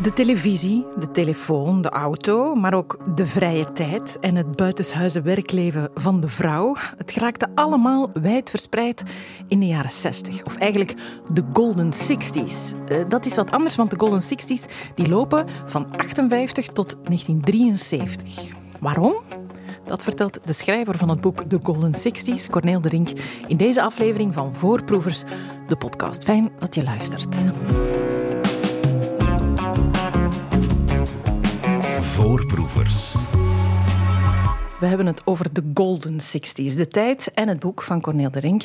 De 0.00 0.12
televisie, 0.14 0.86
de 0.98 1.10
telefoon, 1.10 1.82
de 1.82 1.88
auto, 1.88 2.54
maar 2.54 2.74
ook 2.74 2.98
de 3.14 3.26
vrije 3.26 3.72
tijd 3.72 4.18
en 4.20 4.36
het 4.36 4.56
buitenshuizen 4.56 5.22
werkleven 5.22 5.90
van 5.94 6.20
de 6.20 6.28
vrouw. 6.28 6.76
Het 6.96 7.12
geraakte 7.12 7.48
allemaal 7.54 8.10
wijdverspreid 8.12 9.02
in 9.48 9.60
de 9.60 9.66
jaren 9.66 9.90
60. 9.90 10.44
Of 10.44 10.56
eigenlijk 10.56 10.94
de 11.32 11.42
Golden 11.52 11.92
Sixties. 11.92 12.72
Uh, 12.88 12.98
dat 13.08 13.26
is 13.26 13.34
wat 13.34 13.50
anders, 13.50 13.76
want 13.76 13.90
de 13.90 13.98
Golden 13.98 14.22
Sixties 14.22 14.66
die 14.94 15.08
lopen 15.08 15.46
van 15.64 15.90
58 15.96 16.66
tot 16.66 16.96
1973. 17.04 18.44
Waarom? 18.80 19.14
Dat 19.86 20.02
vertelt 20.02 20.38
de 20.44 20.52
schrijver 20.52 20.98
van 20.98 21.08
het 21.08 21.20
boek 21.20 21.42
The 21.48 21.58
Golden 21.62 21.94
Sixties, 21.94 22.48
Corneel 22.48 22.80
de 22.80 22.88
Rink, 22.88 23.10
in 23.46 23.56
deze 23.56 23.82
aflevering 23.82 24.34
van 24.34 24.54
Voorproevers, 24.54 25.22
de 25.68 25.76
podcast. 25.76 26.24
Fijn 26.24 26.50
dat 26.58 26.74
je 26.74 26.82
luistert. 26.82 27.36
Voorproevers. 32.00 33.14
We 34.80 34.86
hebben 34.86 35.06
het 35.06 35.22
over 35.24 35.52
de 35.52 35.70
Golden 35.74 36.20
Sixties, 36.20 36.76
de 36.76 36.88
tijd 36.88 37.30
en 37.34 37.48
het 37.48 37.58
boek 37.58 37.82
van 37.82 38.00
Corneel 38.00 38.30
de 38.30 38.40
Rink. 38.40 38.64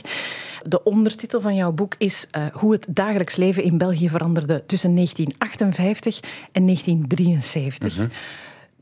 De 0.64 0.84
ondertitel 0.84 1.42
van 1.42 1.56
jouw 1.56 1.72
boek 1.72 1.96
is 1.98 2.28
uh, 2.38 2.46
Hoe 2.54 2.72
het 2.72 2.88
dagelijks 2.90 3.36
leven 3.36 3.64
in 3.64 3.78
België 3.78 4.10
veranderde 4.10 4.64
tussen 4.66 4.96
1958 4.96 6.20
en 6.52 6.66
1973. 6.66 7.98
Mm 7.98 8.10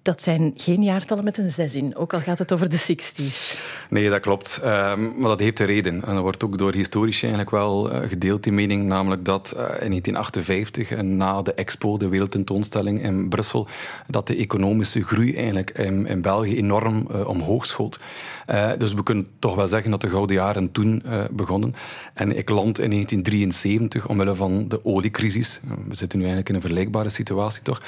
dat 0.02 0.21
zijn 0.21 0.52
geen 0.55 0.84
jaartallen 0.84 1.23
met 1.23 1.38
een 1.38 1.49
zes 1.49 1.76
in, 1.76 1.95
ook 1.95 2.13
al 2.13 2.20
gaat 2.20 2.39
het 2.39 2.53
over 2.53 2.70
de 2.70 2.80
60s. 2.80 3.59
Nee, 3.89 4.09
dat 4.09 4.20
klopt. 4.20 4.62
Um, 4.63 5.20
maar 5.20 5.30
dat 5.30 5.39
heeft 5.39 5.59
een 5.59 5.66
reden. 5.66 6.05
En 6.05 6.13
dat 6.13 6.22
wordt 6.22 6.44
ook 6.44 6.58
door 6.58 6.73
historici 6.73 7.22
eigenlijk 7.22 7.52
wel 7.52 7.94
uh, 7.94 8.09
gedeeld, 8.09 8.44
die 8.44 8.53
mening. 8.53 8.86
Namelijk 8.86 9.25
dat 9.25 9.53
uh, 9.53 9.59
in 9.59 9.66
1958, 9.66 10.91
en 10.91 11.17
na 11.17 11.41
de 11.41 11.53
expo, 11.53 11.97
de 11.97 12.08
wereldtentoonstelling 12.08 13.03
in 13.03 13.30
Brussel, 13.30 13.67
dat 14.08 14.28
de 14.28 14.36
economische 14.36 15.03
groei 15.03 15.36
eigenlijk 15.36 15.69
in, 15.69 16.08
in 16.08 16.22
België 16.22 16.58
enorm 16.58 17.08
uh, 17.11 17.28
omhoog 17.28 17.66
schoot. 17.66 18.00
dus 18.78 18.94
we 18.94 19.03
kunnen 19.03 19.28
toch 19.39 19.56
wel 19.56 19.67
zeggen 19.67 19.91
dat 19.91 20.02
de 20.02 20.09
gouden 20.09 20.36
jaren 20.36 20.72
toen 20.72 21.03
begonnen. 21.31 21.73
En 22.13 22.38
ik 22.38 22.50
land 22.50 22.80
in 22.80 22.89
1973 22.89 24.08
omwille 24.08 24.36
van 24.36 24.67
de 24.67 24.86
oliecrisis. 24.86 25.59
We 25.88 25.95
zitten 25.95 26.19
nu 26.19 26.25
eigenlijk 26.25 26.50
in 26.50 26.56
een 26.56 26.61
vergelijkbare 26.61 27.09
situatie, 27.09 27.61
toch? 27.61 27.81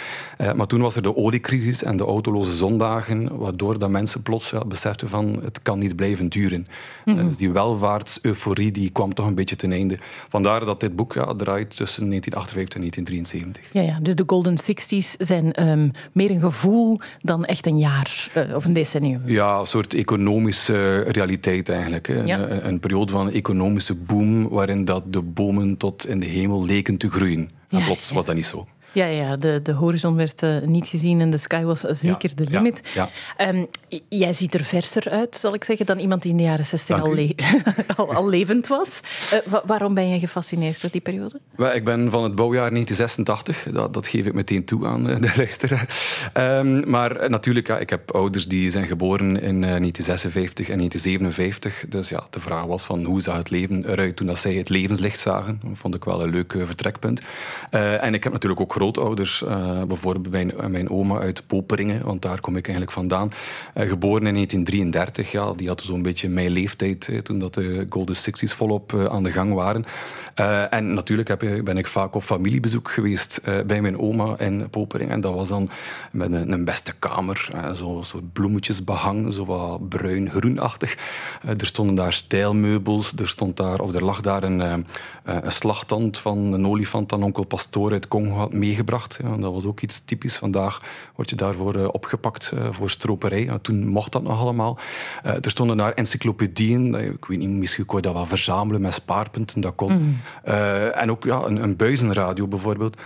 maar 0.56 0.68
toen 0.68 0.82
was 0.82 0.96
er 0.96 1.02
de 1.02 1.16
oliecrisis 1.16 1.84
en 1.84 1.98
de 2.02 2.08
autoloze 2.08 2.52
zondagen, 2.52 3.38
waardoor 3.38 3.80
dat 3.80 3.90
mensen 3.90 4.22
plots 4.22 4.50
ja, 4.50 4.66
beseften 4.66 5.10
van 5.10 5.40
het 5.44 5.62
kan 5.62 5.80
niet 5.80 5.96
blijven 5.96 6.30
duren. 6.30 6.68
Mm 7.06 7.20
dus 7.22 7.38
die 7.38 7.52
welvaarts-euforie 7.52 8.72
die 8.72 8.90
kwam 8.90 9.14
toch 9.14 9.26
een 9.26 9.36
beetje 9.36 9.56
ten 9.56 9.72
einde. 9.72 9.98
Vandaar 10.30 10.66
dat 10.66 10.80
dit 10.80 10.96
boek 10.96 11.14
ja, 11.14 11.34
draait 11.34 11.76
tussen 11.78 12.08
1958 12.08 12.76
en 12.76 12.82
1973. 12.82 13.74
Ja, 13.74 13.82
ja 13.82 14.00
dus 14.02 14.16
de 14.16 14.24
Golden 14.26 14.58
Sixties 14.58 15.16
zijn 15.18 15.70
um, 15.70 15.92
meer 16.12 16.32
een 16.32 16.40
gevoel 16.40 17.00
dan 17.22 17.46
echt 17.46 17.66
een 17.66 17.78
jaar 17.78 18.30
uh, 18.38 18.56
of 18.56 18.66
een 18.66 18.74
decennium. 18.74 19.22
Ja, 19.26 19.60
een 19.60 19.68
soort 19.68 19.94
economische 19.94 21.00
realiteit 21.00 21.70
eigenlijk. 21.70 22.08
Ja. 22.08 22.40
Een, 22.40 22.68
een, 22.68 22.80
periode 22.80 23.12
van 23.12 23.32
economische 23.32 23.96
boom 23.96 24.50
waarin 24.50 24.86
dat 24.86 25.04
de 25.14 25.22
bomen 25.22 25.78
tot 25.78 26.08
in 26.08 26.20
de 26.20 26.26
hemel 26.26 26.66
leken 26.66 26.98
te 26.98 27.10
groeien. 27.10 27.50
En 27.70 27.84
plots 27.84 28.12
was 28.12 28.26
dat 28.26 28.36
niet 28.36 28.46
zo. 28.46 28.68
Ja, 28.92 29.06
ja 29.06 29.36
de, 29.36 29.60
de 29.64 29.72
horizon 29.72 30.16
werd 30.16 30.44
uh, 30.44 30.62
niet 30.62 30.88
gezien 30.88 31.22
en 31.22 31.32
de 31.32 31.38
sky 31.38 31.64
was 31.64 31.80
zeker 31.80 32.36
de 32.36 32.44
limit. 32.50 32.82
Ja, 32.94 33.10
ja. 33.38 33.48
Um, 33.48 33.68
jij 34.10 34.34
ziet 34.34 34.54
er 34.54 34.64
verser 34.64 35.10
uit, 35.10 35.36
zal 35.36 35.54
ik 35.54 35.64
zeggen, 35.64 35.86
dan 35.86 36.00
iemand 36.00 36.22
die 36.22 36.32
in 36.32 36.38
de 36.38 36.44
jaren 36.44 36.66
60 36.66 37.02
al, 37.02 37.14
le 37.14 37.36
al, 37.98 38.14
al, 38.14 38.30
levend 38.30 38.68
was. 38.68 39.02
Uh, 39.34 39.58
waarom 39.66 39.94
ben 39.94 40.10
je 40.10 40.20
gefascineerd 40.20 40.82
door 40.82 40.92
die 40.92 41.02
periode? 41.02 41.40
Well, 41.56 41.76
ik 41.76 41.86
ben 41.86 42.12
van 42.12 42.24
het 42.24 42.36
bouwjaar 42.36 42.70
1986, 42.70 43.74
dat, 43.74 43.94
dat 43.94 44.08
geef 44.08 44.26
ik 44.26 44.34
meteen 44.34 44.66
toe 44.66 44.88
aan 44.88 45.10
uh, 45.10 45.22
de 45.22 45.34
luisteraar. 45.38 45.88
Um, 46.34 46.90
maar 46.90 47.30
natuurlijk, 47.30 47.68
ja, 47.68 47.78
ik 47.78 47.90
heb 47.90 48.12
ouders 48.12 48.48
die 48.48 48.72
zijn 48.72 48.86
geboren 48.88 49.42
in 49.42 49.62
1956 49.62 50.70
en 50.70 50.78
1957. 50.78 51.86
Dus 51.90 52.10
ja, 52.10 52.24
de 52.30 52.40
vraag 52.40 52.66
was 52.66 52.84
van 52.84 53.04
hoe 53.04 53.22
zag 53.22 53.38
het 53.38 53.50
leven 53.50 53.92
eruit 53.92 54.16
toen 54.16 54.28
dat 54.28 54.40
zij 54.40 54.54
het 54.54 54.70
levenslicht 54.70 55.20
zagen. 55.20 55.60
Dat 55.64 55.78
vond 55.78 55.96
ik 55.96 56.04
wel 56.04 56.24
een 56.24 56.30
leuk 56.30 56.54
vertrekpunt. 56.66 57.22
en 57.72 58.14
ik 58.14 58.24
heb 58.24 58.34
natuurlijk 58.34 58.62
ook 58.62 58.74
grootouders, 58.82 59.42
uh, 59.42 59.84
bijvoorbeeld 59.84 60.30
mijn, 60.30 60.72
mijn 60.72 60.90
oma 60.90 61.20
uit 61.20 61.44
Poperingen, 61.48 62.04
want 62.04 62.22
daar 62.22 62.40
kom 62.40 62.58
ik 62.58 62.66
eigenlijk 62.66 62.96
vandaan, 62.96 63.28
uh, 63.28 63.88
geboren 63.90 64.28
in 64.28 64.34
1933. 64.34 65.32
Ja, 65.32 65.54
die 65.54 65.68
had 65.68 65.82
zo'n 65.82 66.02
beetje 66.02 66.30
mijn 66.30 66.50
leeftijd 66.50 67.08
eh, 67.08 67.18
toen 67.18 67.40
dat 67.40 67.54
de 67.54 67.86
Golden 67.90 68.16
Sixties 68.16 68.54
volop 68.54 69.08
aan 69.12 69.24
de 69.24 69.32
gang 69.32 69.54
waren. 69.54 69.86
en 70.70 70.94
natuurlijk 70.94 71.28
heb, 71.28 71.40
ben 71.64 71.78
ik 71.78 71.88
vaak 71.88 72.16
op 72.16 72.24
familiebezoek 72.24 72.92
geweest 72.92 73.42
bij 73.66 73.82
mijn 73.82 74.00
oma 74.00 74.40
in 74.40 74.70
Poperingen. 74.70 75.14
En 75.14 75.22
dat 75.22 75.34
was 75.34 75.50
dan 75.50 75.70
met 76.12 76.34
een, 76.34 76.52
een 76.52 76.66
beste 76.66 76.94
kamer, 77.00 77.50
zo'n 77.74 78.04
soort 78.04 78.34
bloemetjesbehang, 78.34 79.34
zo 79.34 79.46
wat 79.46 79.90
bruin-groenachtig. 79.90 80.98
er 81.58 81.66
stonden 81.66 81.96
daar 81.96 82.14
stijlmeubels, 82.14 83.14
er, 83.16 83.28
stond 83.28 83.58
daar, 83.58 83.80
of 83.80 83.94
er 83.94 84.04
lag 84.04 84.22
daar 84.22 84.44
een, 84.44 84.60
een 85.24 85.52
slagtand 85.52 86.18
van 86.18 86.38
een 86.38 86.68
olifant 86.68 87.14
aan 87.14 87.24
onkel 87.24 87.44
Pastoor 87.44 87.92
uit 87.92 88.08
Congo 88.08 88.36
had 88.36 88.54
meegebracht. 88.72 89.20
Dat 89.40 89.54
was 89.54 89.66
ook 89.66 89.82
iets 89.82 90.06
typisch. 90.06 90.38
Vandaag 90.38 90.82
word 91.16 91.30
je 91.30 91.36
daarvoor 91.36 91.76
uh, 91.76 91.88
opgepakt 91.92 92.52
uh, 92.54 92.68
voor 92.72 92.90
stroperij. 92.90 93.60
Toen 93.62 93.88
mocht 93.88 94.12
dat 94.12 94.24
nog 94.24 94.40
allemaal. 94.40 94.78
Uh, 95.26 95.32
er 95.32 95.50
stonden 95.50 95.78
daar 95.78 95.94
encyclopedieën. 95.94 96.96
Ik 96.96 97.26
weet 97.26 97.38
niet, 97.38 97.50
misschien 97.50 97.86
kon 97.86 97.96
je 97.96 98.02
dat 98.02 98.14
wel 98.14 98.26
verzamelen 98.26 98.82
met 98.82 98.94
spaarpunten. 98.94 99.62
Dat 99.62 99.76
kon. 99.76 99.94
Mm. 99.94 100.20
en 100.94 101.12
ook 101.12 101.24
ja, 101.24 101.42
een, 101.46 101.64
een 101.64 101.76
buizenradio 101.76 102.48
bijvoorbeeld. 102.48 102.98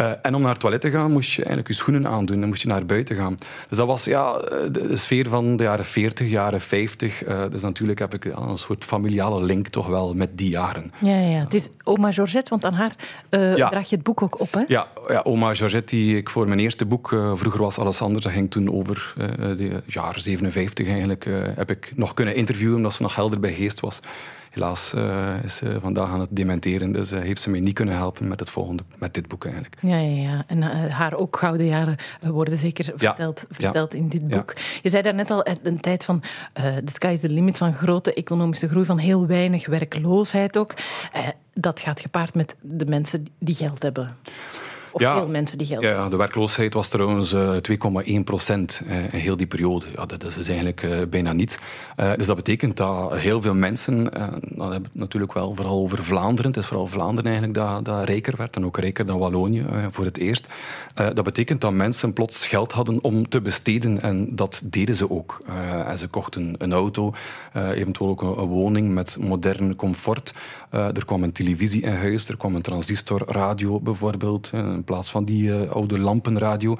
Uh, 0.00 0.10
en 0.22 0.34
om 0.34 0.40
naar 0.40 0.50
het 0.50 0.60
toilet 0.60 0.80
te 0.80 0.90
gaan, 0.90 1.12
moest 1.12 1.30
je 1.30 1.36
eigenlijk 1.36 1.68
je 1.68 1.74
schoenen 1.74 2.06
aandoen 2.06 2.42
en 2.42 2.48
moest 2.48 2.62
je 2.62 2.68
naar 2.68 2.86
buiten 2.86 3.16
gaan. 3.16 3.36
Dus 3.68 3.78
dat 3.78 3.86
was 3.86 4.04
ja, 4.04 4.32
de 4.72 4.96
sfeer 4.96 5.28
van 5.28 5.56
de 5.56 5.62
jaren 5.62 5.84
40, 5.84 6.28
jaren 6.28 6.60
50. 6.60 7.26
Uh, 7.26 7.42
dus 7.50 7.62
natuurlijk 7.62 7.98
heb 7.98 8.14
ik 8.14 8.24
ja, 8.24 8.36
een 8.36 8.58
soort 8.58 8.84
familiale 8.84 9.42
link 9.42 9.68
toch 9.68 9.86
wel 9.86 10.14
met 10.14 10.38
die 10.38 10.48
jaren. 10.48 10.92
Ja, 10.98 11.18
ja. 11.18 11.38
het 11.38 11.54
is 11.54 11.68
oma 11.84 12.12
Georgette, 12.12 12.50
want 12.50 12.64
aan 12.64 12.74
haar 12.74 12.94
uh, 13.30 13.56
ja. 13.56 13.68
draag 13.68 13.88
je 13.88 13.94
het 13.94 14.04
boek 14.04 14.22
ook 14.22 14.40
op, 14.40 14.52
hè? 14.52 14.62
Ja, 14.66 14.86
ja 15.08 15.20
oma 15.22 15.54
Georgette, 15.54 15.96
die 15.96 16.16
ik 16.16 16.30
voor 16.30 16.48
mijn 16.48 16.60
eerste 16.60 16.86
boek, 16.86 17.08
vroeger 17.34 17.60
was 17.60 17.78
alles 17.78 18.02
anders, 18.02 18.24
dat 18.24 18.32
ging 18.32 18.50
toen 18.50 18.72
over 18.72 19.14
de 19.56 19.82
jaren 19.86 20.20
57 20.20 20.88
eigenlijk, 20.88 21.26
heb 21.56 21.70
ik 21.70 21.92
nog 21.94 22.14
kunnen 22.14 22.34
interviewen, 22.34 22.76
omdat 22.76 22.94
ze 22.94 23.02
nog 23.02 23.14
helder 23.14 23.40
bij 23.40 23.52
geest 23.52 23.80
was. 23.80 24.00
Helaas 24.50 24.92
uh, 24.94 25.44
is 25.44 25.56
ze 25.56 25.78
vandaag 25.80 26.10
aan 26.10 26.20
het 26.20 26.28
dementeren, 26.32 26.92
dus 26.92 27.12
uh, 27.12 27.20
heeft 27.20 27.40
ze 27.40 27.50
mij 27.50 27.60
niet 27.60 27.74
kunnen 27.74 27.94
helpen 27.94 28.28
met, 28.28 28.40
het 28.40 28.50
volgende, 28.50 28.82
met 28.98 29.14
dit 29.14 29.28
boek 29.28 29.44
eigenlijk. 29.44 29.76
Ja, 29.80 29.98
ja, 29.98 30.22
ja. 30.22 30.44
en 30.46 30.58
uh, 30.58 30.86
haar 30.86 31.14
ook 31.14 31.36
gouden 31.36 31.66
jaren 31.66 31.96
worden 32.20 32.58
zeker 32.58 32.92
verteld, 32.96 33.44
verteld 33.50 33.94
in 33.94 34.08
dit 34.08 34.28
boek. 34.28 34.54
Je 34.82 34.88
zei 34.88 35.02
daarnet 35.02 35.30
al, 35.30 35.46
een 35.62 35.80
tijd 35.80 36.04
van 36.04 36.22
the 36.54 36.92
sky 36.92 37.06
is 37.12 37.20
the 37.20 37.28
limit, 37.28 37.58
van 37.58 37.74
grote 37.74 38.14
economische 38.14 38.68
groei, 38.68 38.84
van 38.84 38.98
heel 38.98 39.26
weinig 39.26 39.66
werkloosheid 39.66 40.56
ook. 40.56 40.74
dat 41.54 41.80
gaat 41.80 42.00
gepaard 42.00 42.34
met 42.34 42.56
de 42.60 42.86
mensen 42.86 43.26
die 43.38 43.54
geld 43.54 43.82
hebben. 43.82 44.16
Of 44.92 45.00
ja, 45.00 45.16
veel 45.16 45.28
mensen 45.28 45.58
die 45.58 45.66
geld 45.66 45.82
Ja, 45.82 46.08
de 46.08 46.16
werkloosheid 46.16 46.74
was 46.74 46.88
trouwens 46.88 47.32
uh, 47.32 47.56
2,1 48.18 48.24
procent 48.24 48.82
uh, 48.86 49.14
in 49.14 49.18
heel 49.18 49.36
die 49.36 49.46
periode. 49.46 49.86
Ja, 49.94 50.06
dat, 50.06 50.20
dat 50.20 50.36
is 50.36 50.48
eigenlijk 50.48 50.82
uh, 50.82 51.02
bijna 51.10 51.32
niets. 51.32 51.58
Dus 52.16 52.26
dat 52.26 52.36
betekent 52.36 52.76
dat 52.76 53.16
heel 53.16 53.40
veel 53.40 53.54
mensen, 53.54 54.04
dan 54.40 54.72
hebben 54.72 54.90
we 54.92 54.98
natuurlijk 54.98 55.32
wel 55.32 55.54
vooral 55.54 55.78
over 55.78 56.04
Vlaanderen, 56.04 56.50
het 56.50 56.60
is 56.60 56.66
vooral 56.66 56.86
Vlaanderen 56.86 57.30
eigenlijk 57.30 57.54
dat, 57.54 57.84
dat 57.84 58.04
rijker 58.04 58.36
werd 58.36 58.56
en 58.56 58.64
ook 58.64 58.78
rijker 58.78 59.06
dan 59.06 59.18
Wallonië 59.18 59.64
voor 59.90 60.04
het 60.04 60.16
eerst. 60.16 60.46
dat 60.94 61.22
betekent 61.22 61.60
dat 61.60 61.72
mensen 61.72 62.12
plots 62.12 62.46
geld 62.46 62.72
hadden 62.72 63.04
om 63.04 63.28
te 63.28 63.40
besteden 63.40 64.02
en 64.02 64.36
dat 64.36 64.62
deden 64.64 64.96
ze 64.96 65.10
ook. 65.10 65.42
en 65.86 65.98
ze 65.98 66.08
kochten 66.08 66.54
een 66.58 66.72
auto, 66.72 67.14
eventueel 67.54 68.10
ook 68.10 68.22
een, 68.22 68.38
een, 68.38 68.48
woning 68.48 68.94
met 68.94 69.16
modern 69.20 69.76
comfort. 69.76 70.34
er 70.70 71.04
kwam 71.04 71.22
een 71.22 71.32
televisie 71.32 71.82
in 71.82 71.94
huis, 71.94 72.28
er 72.28 72.36
kwam 72.36 72.54
een 72.54 72.62
transistorradio 72.62 73.80
bijvoorbeeld 73.80 74.50
in 74.80 74.86
plaats 74.86 75.10
van 75.10 75.24
die 75.24 75.48
uh, 75.48 75.70
oude 75.70 75.98
lampenradio. 75.98 76.78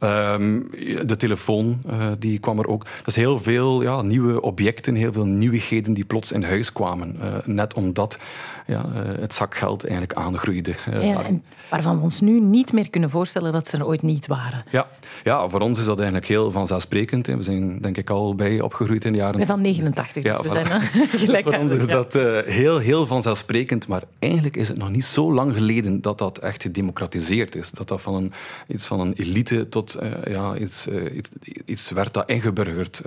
Um, 0.00 0.70
de 1.06 1.16
telefoon, 1.16 1.82
uh, 1.86 2.06
die 2.18 2.38
kwam 2.38 2.58
er 2.58 2.66
ook. 2.66 2.84
Dat 2.84 3.06
is 3.06 3.16
heel 3.16 3.40
veel 3.40 3.82
ja, 3.82 4.02
nieuwe 4.02 4.40
objecten, 4.40 4.94
heel 4.94 5.12
veel 5.12 5.24
nieuwigheden 5.24 5.94
die 5.94 6.04
plots 6.04 6.32
in 6.32 6.42
huis 6.42 6.72
kwamen. 6.72 7.16
Uh, 7.20 7.34
net 7.44 7.74
omdat 7.74 8.18
ja, 8.66 8.84
het 9.20 9.34
zakgeld 9.34 9.86
eigenlijk 9.86 10.18
aangroeide. 10.18 10.74
Ja, 10.90 11.22
en 11.22 11.42
waarvan 11.70 11.96
we 11.96 12.02
ons 12.02 12.20
nu 12.20 12.40
niet 12.40 12.72
meer 12.72 12.90
kunnen 12.90 13.10
voorstellen 13.10 13.52
dat 13.52 13.68
ze 13.68 13.76
er 13.76 13.86
ooit 13.86 14.02
niet 14.02 14.26
waren. 14.26 14.64
Ja, 14.70 14.86
ja 15.24 15.48
voor 15.48 15.60
ons 15.60 15.78
is 15.78 15.84
dat 15.84 15.96
eigenlijk 15.96 16.28
heel 16.28 16.50
vanzelfsprekend. 16.50 17.26
We 17.26 17.42
zijn 17.42 17.78
denk 17.80 17.96
ik 17.96 18.10
al 18.10 18.34
bij 18.34 18.60
opgegroeid 18.60 19.04
in 19.04 19.12
de 19.12 19.18
jaren... 19.18 19.46
Van 19.46 19.60
89, 19.60 20.22
dus 20.22 20.32
ja, 20.32 20.42
we 20.42 20.48
zijn 20.48 20.80
gelijk 21.26 21.44
Voor 21.44 21.54
ons 21.54 21.72
is 21.72 21.86
dat 21.86 22.12
heel, 22.44 22.78
heel 22.78 23.06
vanzelfsprekend, 23.06 23.88
maar 23.88 24.02
eigenlijk 24.18 24.56
is 24.56 24.68
het 24.68 24.78
nog 24.78 24.90
niet 24.90 25.04
zo 25.04 25.32
lang 25.32 25.52
geleden 25.52 26.00
dat 26.00 26.18
dat 26.18 26.38
echt 26.38 26.62
gedemocratiseerd 26.62 27.37
geëvolueerd 27.38 27.54
is. 27.54 27.70
Dat 27.70 27.88
dat 27.88 28.00
van 28.00 28.14
een, 28.14 28.32
iets 28.66 28.86
van 28.86 29.00
een 29.00 29.12
elite 29.12 29.68
tot 29.68 29.98
ja, 30.24 30.56
iets, 30.56 30.86
iets, 30.86 31.30
iets, 31.64 31.90
werd 31.90 32.14
dat 32.14 32.28
ingeburgerd 32.28 33.00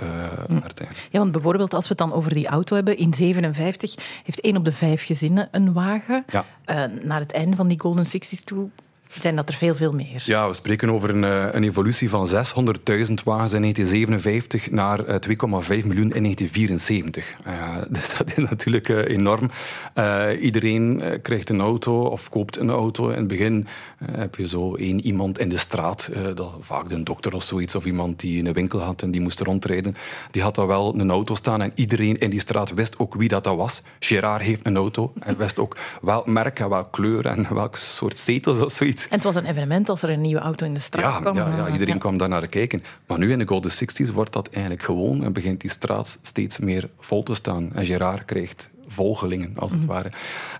hm. 0.47 0.59
werd. 0.59 0.81
Ja, 1.09 1.19
want 1.19 1.31
bijvoorbeeld 1.31 1.73
als 1.73 1.83
we 1.83 1.89
het 1.89 1.97
dan 1.97 2.13
over 2.13 2.33
die 2.33 2.47
auto 2.47 2.75
hebben, 2.75 2.97
in 2.97 3.13
57 3.13 3.95
heeft 4.23 4.41
één 4.41 4.57
op 4.57 4.65
de 4.65 4.71
vijf 4.71 5.05
gezinnen 5.05 5.47
een 5.51 5.73
wagen. 5.73 6.25
Ja. 6.29 6.45
naar 7.01 7.19
het 7.19 7.31
einde 7.31 7.55
van 7.55 7.67
die 7.67 7.79
Golden 7.79 8.05
Sixties 8.05 8.43
toe 8.43 8.69
zijn 9.19 9.35
dat 9.35 9.49
er 9.49 9.55
veel, 9.55 9.75
veel 9.75 9.91
meer. 9.91 10.23
Ja, 10.25 10.47
we 10.47 10.53
spreken 10.53 10.89
over 10.89 11.09
een, 11.09 11.23
eh, 11.23 11.47
een 11.51 11.63
evolutie 11.63 12.09
van 12.09 12.27
600.000 12.27 13.23
wagens 13.23 13.53
in 13.53 13.61
1957 13.61 14.71
naar 14.71 15.19
2,5 15.19 15.83
eh, 15.83 15.87
miljoen 15.87 16.13
in 16.13 16.23
1974. 16.23 17.33
Uh, 17.47 17.77
dus 17.99 18.17
dat 18.17 18.37
is 18.37 18.49
natuurlijk 18.49 18.89
enorm. 18.89 19.49
iedereen 20.41 21.19
krijgt 21.21 21.49
een 21.49 21.61
auto 21.61 22.01
of 22.01 22.29
koopt 22.29 22.57
een 22.57 22.69
auto. 22.69 23.09
In 23.09 23.17
het 23.17 23.27
begin 23.27 23.67
heb 24.11 24.35
je 24.35 24.47
zo 24.47 24.75
één 24.75 25.05
iemand 25.05 25.39
in 25.39 25.49
de 25.49 25.57
straat, 25.57 26.09
dat, 26.35 26.53
vaak 26.59 26.89
de 26.89 27.03
dokter 27.03 27.33
of 27.33 27.43
zoiets, 27.43 27.75
of 27.75 27.85
iemand 27.85 28.19
die 28.19 28.45
een 28.45 28.53
winkel 28.53 28.79
had 28.79 29.01
en 29.01 29.11
die 29.11 29.21
moest 29.21 29.39
rondrijden. 29.39 29.95
Die 30.31 30.41
had 30.41 30.55
dan 30.55 30.67
wel 30.67 30.99
een 30.99 31.11
auto 31.11 31.35
staan 31.35 31.61
en 31.61 31.71
iedereen 31.75 32.17
in 32.17 32.29
die 32.29 32.39
straat 32.39 32.73
wist 32.73 32.99
ook 32.99 33.15
wie 33.15 33.29
dat, 33.29 33.43
dat 33.43 33.55
was. 33.55 33.81
Gerard 33.99 34.41
heeft 34.41 34.65
een 34.65 34.77
auto 34.77 35.13
en 35.19 35.37
wist 35.37 35.59
ook 35.59 35.77
welk 36.01 36.25
merk 36.25 36.59
en 36.59 36.69
welke 36.69 36.89
kleur 36.89 37.25
en 37.25 37.47
welk 37.53 37.75
soort 37.75 38.19
zetels 38.19 38.59
of 38.59 38.71
zoiets. 38.71 39.00
En 39.09 39.15
het 39.15 39.23
was 39.23 39.35
een 39.35 39.45
evenement 39.45 39.89
als 39.89 40.01
er 40.01 40.09
een 40.09 40.21
nieuwe 40.21 40.41
auto 40.41 40.65
in 40.65 40.73
de 40.73 40.79
straat 40.79 41.21
kwam. 41.21 41.35
Ja, 41.35 41.55
ja 41.55 41.71
iedereen 41.71 41.97
kwam 41.97 42.17
daar 42.17 42.29
naar 42.29 42.47
kijken. 42.47 42.83
Maar 43.05 43.17
nu 43.17 43.31
in 43.31 43.39
de 43.39 43.47
Golden 43.47 43.71
Sixties 43.71 44.11
wordt 44.11 44.33
dat 44.33 44.49
eigenlijk 44.49 44.83
gewoon 44.83 45.23
en 45.23 45.33
begint 45.33 45.61
die 45.61 45.69
straat 45.69 46.17
steeds 46.21 46.59
meer 46.59 46.89
vol 46.99 47.23
te 47.23 47.35
staan. 47.35 47.73
En 47.73 47.85
Gerard 47.85 48.25
krijgt 48.25 48.69
volgelingen, 48.87 49.53
als 49.55 49.71
het 49.71 49.79
mhm. 49.79 49.89
ware. 49.89 50.11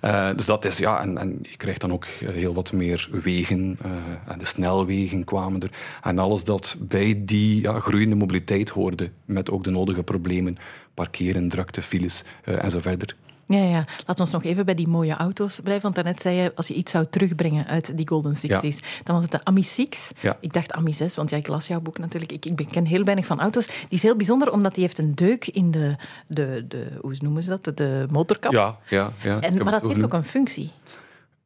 Uh, 0.02 0.36
dus 0.36 0.46
dat 0.46 0.66
is, 0.66 0.78
ja, 0.78 1.02
en, 1.02 1.18
en, 1.18 1.40
je 1.42 1.58
krijgt 1.58 1.82
dan 1.82 1.92
ook 1.92 2.06
heel 2.06 2.54
wat 2.54 2.72
meer 2.72 3.10
wegen. 3.12 3.78
Uh, 3.86 3.92
en 4.28 4.40
de 4.40 4.46
snelwegen 4.46 5.24
kwamen 5.24 5.62
er. 5.62 5.70
En 6.04 6.20
alles 6.20 6.44
dat 6.44 6.78
bij 6.80 7.22
die 7.26 7.62
ja, 7.62 7.80
groeiende 7.80 8.16
mobiliteit 8.16 8.70
hoorde, 8.70 9.10
met 9.26 9.52
ook 9.52 9.64
de 9.64 9.70
nodige 9.70 10.04
problemen. 10.04 10.58
Parkeren, 10.94 11.50
drukte, 11.50 11.82
files 11.82 12.24
uh, 12.46 12.64
en 12.64 12.72
zo 12.72 12.80
verder. 12.80 13.16
Ja, 13.52 13.64
ja. 13.64 13.86
Laten 13.88 14.16
we 14.16 14.20
ons 14.20 14.32
nog 14.32 14.44
even 14.44 14.66
bij 14.66 14.76
die 14.76 14.88
mooie 14.88 15.14
auto's 15.14 15.60
blijven. 15.60 15.84
Want 15.84 15.96
daarnet 15.96 16.22
zei 16.22 16.36
je, 16.36 16.52
als 16.56 16.68
je 16.68 16.74
iets 16.74 16.92
zou 16.92 17.06
terugbrengen 17.10 17.68
uit 17.68 17.98
die 17.98 18.08
Golden 18.08 18.36
Sixties, 18.36 18.80
dan 19.04 19.16
was 19.16 19.24
het 19.24 19.32
de 19.32 19.44
Ami 19.44 19.64
6. 19.64 20.12
Ik 20.40 20.54
dacht 20.54 20.72
Ami 20.72 20.94
6, 20.94 21.16
want 21.16 21.30
ja, 21.30 21.38
ik 21.38 21.48
las 21.48 21.68
jouw 21.68 21.80
boek 21.80 21.98
natuurlijk. 21.98 22.32
Ik, 22.32 22.46
ik 22.46 22.68
ken 22.72 22.86
heel 22.86 23.04
weinig 23.04 23.26
van 23.26 23.40
auto's. 23.40 23.66
Die 23.66 23.76
is 23.90 24.04
heel 24.04 24.16
bijzonder, 24.16 24.52
omdat 24.52 24.74
die 24.74 24.84
heeft 24.84 24.98
een 24.98 25.16
deuk 25.16 25.48
in 25.48 25.72
de, 25.72 25.96
de, 26.28 26.66
de 26.68 26.98
hoe 27.02 27.16
noemen 27.20 27.44
ze 27.44 27.60
dat, 27.62 27.78
de, 27.78 28.06
motorkap. 28.12 28.52
Ja, 28.52 28.78
ja. 28.88 29.12
ja. 29.24 29.40
En, 29.40 29.64
maar 29.64 29.72
dat 29.72 29.82
heeft 29.82 30.04
ook 30.04 30.14
een 30.14 30.24
functie. 30.24 30.72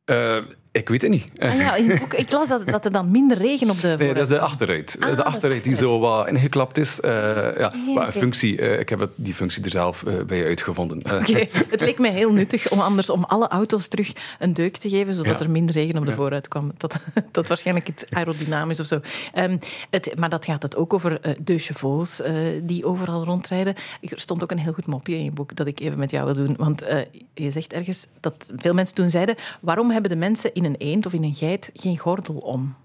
Uh, 0.05 0.37
ik 0.75 0.89
weet 0.89 1.01
het 1.01 1.11
niet. 1.11 1.25
Ah 1.37 1.55
ja, 1.55 1.75
ik 1.75 2.31
las 2.31 2.47
dat, 2.47 2.67
dat 2.67 2.85
er 2.85 2.91
dan 2.91 3.11
minder 3.11 3.37
regen 3.37 3.69
op 3.69 3.81
de 3.81 3.95
Nee, 3.97 4.13
dat 4.13 4.23
is 4.23 4.27
de 4.27 4.39
achteruit. 4.39 4.95
dat 4.99 5.09
is 5.09 5.15
de 5.15 5.23
ah, 5.23 5.33
achteruit 5.33 5.63
die 5.63 5.75
zo 5.75 5.99
wat 5.99 6.27
ingeklapt 6.27 6.77
is. 6.77 6.99
Uh, 6.99 7.11
ja, 7.57 7.71
maar 7.95 8.05
een 8.05 8.11
functie, 8.11 8.57
uh, 8.57 8.79
ik 8.79 8.89
heb 8.89 8.99
het, 8.99 9.09
die 9.15 9.33
funccie 9.33 9.63
er 9.63 9.71
zelf 9.71 10.03
uh, 10.07 10.23
bij 10.23 10.45
uitgevonden. 10.45 11.01
Okay. 11.15 11.49
Het 11.69 11.81
leek 11.81 11.99
mij 11.99 12.11
heel 12.11 12.31
nuttig 12.31 12.69
om 12.69 12.79
anders 12.79 13.09
om 13.09 13.23
alle 13.23 13.47
auto's 13.47 13.87
terug 13.87 14.13
een 14.39 14.53
deuk 14.53 14.77
te 14.77 14.89
geven, 14.89 15.13
zodat 15.13 15.41
er 15.41 15.49
minder 15.49 15.75
regen 15.75 15.97
op 15.97 16.05
de 16.05 16.13
vooruit 16.13 16.47
kwam. 16.47 16.71
Dat, 16.77 16.99
dat 17.31 17.47
waarschijnlijk 17.47 17.87
iets 17.87 18.05
aerodynamisch 18.09 18.79
of 18.79 18.85
zo. 18.85 18.99
Um, 19.35 19.59
het, 19.89 20.13
maar 20.19 20.29
dat 20.29 20.45
gaat 20.45 20.63
het 20.63 20.75
ook 20.75 20.93
over 20.93 21.19
de 21.43 21.59
chevaux 21.59 22.21
die 22.63 22.85
overal 22.85 23.23
rondrijden. 23.23 23.75
Er 24.01 24.19
stond 24.19 24.43
ook 24.43 24.51
een 24.51 24.59
heel 24.59 24.73
goed 24.73 24.87
mopje 24.87 25.15
in 25.15 25.23
je 25.23 25.31
boek 25.31 25.55
dat 25.55 25.67
ik 25.67 25.79
even 25.79 25.97
met 25.97 26.11
jou 26.11 26.25
wil 26.25 26.45
doen. 26.45 26.55
Want 26.57 26.83
je 27.33 27.51
zegt 27.51 27.73
ergens 27.73 28.07
dat 28.19 28.51
veel 28.55 28.73
mensen 28.73 28.95
toen 28.95 29.09
zeiden, 29.09 29.35
waarom 29.61 29.91
hebben 29.91 30.09
de 30.09 30.17
mensen 30.17 30.53
in 30.53 30.64
een 30.65 30.75
eend 30.75 31.05
of 31.05 31.13
in 31.13 31.23
een 31.23 31.35
geit 31.35 31.69
geen 31.73 31.97
gordel 31.97 32.35
om? 32.35 32.75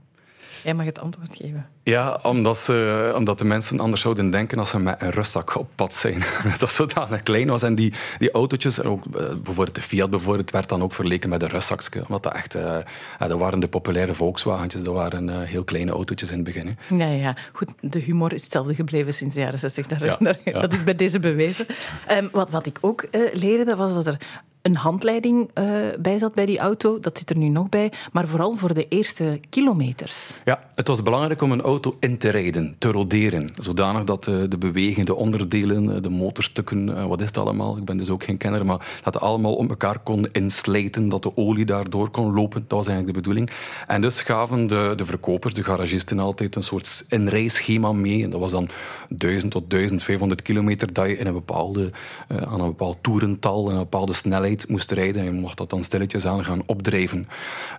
Jij 0.63 0.75
mag 0.75 0.85
het 0.85 0.99
antwoord 0.99 1.37
geven. 1.37 1.67
Ja, 1.83 2.19
omdat, 2.23 2.59
ze, 2.59 3.13
omdat 3.17 3.39
de 3.39 3.45
mensen 3.45 3.81
anders 3.81 4.03
zouden 4.03 4.31
denken 4.31 4.59
als 4.59 4.71
ze 4.71 4.79
met 4.79 5.03
een 5.03 5.11
rustzak 5.11 5.57
op 5.57 5.69
pad 5.75 5.95
zijn. 5.95 6.23
dat 6.59 6.71
zodanig 6.71 7.23
klein 7.23 7.49
was. 7.49 7.63
En 7.63 7.75
die, 7.75 7.93
die 8.19 8.31
autootjes, 8.31 8.83
ook, 8.83 9.05
eh, 9.05 9.11
bijvoorbeeld 9.13 9.75
de 9.75 9.83
Fiat 9.83 10.11
bijvoorbeeld, 10.11 10.51
werd 10.51 10.69
dan 10.69 10.83
ook 10.83 10.95
verleken 10.95 11.31
met 11.31 11.43
een 11.43 11.49
rustzakje. 11.49 12.03
Omdat 12.03 12.23
dat 12.23 12.35
echt, 12.35 12.57
uh, 12.57 12.77
dat 13.19 13.39
waren 13.39 13.61
de 13.61 13.69
populaire 13.69 14.15
Volkswagentjes, 14.15 14.83
dat 14.83 14.95
waren 14.95 15.29
uh, 15.29 15.41
heel 15.41 15.65
kleine 15.65 15.91
autootjes 15.91 16.31
in 16.31 16.37
het 16.37 16.45
begin. 16.45 16.79
Ja, 16.99 17.07
ja, 17.07 17.37
goed. 17.53 17.69
De 17.81 17.99
humor 17.99 18.33
is 18.33 18.43
hetzelfde 18.43 18.75
gebleven 18.75 19.15
sinds 19.15 19.35
de 19.35 19.41
jaren 19.41 19.59
60. 19.59 19.99
Dat 20.45 20.73
is 20.73 20.85
bij 20.85 20.95
deze 20.95 21.19
bewezen. 21.19 21.67
Um, 22.11 22.29
wat, 22.33 22.51
wat 22.51 22.67
ik 22.67 22.79
ook 22.81 23.07
leerde, 23.33 23.77
was 23.77 23.95
dat 23.95 24.07
er 24.07 24.19
een 24.63 24.77
handleiding 24.77 25.51
uh, 25.55 25.65
bij 26.01 26.19
zat 26.19 26.35
bij 26.35 26.47
die 26.47 26.59
auto. 26.59 26.99
Dat 26.99 27.19
zit 27.19 27.31
er 27.31 27.37
nu 27.37 27.49
nog 27.49 27.69
bij. 27.69 27.93
Maar 28.13 28.29
vooral 28.29 28.57
voor 28.57 28.75
de 28.75 28.89
eerste 28.89 29.41
kilometers. 29.49 30.41
Ja, 30.45 30.61
het 30.75 30.89
was 30.89 31.03
belangrijk 31.03 31.43
om 31.43 31.53
een 31.53 31.61
auto 31.61 31.97
in 32.01 32.19
te 32.19 32.29
rijden, 32.29 32.75
te 32.79 32.91
roderen. 32.91 33.53
Zodanig 33.57 34.05
dat 34.05 34.27
uh, 34.27 34.43
de 34.49 34.59
bewegende 34.59 35.15
onderdelen, 35.15 35.85
uh, 35.85 36.03
de 36.03 36.09
motorstukken, 36.09 37.09
wat 37.09 37.21
is 37.21 37.27
het 37.27 37.39
allemaal? 37.39 37.77
Ik 37.77 37.85
ben 37.85 37.97
dus 37.97 38.11
ook 38.11 38.25
geen 38.25 38.37
kenner, 38.37 38.67
maar 38.67 39.01
dat 39.03 39.15
het 39.15 39.23
allemaal 39.23 39.55
op 39.55 39.69
elkaar 39.69 39.99
kon 39.99 40.27
inslijten, 40.33 41.09
dat 41.09 41.23
de 41.23 41.37
olie 41.37 41.65
daardoor 41.65 42.11
kon 42.11 42.35
lopen. 42.35 42.65
Dat 42.69 42.79
was 42.79 42.87
eigenlijk 42.87 43.15
de 43.15 43.21
bedoeling. 43.21 43.51
En 43.87 44.01
dus 44.01 44.21
gaven 44.21 44.67
de, 44.67 44.93
de 44.97 45.05
verkopers, 45.05 45.55
de 45.55 45.65
garagisten, 45.65 46.19
altijd 46.19 46.57
een 46.57 46.63
soort 46.63 47.05
inrijschema 47.09 47.93
mee. 47.93 48.25
En 48.25 48.31
dat 48.31 48.41
was 48.41 48.51
dan 48.51 48.69
1000 49.09 49.53
tot 49.53 49.71
1500 49.71 50.43
kilometer 50.43 50.93
dat 50.93 51.07
je 51.07 51.19
in 51.19 51.27
een 51.27 51.33
bepaalde, 51.33 51.91
aan 52.29 52.61
een 52.61 52.67
bepaald 52.67 52.99
toerental 53.01 53.69
en 53.69 53.73
een 53.73 53.79
bepaalde 53.79 54.13
snelheid 54.13 54.50
moest 54.69 54.91
rijden. 54.91 55.27
En 55.27 55.35
mocht 55.35 55.59
dat 55.59 55.71
dan 55.71 55.85
stilletjes 55.85 56.27
aan 56.27 56.45
gaan 56.45 56.63
opdrijven. 56.67 57.29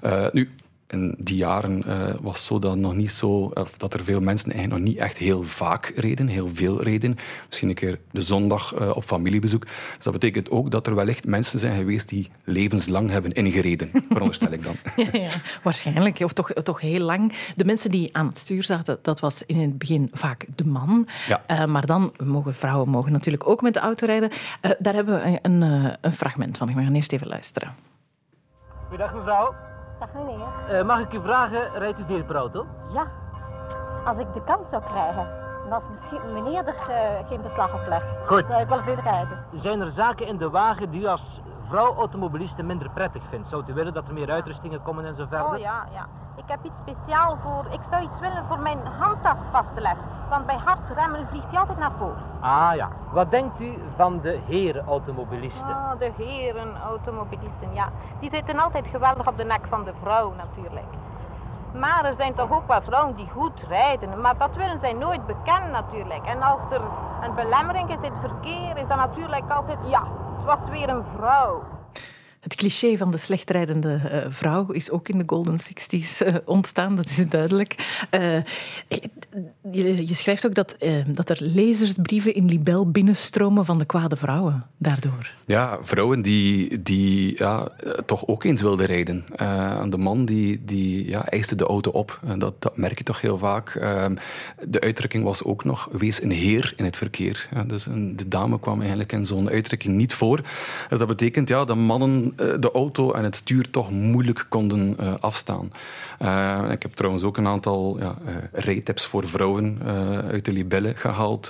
Uh, 0.03 0.27
nu, 0.31 0.50
in 0.91 1.15
die 1.17 1.35
jaren 1.35 1.83
uh, 1.88 2.13
was 2.21 2.33
het 2.33 2.43
zo 2.43 2.59
dat, 2.59 2.75
nog 2.75 2.93
niet 2.93 3.11
zo, 3.11 3.51
dat 3.77 3.93
er 3.93 4.03
veel 4.03 4.21
mensen 4.21 4.51
eigenlijk 4.51 4.81
nog 4.81 4.91
niet 4.91 5.01
echt 5.01 5.17
heel 5.17 5.43
vaak 5.43 5.91
reden, 5.95 6.27
heel 6.27 6.49
veel 6.53 6.83
reden. 6.83 7.17
Misschien 7.47 7.69
een 7.69 7.75
keer 7.75 7.99
de 8.11 8.21
zondag 8.21 8.79
uh, 8.79 8.95
op 8.95 9.03
familiebezoek. 9.03 9.65
Dus 9.65 10.03
dat 10.03 10.13
betekent 10.13 10.49
ook 10.49 10.71
dat 10.71 10.88
er 10.88 10.95
wellicht 10.95 11.25
mensen 11.25 11.59
zijn 11.59 11.77
geweest 11.77 12.09
die 12.09 12.29
levenslang 12.43 13.09
hebben 13.09 13.31
ingereden, 13.31 13.91
veronderstel 14.09 14.51
ik 14.51 14.63
dan. 14.63 14.75
ja, 15.05 15.19
ja, 15.19 15.29
waarschijnlijk, 15.63 16.19
of 16.19 16.33
toch, 16.33 16.51
toch 16.51 16.81
heel 16.81 16.99
lang. 16.99 17.33
De 17.55 17.65
mensen 17.65 17.91
die 17.91 18.17
aan 18.17 18.27
het 18.27 18.37
stuur 18.37 18.63
zaten, 18.63 18.99
dat 19.01 19.19
was 19.19 19.44
in 19.45 19.59
het 19.59 19.77
begin 19.77 20.09
vaak 20.13 20.45
de 20.55 20.65
man. 20.65 21.07
Ja. 21.27 21.41
Uh, 21.47 21.65
maar 21.65 21.85
dan 21.85 22.13
mogen 22.17 22.55
vrouwen 22.55 22.89
mogen 22.89 23.11
natuurlijk 23.11 23.47
ook 23.47 23.61
met 23.61 23.73
de 23.73 23.79
auto 23.79 24.05
rijden. 24.05 24.29
daar 24.79 24.94
hebben 24.94 25.23
we 25.23 25.39
een, 25.41 25.61
een 26.01 26.13
fragment 26.13 26.57
van. 26.57 26.67
We 26.67 26.83
gaan 26.83 26.95
eerst 26.95 27.11
even 27.11 27.27
luisteren. 27.27 27.75
Goedendag 28.87 29.13
mevrouw. 29.13 29.70
Dag 30.01 30.13
meneer. 30.13 30.48
Uh, 30.71 30.83
mag 30.83 31.00
ik 31.00 31.13
u 31.13 31.21
vragen, 31.21 31.71
rijdt 31.74 32.00
u 32.00 32.03
veel 32.07 32.24
per 32.24 32.36
auto? 32.36 32.65
Ja, 32.94 33.07
als 34.06 34.18
ik 34.18 34.33
de 34.33 34.42
kans 34.44 34.69
zou 34.69 34.83
krijgen. 34.83 35.27
En 35.65 35.71
als 35.71 35.83
misschien 35.89 36.33
meneer 36.33 36.68
er 36.68 36.75
uh, 36.89 37.27
geen 37.27 37.42
beslag 37.42 37.74
op 37.74 37.88
legt, 37.88 38.06
Goed. 38.25 38.45
zou 38.50 38.62
ik 38.62 38.68
wel 38.68 38.81
veel 38.81 38.95
rijden. 38.95 39.45
Zijn 39.53 39.81
er 39.81 39.92
zaken 39.92 40.27
in 40.27 40.38
de 40.38 40.50
wagen 40.50 40.92
die 40.92 41.01
u 41.01 41.06
als 41.06 41.42
vrouw 41.71 41.95
automobiliste 41.95 42.63
minder 42.63 42.90
prettig 42.90 43.23
vindt? 43.30 43.47
Zou 43.47 43.63
u 43.68 43.73
willen 43.73 43.94
dat 43.94 44.07
er 44.07 44.13
meer 44.13 44.31
uitrustingen 44.31 44.81
komen 44.81 45.06
en 45.06 45.16
zo 45.16 45.25
verder? 45.30 45.54
Oh 45.54 45.57
ja, 45.57 45.85
ja. 45.94 46.06
Ik 46.35 46.44
heb 46.47 46.59
iets 46.63 46.80
speciaal 46.80 47.37
voor, 47.44 47.66
ik 47.71 47.80
zou 47.90 48.04
iets 48.04 48.19
willen 48.19 48.44
voor 48.47 48.59
mijn 48.59 48.80
handtas 48.99 49.40
vast 49.51 49.73
te 49.75 49.81
leggen. 49.81 50.04
Want 50.30 50.45
bij 50.45 50.57
hard 50.66 50.90
remmen 50.90 51.28
vliegt 51.28 51.49
hij 51.49 51.59
altijd 51.59 51.78
naar 51.78 51.92
voren. 51.92 52.23
Ah 52.40 52.71
ja. 52.75 52.90
Wat 53.11 53.31
denkt 53.31 53.59
u 53.59 53.73
van 53.95 54.19
de 54.21 54.40
heren 54.45 54.85
automobilisten? 54.87 55.69
Oh, 55.69 55.92
de 55.99 56.11
heren 56.18 56.81
automobilisten, 56.87 57.73
ja. 57.73 57.90
Die 58.19 58.30
zitten 58.30 58.59
altijd 58.59 58.87
geweldig 58.87 59.28
op 59.28 59.37
de 59.37 59.44
nek 59.44 59.66
van 59.69 59.83
de 59.83 59.94
vrouw 60.01 60.33
natuurlijk. 60.37 60.92
Maar 61.73 62.06
er 62.06 62.16
zijn 62.16 62.33
toch 62.33 62.51
ook 62.51 62.68
wel 62.68 62.81
vrouwen 62.81 63.16
die 63.16 63.30
goed 63.30 63.63
rijden. 63.68 64.21
Maar 64.21 64.37
dat 64.37 64.56
willen 64.56 64.80
zij 64.80 64.94
nooit 64.94 65.25
bekennen 65.25 65.71
natuurlijk. 65.71 66.25
En 66.25 66.42
als 66.42 66.61
er 66.69 66.81
een 67.21 67.35
belemmering 67.35 67.90
is 67.90 68.01
in 68.01 68.11
het 68.13 68.30
verkeer, 68.30 68.78
is 68.78 68.87
dat 68.87 68.97
natuurlijk 68.97 69.51
altijd, 69.51 69.80
ja, 69.85 70.04
het 70.42 70.60
was 70.60 70.69
weer 70.69 70.90
een 70.90 71.04
vrouw. 71.16 71.64
Het 72.42 72.56
cliché 72.56 72.98
van 72.98 73.12
de 73.12 73.18
slechtrijdende 73.18 74.02
uh, 74.04 74.26
vrouw 74.30 74.71
is 74.71 74.90
ook 74.90 75.10
in 75.10 75.18
de 75.18 75.24
Golden 75.26 75.57
Sixties 75.57 76.21
uh, 76.21 76.36
ontstaan, 76.45 76.95
dat 76.95 77.06
is 77.06 77.28
duidelijk. 77.30 77.76
Uh, 78.12 78.38
je, 79.71 80.07
je, 80.07 80.16
schrijft 80.16 80.45
ook 80.45 80.54
dat, 80.54 80.76
dat 81.07 81.30
er 81.30 81.38
lezersbrieven 81.40 82.33
in 82.33 82.45
Libel 82.45 82.92
binnenstromen 82.92 83.66
van 83.66 83.78
de 83.78 83.86
kwade 83.86 84.16
vrouwen 84.16 84.66
daardoor. 84.78 85.33
Ja, 85.45 85.78
vrouwen 85.81 86.21
die, 86.21 86.81
die 86.81 87.38
ja, 87.38 87.68
toch 88.06 88.28
ook 88.28 88.44
eens 88.44 88.62
wilden 88.62 88.86
rijden. 88.86 89.26
de 89.90 89.98
man 89.98 90.26
die, 90.26 90.62
die 90.66 91.10
ja, 91.10 91.26
eiste 91.26 91.56
de 91.56 91.66
auto 91.66 91.92
op. 91.92 92.19
dat, 92.38 92.62
dat 92.62 92.78
merk 92.78 92.98
je 92.98 93.04
toch 93.04 93.21
heel 93.21 93.38
vaak. 93.38 93.76
Ehm, 93.76 94.16
de 94.68 94.81
uitdrukking 94.81 95.24
was 95.24 95.44
ook 95.44 95.64
nog, 95.64 95.90
wees 95.92 96.21
een 96.21 96.31
heer 96.31 96.74
in 96.76 96.86
het 96.86 96.98
verkeer. 96.98 97.50
dus 97.68 97.83
de 98.16 98.28
dame 98.28 98.60
kwam 98.60 98.80
eigenlijk 98.80 99.12
in 99.12 99.26
zo'n 99.26 99.50
uitdrukking 99.50 99.95
niet 99.95 100.14
voor. 100.14 100.42
Dus 100.90 101.00
dat 101.00 101.07
betekent 101.07 101.50
ja, 101.50 101.66
dat 101.66 101.78
mannen 101.78 102.21
eh, 102.26 102.31
de 102.35 102.69
auto 102.73 103.11
en 103.11 103.23
het 103.23 103.35
stuur 103.35 103.69
toch 103.69 103.92
moeilijk 103.92 104.45
konden 104.50 104.97
uh, 105.00 105.14
afstaan. 105.19 105.71
Uh, 106.21 106.68
ik 106.71 106.81
heb 106.81 106.94
trouwens 106.94 107.23
ook 107.23 107.38
een 107.38 107.47
aantal 107.47 107.97
ja, 108.00 108.16
uh, 108.28 108.35
rijtips 108.52 109.06
voor 109.06 109.28
vrouwen 109.28 109.80
uit 110.31 110.45
de 110.45 110.52
libellen 110.54 110.97
gehaald, 110.97 111.50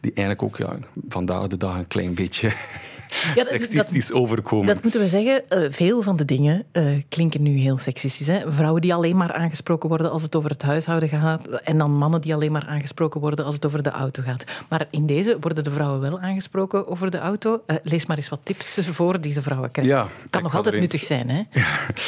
die 0.00 0.12
eigenlijk 0.14 0.42
ook 0.42 0.56
ja, 0.56 0.76
vandaag 1.08 1.46
de 1.46 1.56
dag 1.56 1.76
een 1.76 1.86
klein 1.88 2.14
beetje 2.14 2.52
dat- 3.34 3.46
seksistisch 3.46 4.12
overkomen. 4.12 4.66
Dat 4.66 4.82
moeten 4.82 5.00
we 5.00 5.08
zeggen. 5.08 5.48
eh, 5.48 5.62
veel 5.70 6.02
van 6.02 6.16
de 6.16 6.24
dingen 6.24 6.64
eh, 6.72 6.84
klinken 7.08 7.42
nu 7.42 7.50
heel 7.58 7.78
seksistisch. 7.78 8.26
Hè? 8.26 8.52
Vrouwen 8.52 8.80
die 8.80 8.94
alleen 8.94 9.16
maar 9.16 9.32
aangesproken 9.32 9.88
worden 9.88 10.10
als 10.10 10.22
het 10.22 10.36
over 10.36 10.50
het 10.50 10.62
huishouden 10.62 11.08
gaat. 11.08 11.46
En 11.48 11.78
dan 11.78 11.90
mannen 11.92 12.20
die 12.20 12.34
alleen 12.34 12.52
maar 12.52 12.66
aangesproken 12.66 13.20
worden 13.20 13.44
als 13.44 13.54
het 13.54 13.66
over 13.66 13.82
de 13.82 13.90
auto 13.90 14.22
gaat. 14.22 14.44
Maar 14.68 14.86
in 14.90 15.06
deze 15.06 15.36
worden 15.40 15.64
de 15.64 15.70
vrouwen 15.70 16.00
wel 16.00 16.20
aangesproken 16.20 16.86
over 16.88 17.10
de 17.10 17.18
auto. 17.18 17.62
Eh, 17.66 17.76
lees 17.82 18.06
maar 18.06 18.16
eens 18.16 18.28
wat 18.28 18.40
tips 18.42 18.78
voor 18.82 19.20
deze 19.20 19.42
vrouwen 19.42 19.70
krijgen. 19.70 19.94
Ja, 19.98 20.08
kan 20.30 20.42
nog 20.42 20.54
altijd 20.54 20.80
nuttig 20.80 21.02
zijn, 21.02 21.28
hè? 21.30 21.42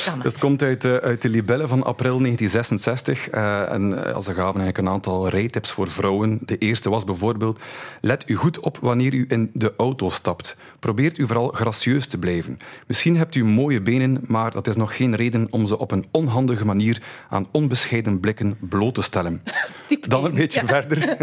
Kan, 0.04 0.14
hè? 0.14 0.22
Dus 0.22 0.32
het 0.32 0.38
komt 0.38 0.62
uit, 0.62 0.80
de- 0.80 1.00
uit 1.02 1.22
de 1.22 1.28
Libelle 1.28 1.66
van 1.68 1.82
april 1.84 2.18
1966. 2.18 3.28
eh, 3.28 3.72
en 3.72 4.04
eh, 4.04 4.12
ze 4.20 4.30
gaven 4.34 4.42
eigenlijk 4.60 4.78
een 4.78 4.88
aantal 4.88 5.28
rijtips 5.28 5.70
voor 5.72 5.90
vrouwen. 5.90 6.38
De 6.44 6.58
eerste 6.58 6.90
was 6.90 7.04
bijvoorbeeld... 7.04 7.58
Let 8.00 8.24
u 8.28 8.34
goed 8.34 8.60
op 8.60 8.78
wanneer 8.80 9.14
u 9.14 9.24
in 9.28 9.50
de 9.54 9.72
auto 9.76 10.10
stapt. 10.10 10.56
Probeert 10.78 11.18
u 11.18 11.26
vooral 11.26 11.48
gracieus 11.48 12.06
te 12.06 12.18
blijven. 12.18 12.58
Misschien 12.86 13.16
hebt 13.16 13.34
u 13.34 13.44
mooie 13.44 13.80
benen, 13.82 14.20
maar 14.26 14.52
dat 14.52 14.66
is 14.66 14.76
nog 14.76 14.96
geen 14.96 15.16
reden 15.16 15.46
om 15.50 15.66
ze 15.66 15.78
op 15.78 15.90
een 15.90 16.04
onhandige 16.10 16.64
manier 16.66 17.02
aan 17.28 17.48
onbescheiden 17.52 18.20
blikken 18.20 18.56
bloot 18.60 18.94
te 18.94 19.02
stellen. 19.02 19.42
Tip 19.88 20.08
Dan 20.08 20.24
een 20.24 20.34
beetje 20.34 20.60
ja. 20.60 20.66
verder. 20.66 21.16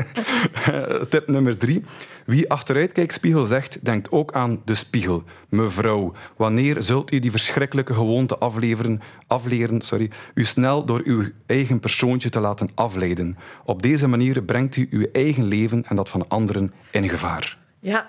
Tip 1.10 1.28
nummer 1.28 1.58
drie. 1.58 1.84
Wie 2.26 2.50
achteruitkijkspiegel 2.52 3.46
zegt, 3.46 3.86
denkt 3.86 4.12
ook 4.12 4.34
aan 4.34 4.62
de 4.66 4.76
spiegel. 4.76 5.24
Mevrouw, 5.50 6.14
wanneer 6.38 6.57
zult 6.78 7.12
u 7.14 7.20
die 7.20 7.32
verschrikkelijke 7.32 7.94
gewoonte 7.94 8.38
afleveren, 8.38 9.02
afleren 9.28 9.82
sorry, 9.82 10.10
u 10.34 10.46
snel 10.46 10.86
door 10.86 11.02
uw 11.04 11.24
eigen 11.46 11.80
persoontje 11.80 12.30
te 12.30 12.40
laten 12.40 12.70
afleiden? 12.76 13.38
Op 13.66 13.82
deze 13.82 14.08
manier 14.08 14.44
brengt 14.44 14.76
u 14.76 14.88
uw 14.90 15.08
eigen 15.12 15.44
leven 15.44 15.86
en 15.86 15.96
dat 15.96 16.10
van 16.10 16.28
anderen 16.28 16.74
in 16.92 17.10
gevaar. 17.10 17.58
Ja. 17.80 18.08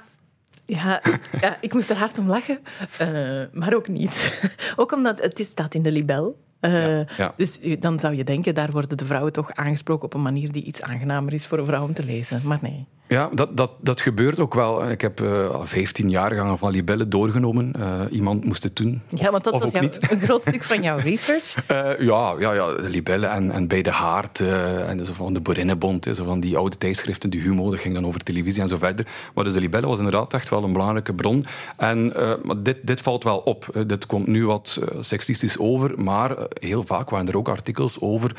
Ja, 0.65 1.03
ja, 1.41 1.57
ik 1.61 1.73
moest 1.73 1.91
er 1.91 1.97
hard 1.97 2.19
om 2.19 2.27
lachen, 2.27 2.59
eh, 2.99 3.43
maar 3.53 3.75
ook 3.75 3.89
niet. 3.89 4.43
Ook 4.77 4.93
omdat 4.93 5.21
het 5.21 5.39
is, 5.39 5.49
staat 5.49 5.75
in 5.75 5.83
de 5.83 5.93
libel. 5.93 6.39
Eh, 6.61 7.05
ja. 7.05 7.33
Dus 7.37 7.59
dan 7.79 7.99
zou 7.99 8.15
je 8.15 8.25
denken, 8.25 8.55
daar 8.55 8.71
worden 8.71 8.99
de 8.99 9.07
vrouwen 9.07 9.33
toch 9.33 9.53
aangesproken 9.53 10.05
op 10.05 10.15
een 10.15 10.23
manier 10.23 10.53
die 10.53 10.63
iets 10.63 10.83
aangenamer 10.83 11.33
is 11.33 11.47
voor 11.47 11.59
een 11.59 11.65
vrouw 11.65 11.85
om 11.85 11.95
te 11.95 12.05
lezen. 12.05 12.41
Maar 12.45 12.59
nee. 12.63 12.87
Ja, 13.09 13.29
dat, 13.35 13.57
dat, 13.57 13.71
dat 13.81 14.01
gebeurt 14.01 14.41
ook 14.41 14.55
wel. 14.55 14.91
Ik 14.91 15.01
heb 15.01 15.21
eh, 15.21 15.49
al 15.51 15.67
15 15.67 16.11
jaargangen 16.11 16.59
van 16.59 16.71
libellen 16.71 17.11
doorgenomen. 17.11 17.73
Eh, 17.73 18.01
iemand 18.11 18.45
moest 18.45 18.63
het 18.63 18.77
doen. 18.77 19.03
Ja, 19.09 19.31
want 19.31 19.45
dat 19.45 19.53
Of 19.53 19.61
was 19.61 19.71
jouw- 19.71 19.83
een 20.01 20.21
groot 20.21 20.43
stuk 20.43 20.63
van 20.63 20.83
jouw 20.83 20.99
research. 21.11 21.55
Eh, 21.67 21.77
ja, 22.07 22.35
ja, 22.39 22.53
ja, 22.53 22.75
de 22.75 22.89
libellen 22.89 23.31
en, 23.31 23.51
en 23.51 23.69
bij 23.69 23.83
de 23.83 23.91
haard 23.91 24.41
en 24.41 25.07
zo 25.07 25.13
van 25.13 25.33
de 25.35 25.41
Boerinnenbond, 25.41 26.09
zo 26.15 26.25
van 26.25 26.41
die 26.41 26.57
oude 26.57 26.77
tijdschriften, 26.79 27.31
de 27.31 27.37
Humo, 27.39 27.71
dat 27.71 27.81
ging 27.81 27.95
dan 27.95 28.07
over 28.07 28.21
televisie 28.23 28.63
en 28.63 28.69
zo 28.69 28.77
verder. 28.77 29.07
Maar 29.35 29.45
dus 29.45 29.53
de 29.53 29.61
libellen 29.61 29.89
was 29.89 29.99
inderdaad 29.99 30.35
echt 30.35 30.49
wel 30.49 30.65
een 30.65 30.73
belangrijke 30.73 31.15
bron. 31.15 31.47
En 31.77 32.07
maar 32.43 32.63
dit, 32.63 32.77
dit 32.83 33.01
valt 33.01 33.25
wel 33.25 33.39
op. 33.39 33.85
Dit 33.87 34.07
komt 34.07 34.27
nu 34.27 34.47
wat 34.47 34.79
seksistisch 35.01 35.59
over, 35.59 36.01
maar 36.03 36.37
heel 36.61 36.83
vaak 36.83 37.11
waren 37.11 37.29
er 37.29 37.37
ook 37.37 37.49
artikels 37.49 38.01
over 38.01 38.37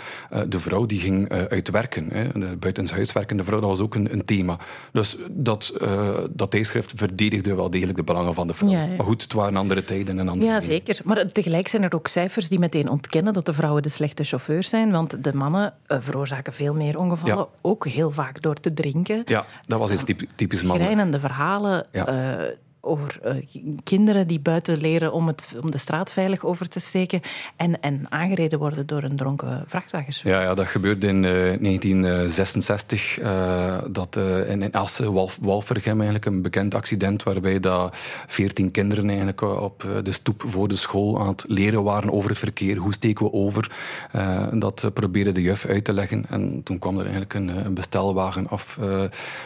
de 0.47 0.59
vrouw 0.59 0.85
die 0.85 0.99
ging 0.99 1.29
uitwerken. 1.29 2.07
Hè. 2.11 2.27
De 2.39 2.55
buitenshuiswerkende 2.59 3.43
vrouw, 3.43 3.59
dat 3.59 3.69
was 3.69 3.79
ook 3.79 3.95
een, 3.95 4.13
een 4.13 4.25
thema. 4.25 4.57
Dus 4.91 5.17
dat, 5.31 5.73
eh, 5.81 6.17
dat 6.29 6.51
tijdschrift 6.51 6.91
verdedigde 6.95 7.55
wel 7.55 7.69
degelijk 7.69 7.97
de 7.97 8.03
belangen 8.03 8.33
van 8.33 8.47
de 8.47 8.53
vrouw. 8.53 8.69
Ja, 8.69 8.83
ja. 8.83 8.95
Maar 8.95 9.05
goed, 9.05 9.21
het 9.21 9.33
waren 9.33 9.55
andere 9.55 9.83
tijden 9.83 10.19
en 10.19 10.27
andere 10.29 10.45
Ja, 10.45 10.59
dingen. 10.59 10.73
zeker. 10.73 10.99
Maar 11.03 11.31
tegelijk 11.31 11.67
zijn 11.67 11.83
er 11.83 11.93
ook 11.93 12.07
cijfers 12.07 12.49
die 12.49 12.59
meteen 12.59 12.89
ontkennen 12.89 13.33
dat 13.33 13.45
de 13.45 13.53
vrouwen 13.53 13.81
de 13.81 13.89
slechte 13.89 14.23
chauffeurs 14.23 14.69
zijn. 14.69 14.91
Want 14.91 15.23
de 15.23 15.33
mannen 15.33 15.73
eh, 15.87 15.97
veroorzaken 16.01 16.53
veel 16.53 16.73
meer 16.73 16.97
ongevallen. 16.99 17.37
Ja. 17.37 17.47
Ook 17.61 17.87
heel 17.87 18.11
vaak 18.11 18.41
door 18.41 18.55
te 18.55 18.73
drinken. 18.73 19.21
Ja, 19.25 19.45
dat 19.65 19.79
was 19.79 19.91
iets 19.91 20.03
typ- 20.03 20.23
typisch 20.35 20.61
mannelijk. 20.63 20.91
Schrijnende 20.91 21.19
verhalen 21.19 21.85
Ja. 21.91 22.07
Eh, 22.81 22.89
over 22.89 23.19
eh, 23.21 23.35
kinderen 23.83 24.27
die 24.27 24.39
buiten 24.39 24.77
leren 24.77 25.13
om, 25.13 25.27
het, 25.27 25.55
om 25.61 25.71
de 25.71 25.77
straat 25.77 26.11
veilig 26.11 26.43
over 26.45 26.69
te 26.69 26.79
steken. 26.79 27.21
En, 27.55 27.81
en 27.81 28.05
aangereden 28.09 28.59
worden 28.59 28.85
door 28.87 29.03
een 29.03 29.15
dronken 29.15 29.63
vrachtwagenchauffeur. 29.67 30.41
Ja, 30.41 30.41
ja, 30.49 30.53
dat 30.53 30.67
gebeurde 30.67 31.07
in 31.07 31.25
eh, 31.25 31.31
1966. 31.61 33.19
eh, 33.19 33.77
dat, 33.91 34.15
eh, 34.15 34.49
in, 34.49 34.61
in 34.61 34.71
Assen, 34.71 35.13
Walf, 35.13 35.37
Walvergem 35.41 35.93
eigenlijk, 35.95 36.25
een 36.25 36.41
bekend 36.41 36.75
accident 36.75 37.23
waarbij 37.23 37.59
dat 37.59 37.95
14 38.27 38.71
kinderen 38.71 39.07
eigenlijk 39.07 39.41
eh, 39.41 39.61
op 39.61 39.83
eh, 39.83 39.89
de 40.03 40.11
stoep 40.11 40.43
voor 40.47 40.67
de 40.67 40.75
school 40.75 41.19
aan 41.19 41.27
het 41.27 41.45
leren 41.47 41.83
waren 41.83 42.11
over 42.11 42.29
het 42.29 42.39
verkeer. 42.39 42.77
Hoe 42.77 42.93
steken 42.93 43.25
we 43.25 43.33
over? 43.33 43.71
Eh, 44.11 44.47
dat 44.53 44.83
eh, 44.83 44.91
probeerde 44.91 45.31
de 45.31 45.41
juf 45.41 45.65
uit 45.65 45.83
te 45.83 45.93
leggen. 45.93 46.25
En 46.29 46.61
toen 46.63 46.79
kwam 46.79 46.95
er 46.95 47.01
eigenlijk 47.01 47.33
een, 47.33 47.49
eh, 47.49 47.65
een 47.65 47.73
bestelwagen 47.73 48.47
af. 48.49 48.77
eh, 48.79 48.99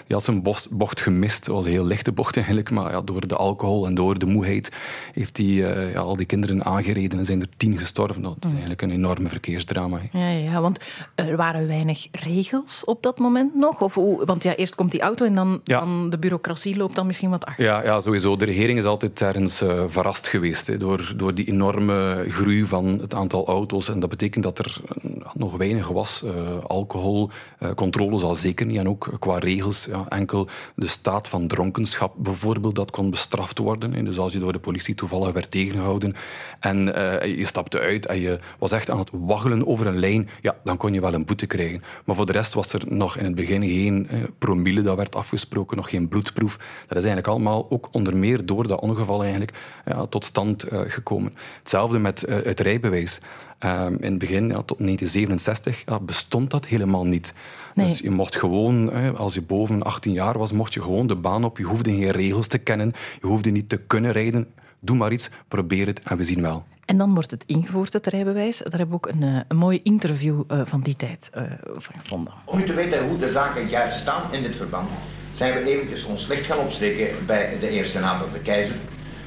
die 0.07 0.15
had 0.15 0.23
zijn 0.23 0.41
bocht, 0.41 0.69
bocht 0.71 1.01
gemist. 1.01 1.45
Het 1.45 1.53
was 1.55 1.65
een 1.65 1.71
heel 1.71 1.85
lichte 1.85 2.11
bocht 2.11 2.35
eigenlijk, 2.35 2.71
maar 2.71 2.91
ja, 2.91 3.01
door 3.01 3.22
de 3.27 3.35
alcohol 3.35 3.85
en 3.85 3.95
door 3.95 4.19
de 4.19 4.25
moeheid 4.25 4.71
heeft 5.13 5.37
hij 5.37 5.45
eh, 5.45 5.93
ja, 5.93 5.99
al 5.99 6.15
die 6.15 6.25
kinderen 6.25 6.63
aangereden 6.65 7.19
en 7.19 7.25
zijn 7.25 7.41
er 7.41 7.47
tien 7.57 7.77
gestorven. 7.77 8.21
Dat 8.21 8.35
is 8.39 8.51
eigenlijk 8.51 8.81
een 8.81 8.91
enorme 8.91 9.29
verkeersdrama. 9.29 9.99
Ja, 10.11 10.29
ja, 10.29 10.61
want 10.61 10.79
er 11.15 11.35
waren 11.37 11.67
weinig 11.67 12.07
regels 12.11 12.83
op 12.85 13.03
dat 13.03 13.19
moment 13.19 13.55
nog. 13.55 13.81
Of 13.81 13.93
hoe, 13.93 14.25
want 14.25 14.43
ja, 14.43 14.55
eerst 14.55 14.75
komt 14.75 14.91
die 14.91 15.01
auto 15.01 15.25
en 15.25 15.35
dan, 15.35 15.61
Ja. 15.63 15.79
dan 15.79 16.09
de 16.09 16.17
bureaucratie 16.17 16.77
loopt 16.77 16.95
dan 16.95 17.05
misschien 17.05 17.29
wat 17.29 17.45
achter. 17.45 17.63
Ja, 17.65 17.83
ja, 17.83 17.99
sowieso. 18.01 18.35
De 18.35 18.45
regering 18.45 18.77
is 18.79 18.85
altijd 18.85 19.21
ergens 19.21 19.61
eh, 19.61 19.83
verrast 19.87 20.27
geweest 20.27 20.79
door, 20.79 21.13
door 21.17 21.33
die 21.33 21.45
enorme 21.47 22.25
groei 22.27 22.65
van 22.65 22.85
het 23.01 23.13
aantal 23.13 23.47
auto's. 23.47 23.89
En 23.89 23.99
dat 23.99 24.09
betekent 24.09 24.43
dat 24.43 24.59
er 24.59 24.81
eh, 25.01 25.11
nog 25.33 25.57
weinig 25.57 25.87
was. 25.87 26.23
Eh, 26.23 26.31
alcohol, 26.67 27.29
eh, 27.59 27.69
controle 27.75 28.19
zal 28.19 28.35
zeker 28.35 28.65
niet. 28.65 28.77
En 28.77 28.89
ook 28.89 29.09
qua 29.19 29.37
regels, 29.37 29.85
ja, 29.85 30.05
enkel 30.09 30.47
de 30.75 30.87
staat 30.87 31.27
van 31.27 31.47
dronkenschap 31.47 32.13
bijvoorbeeld, 32.17 32.75
dat 32.75 32.91
kon 32.91 33.09
bestraft 33.13 33.57
worden. 33.57 34.05
Dus 34.05 34.17
als 34.17 34.33
je 34.33 34.39
door 34.39 34.53
de 34.53 34.59
politie 34.59 34.95
toevallig 34.95 35.31
werd 35.31 35.51
tegengehouden 35.51 36.15
en 36.59 36.95
eh, 36.95 37.37
je 37.37 37.45
stapte 37.45 37.79
uit 37.79 38.05
en 38.05 38.19
je 38.19 38.39
was 38.59 38.71
echt 38.71 38.89
aan 38.89 38.99
het 38.99 39.09
waggelen 39.11 39.67
over 39.67 39.87
een 39.87 39.99
lijn, 39.99 40.29
ja, 40.41 40.55
dan 40.63 40.77
kon 40.77 40.93
je 40.93 41.01
wel 41.01 41.13
een 41.13 41.25
boete 41.25 41.45
krijgen. 41.45 41.83
Maar 42.05 42.15
voor 42.15 42.25
de 42.25 42.31
rest 42.31 42.53
was 42.53 42.73
er 42.73 42.81
nog 42.87 43.17
in 43.17 43.25
het 43.25 43.35
begin 43.35 43.61
geen 43.61 44.07
eh, 44.09 44.23
promille 44.37 44.81
dat 44.81 44.95
werd 44.95 45.15
afgesproken, 45.15 45.77
nog 45.77 45.89
geen 45.89 46.07
bloedproef. 46.07 46.57
Dat 46.57 46.97
is 46.97 47.03
eigenlijk 47.03 47.27
allemaal 47.27 47.65
ook 47.69 47.87
onder 47.91 48.17
meer 48.17 48.45
door 48.45 48.67
dat 48.67 48.79
ongeval 48.79 49.21
eigenlijk 49.21 49.53
ja, 49.85 50.05
tot 50.05 50.25
stand 50.25 50.63
eh, 50.63 50.79
gekomen. 50.87 51.33
Hetzelfde 51.59 51.99
met 51.99 52.21
het 52.27 52.59
rijbewijs. 52.59 53.19
Ehm, 53.59 53.95
in 53.99 54.09
het 54.09 54.17
begin, 54.17 54.47
ja, 54.47 54.61
tot 54.61 54.77
1967, 54.77 55.83
ja, 55.85 55.99
bestond 55.99 56.51
dat 56.51 56.65
helemaal 56.65 57.05
niet. 57.05 57.33
Nee. 57.73 57.87
Dus 57.87 57.99
je 57.99 58.11
mocht 58.11 58.35
gewoon, 58.35 58.93
hè, 58.93 59.11
als 59.11 59.33
je 59.33 59.41
boven 59.41 59.83
18 59.83 60.13
jaar 60.13 60.37
was, 60.37 60.51
mocht 60.51 60.73
je 60.73 60.81
gewoon 60.81 61.07
de 61.07 61.15
baan 61.15 61.43
op. 61.43 61.57
Je 61.57 61.63
hoefde 61.63 61.89
geen 61.89 62.11
regels 62.11 62.47
te 62.47 62.57
kennen. 62.57 62.93
Je 63.21 63.27
hoefde 63.27 63.49
niet 63.49 63.69
te 63.69 63.77
kunnen 63.77 64.11
rijden. 64.11 64.47
Doe 64.79 64.97
maar 64.97 65.11
iets, 65.11 65.29
probeer 65.47 65.87
het 65.87 65.99
en 65.99 66.17
we 66.17 66.23
zien 66.23 66.41
wel. 66.41 66.63
En 66.85 66.97
dan 66.97 67.13
wordt 67.13 67.31
het 67.31 67.43
ingevoerd, 67.45 67.93
het 67.93 68.07
rijbewijs. 68.07 68.57
Daar 68.57 68.79
hebben 68.79 68.89
we 68.89 68.95
ook 68.95 69.07
een, 69.07 69.23
eh, 69.23 69.39
een 69.47 69.57
mooi 69.57 69.79
interview 69.83 70.43
eh, 70.47 70.61
van 70.65 70.81
die 70.81 70.95
tijd 70.95 71.29
eh, 71.33 71.43
van 71.75 71.95
gevonden. 72.01 72.33
Om 72.43 72.59
u 72.59 72.65
te 72.65 72.73
weten 72.73 73.07
hoe 73.07 73.17
de 73.17 73.29
zaken 73.29 73.69
juist 73.69 73.97
staan 73.97 74.33
in 74.33 74.41
dit 74.41 74.55
verband, 74.55 74.89
zijn 75.33 75.53
we 75.53 75.69
eventjes 75.69 76.03
ons 76.03 76.27
licht 76.27 76.45
gaan 76.45 76.57
opsteken 76.57 77.25
bij 77.25 77.57
de 77.59 77.65
heer 77.65 77.85
senator 77.85 78.27
de 78.33 78.39
Keizer, 78.39 78.75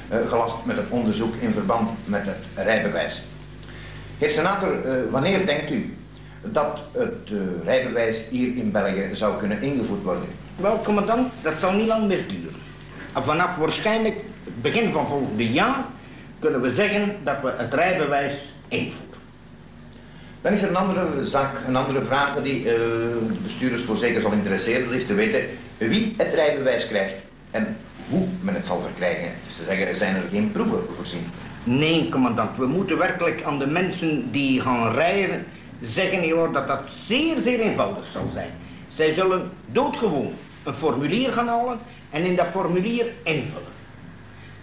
eh, 0.07 0.17
gelast 0.27 0.65
met 0.65 0.75
het 0.77 0.89
onderzoek 0.89 1.35
in 1.35 1.51
verband 1.51 1.89
met 2.05 2.21
het 2.25 2.65
rijbewijs. 2.65 3.21
Heer 4.17 4.29
senator, 4.29 4.71
wanneer 5.11 5.45
denkt 5.45 5.71
u 5.71 5.97
dat 6.53 6.81
het 6.91 7.31
eh, 7.31 7.37
rijbewijs 7.65 8.23
hier 8.29 8.55
in 8.55 8.71
België 8.71 9.09
zou 9.11 9.37
kunnen 9.37 9.61
ingevoerd 9.61 10.03
worden? 10.03 10.27
Wel, 10.55 10.79
commandant, 10.83 11.33
dat 11.41 11.53
zal 11.59 11.71
niet 11.71 11.87
lang 11.87 12.07
meer 12.07 12.23
duren. 12.27 12.55
En 13.13 13.23
vanaf 13.23 13.55
waarschijnlijk 13.55 14.15
het 14.43 14.61
begin 14.61 14.91
van 14.91 15.07
volgend 15.07 15.53
jaar 15.53 15.85
kunnen 16.39 16.61
we 16.61 16.69
zeggen 16.69 17.15
dat 17.23 17.41
we 17.41 17.53
het 17.57 17.73
rijbewijs 17.73 18.53
invoeren. 18.67 19.05
Dan 20.41 20.53
is 20.53 20.61
er 20.61 20.69
een 20.69 20.75
andere 20.75 21.25
zaak, 21.25 21.51
een 21.67 21.75
andere 21.75 22.03
vraag 22.03 22.41
die 22.41 22.57
eh, 22.57 22.73
de 23.27 23.39
bestuurders 23.43 23.81
voorzeker 23.81 24.21
zal 24.21 24.31
interesseren. 24.31 24.85
Dat 24.85 24.95
is 24.95 25.05
te 25.05 25.13
weten 25.13 25.41
wie 25.77 26.13
het 26.17 26.33
rijbewijs 26.33 26.87
krijgt 26.87 27.15
en 27.51 27.77
hoe 28.09 28.27
men 28.41 28.53
het 28.53 28.65
zal 28.65 28.81
verkrijgen. 28.81 29.31
Dus 29.45 29.55
te 29.55 29.63
zeggen, 29.63 29.95
zijn 29.95 30.15
er 30.15 30.23
geen 30.31 30.51
proeven 30.51 30.79
voorzien. 30.95 31.25
Nee, 31.63 32.09
commandant, 32.09 32.57
we 32.57 32.65
moeten 32.65 32.97
werkelijk 32.97 33.43
aan 33.43 33.59
de 33.59 33.67
mensen 33.67 34.31
die 34.31 34.61
gaan 34.61 34.93
rijden 34.93 35.45
zeggen 35.81 36.27
joh, 36.27 36.53
dat 36.53 36.67
dat 36.67 36.89
zeer, 36.89 37.37
zeer 37.37 37.59
eenvoudig 37.59 38.07
zal 38.07 38.29
zijn. 38.33 38.51
Zij 38.87 39.13
zullen 39.13 39.51
doodgewoon 39.65 40.33
een 40.63 40.73
formulier 40.73 41.31
gaan 41.31 41.47
halen 41.47 41.79
en 42.09 42.25
in 42.25 42.35
dat 42.35 42.47
formulier 42.47 43.05
invullen. 43.23 43.75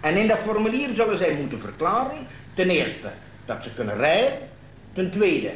En 0.01 0.17
in 0.17 0.27
dat 0.27 0.39
formulier 0.39 0.89
zullen 0.89 1.17
zij 1.17 1.35
moeten 1.35 1.59
verklaren, 1.59 2.27
ten 2.53 2.69
eerste, 2.69 3.07
dat 3.45 3.63
ze 3.63 3.73
kunnen 3.73 3.97
rijden. 3.97 4.37
Ten 4.93 5.11
tweede, 5.11 5.51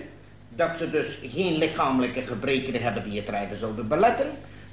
dat 0.50 0.78
ze 0.78 0.90
dus 0.90 1.20
geen 1.24 1.58
lichamelijke 1.58 2.22
gebreken 2.22 2.82
hebben 2.82 3.04
die 3.04 3.20
het 3.20 3.30
rijden 3.30 3.58
zouden 3.58 3.88
beletten. 3.88 4.28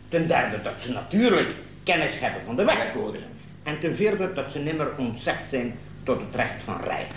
Ten 0.09 0.27
derde, 0.27 0.63
dat 0.63 0.75
ze 0.79 0.93
natuurlijk 0.93 1.51
kennis 1.83 2.19
hebben 2.19 2.41
van 2.45 2.57
de 2.57 2.65
wegcode. 2.65 3.19
En 3.63 3.81
ten 3.81 3.97
vierde, 3.97 4.33
dat 4.33 4.53
ze 4.53 4.59
nimmer 4.59 4.89
ontzegd 4.97 5.51
zijn 5.51 5.79
tot 6.03 6.21
het 6.21 6.35
recht 6.35 6.63
van 6.63 6.81
rijden. 6.85 7.13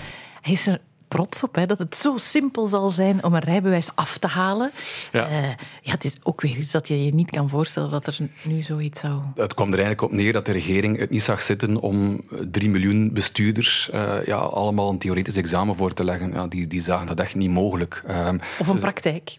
Trots 1.09 1.43
op, 1.43 1.55
hè, 1.55 1.65
dat 1.65 1.79
het 1.79 1.95
zo 1.95 2.17
simpel 2.17 2.65
zal 2.65 2.89
zijn 2.89 3.23
om 3.23 3.33
een 3.33 3.39
rijbewijs 3.39 3.89
af 3.95 4.17
te 4.17 4.27
halen. 4.27 4.71
Ja. 5.11 5.27
Eh, 5.27 5.47
ja, 5.81 5.91
het 5.91 6.05
is 6.05 6.15
ook 6.23 6.41
weer 6.41 6.57
iets 6.57 6.71
dat 6.71 6.87
je 6.87 7.05
je 7.05 7.13
niet 7.13 7.31
kan 7.31 7.49
voorstellen 7.49 7.89
dat 7.89 8.07
er 8.07 8.17
nu 8.43 8.61
zoiets 8.61 8.99
zou... 8.99 9.21
Het 9.35 9.53
kwam 9.53 9.67
er 9.67 9.73
eigenlijk 9.73 10.01
op 10.01 10.11
neer 10.11 10.33
dat 10.33 10.45
de 10.45 10.51
regering 10.51 10.97
het 10.97 11.09
niet 11.09 11.21
zag 11.21 11.41
zitten 11.41 11.77
om 11.77 12.21
drie 12.51 12.69
miljoen 12.69 13.13
bestuurders 13.13 13.89
uh, 13.93 14.25
ja, 14.25 14.35
allemaal 14.35 14.89
een 14.89 14.97
theoretisch 14.97 15.35
examen 15.35 15.75
voor 15.75 15.93
te 15.93 16.03
leggen. 16.03 16.33
Ja, 16.33 16.47
die, 16.47 16.67
die 16.67 16.81
zagen 16.81 17.07
dat 17.07 17.19
echt 17.19 17.35
niet 17.35 17.49
mogelijk. 17.49 18.03
Um, 18.09 18.39
of 18.59 18.67
een 18.67 18.73
dus, 18.73 18.81
praktijk. 18.81 19.37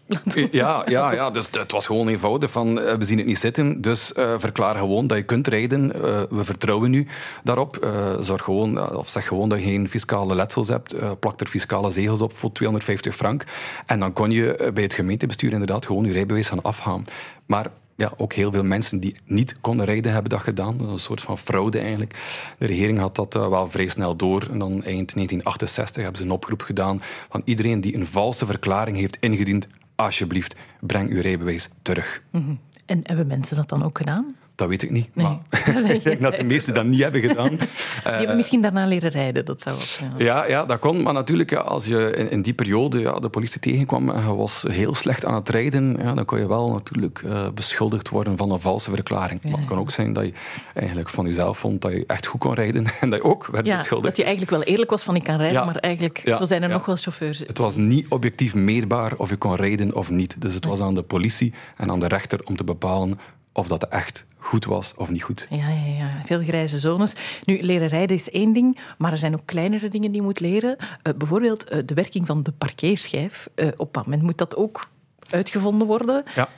Ja, 0.51 0.83
ja, 0.85 1.13
ja, 1.13 1.31
dus 1.31 1.47
het 1.51 1.71
was 1.71 1.85
gewoon 1.85 2.07
eenvoudig 2.07 2.51
van 2.51 2.79
uh, 2.79 2.93
we 2.93 3.03
zien 3.03 3.17
het 3.17 3.27
niet 3.27 3.37
zitten, 3.37 3.81
dus 3.81 4.11
verklaar 4.37 4.75
gewoon 4.75 5.07
dat 5.07 5.17
je 5.17 5.23
kunt 5.23 5.47
rijden. 5.47 5.87
we 6.29 6.43
vertrouwen 6.43 6.93
u 6.93 7.07
daarop. 7.43 7.87
zorg 8.19 8.43
gewoon, 8.43 8.95
of 8.95 9.09
zeg 9.09 9.27
gewoon 9.27 9.49
dat 9.49 9.59
je 9.59 9.65
geen 9.65 9.89
fiscale 9.89 10.35
letsels 10.35 10.67
hebt. 10.67 11.19
plak 11.19 11.39
er 11.39 11.47
fiscale 11.47 11.59
zegels 11.91 12.21
op 12.21 12.33
voor 12.33 12.51
250 12.51 13.15
frank. 13.15 13.43
En 13.85 13.99
dan 13.99 14.13
kon 14.13 14.31
je 14.31 14.71
bij 14.73 14.83
het 14.83 14.93
gemeentebestuur 14.93 15.51
inderdaad 15.51 15.85
gewoon 15.85 16.05
je 16.05 16.13
rijbewijs 16.13 16.47
gaan 16.47 16.61
afhalen. 16.61 17.05
Maar 17.45 17.71
ja, 17.95 18.11
ook 18.17 18.33
heel 18.33 18.51
veel 18.51 18.63
mensen 18.63 18.99
die 18.99 19.15
niet 19.25 19.55
konden 19.61 19.85
rijden 19.85 20.11
hebben 20.11 20.31
dat 20.31 20.41
gedaan. 20.41 20.77
Dat 20.77 20.87
is 20.87 20.93
een 20.93 20.99
soort 20.99 21.21
van 21.21 21.37
fraude 21.37 21.79
eigenlijk. 21.79 22.15
De 22.57 22.65
regering 22.65 22.99
had 22.99 23.15
dat 23.15 23.35
uh, 23.35 23.47
wel 23.47 23.69
vrij 23.69 23.87
snel 23.87 24.15
door. 24.15 24.47
En 24.51 24.59
dan 24.59 24.71
eind 24.71 25.13
1968 25.13 26.01
hebben 26.03 26.21
ze 26.21 26.27
een 26.27 26.33
oproep 26.33 26.61
gedaan 26.61 27.01
van 27.29 27.41
iedereen 27.45 27.81
die 27.81 27.95
een 27.95 28.07
valse 28.07 28.45
verklaring 28.45 28.97
heeft 28.97 29.17
ingediend, 29.19 29.67
alsjeblieft, 29.95 30.55
breng 30.79 31.09
uw 31.09 31.21
rijbewijs 31.21 31.69
terug. 31.81 32.23
-hmm. 32.31 32.59
En 32.85 32.99
hebben 33.03 33.27
mensen 33.27 33.55
dat 33.55 33.69
dan 33.69 33.83
ook 33.83 33.97
gedaan? 33.97 34.35
Dat 34.61 34.69
weet 34.69 34.83
ik 34.83 34.89
niet. 34.89 35.09
Nee. 35.13 35.25
Maar 35.25 35.37
ik 35.95 36.03
denk 36.03 36.21
dat 36.29 36.35
de 36.35 36.43
meesten 36.43 36.73
dat 36.73 36.85
niet 36.85 37.01
hebben 37.01 37.21
gedaan. 37.21 37.49
Die 37.57 38.11
hebben 38.11 38.35
misschien 38.35 38.61
daarna 38.61 38.85
leren 38.85 39.09
rijden, 39.09 39.45
dat 39.45 39.61
zou 39.61 39.75
ook. 39.75 40.17
Ja, 40.17 40.25
ja, 40.25 40.47
ja 40.47 40.65
dat 40.65 40.79
kon. 40.79 41.03
Maar 41.03 41.13
natuurlijk, 41.13 41.49
ja, 41.49 41.59
als 41.59 41.85
je 41.85 42.13
in, 42.15 42.31
in, 42.31 42.41
die 42.41 42.53
periode 42.53 42.99
ja, 42.99 43.19
de 43.19 43.29
politie 43.29 43.59
tegenkwam 43.59 44.09
en 44.09 44.21
je 44.21 44.35
was 44.35 44.65
heel 44.69 44.95
slecht 44.95 45.25
aan 45.25 45.33
het 45.33 45.49
rijden, 45.49 45.97
ja, 46.01 46.13
dan 46.13 46.25
kon 46.25 46.39
je 46.39 46.47
wel 46.47 46.71
natuurlijk 46.71 47.21
uh, 47.25 47.49
beschuldigd 47.53 48.09
worden 48.09 48.37
van 48.37 48.51
een 48.51 48.59
valse 48.59 48.91
verklaring. 48.91 49.43
Maar 49.43 49.59
het 49.59 49.67
kan 49.67 49.77
ook 49.77 49.91
zijn 49.91 50.13
dat 50.13 50.25
je 50.25 50.33
eigenlijk 50.73 51.09
van 51.09 51.25
jezelf 51.25 51.57
vond 51.57 51.81
dat 51.81 51.91
je 51.91 52.03
echt 52.07 52.25
goed 52.25 52.39
kon 52.39 52.53
rijden 52.53 52.85
en 53.01 53.09
dat 53.09 53.21
je 53.21 53.25
ook 53.25 53.45
werd 53.45 53.65
beschuldigd. 53.65 54.03
Dat 54.03 54.17
je 54.17 54.23
eigenlijk 54.23 54.51
wel 54.51 54.63
eerlijk 54.63 54.89
was 54.89 55.03
van 55.03 55.15
ik 55.15 55.23
kan 55.23 55.37
rijden, 55.37 55.65
maar 55.65 55.75
eigenlijk 55.75 56.21
zo 56.25 56.45
zijn 56.45 56.63
er 56.63 56.69
nog 56.69 56.85
wel 56.85 56.95
chauffeurs. 56.95 57.39
Het 57.39 57.57
was 57.57 57.75
niet 57.75 58.07
objectief 58.09 58.53
meetbaar 58.55 59.13
of 59.17 59.29
je 59.29 59.35
kon 59.35 59.55
rijden 59.55 59.95
of 59.95 60.09
niet. 60.09 60.41
Dus 60.41 60.53
het 60.53 60.65
was 60.65 60.81
aan 60.81 60.95
de 60.95 61.03
politie 61.03 61.53
en 61.77 61.91
aan 61.91 61.99
de 61.99 62.07
rechter 62.07 62.39
om 62.43 62.55
te 62.55 62.63
bepalen 62.63 63.19
of 63.53 63.67
dat 63.67 63.87
echt 63.87 64.25
goed 64.37 64.65
was 64.65 64.93
of 64.95 65.09
niet 65.09 65.23
goed. 65.23 65.47
Ja, 65.49 65.69
ja, 65.69 65.93
ja. 65.97 66.21
veel 66.25 66.43
grijze 66.43 66.79
zones. 66.79 67.13
Nu, 67.45 67.61
leren 67.61 67.87
rijden 67.87 68.15
is 68.15 68.29
één 68.29 68.53
ding, 68.53 68.77
maar 68.97 69.11
er 69.11 69.17
zijn 69.17 69.33
ook 69.33 69.45
kleinere 69.45 69.89
dingen 69.89 70.11
die 70.11 70.19
je 70.21 70.27
moet 70.27 70.39
leren. 70.39 70.75
Uh, 70.79 71.13
bijvoorbeeld 71.17 71.71
uh, 71.71 71.79
de 71.85 71.93
werking 71.93 72.27
van 72.27 72.43
de 72.43 72.51
parkeerschijf. 72.51 73.49
Uh, 73.55 73.67
op 73.77 73.93
dat 73.93 74.03
moment 74.05 74.23
moet 74.23 74.37
dat 74.37 74.55
ook 74.55 74.89
uitgevonden 75.29 75.87
worden. 75.87 76.23
Ja. 76.35 76.49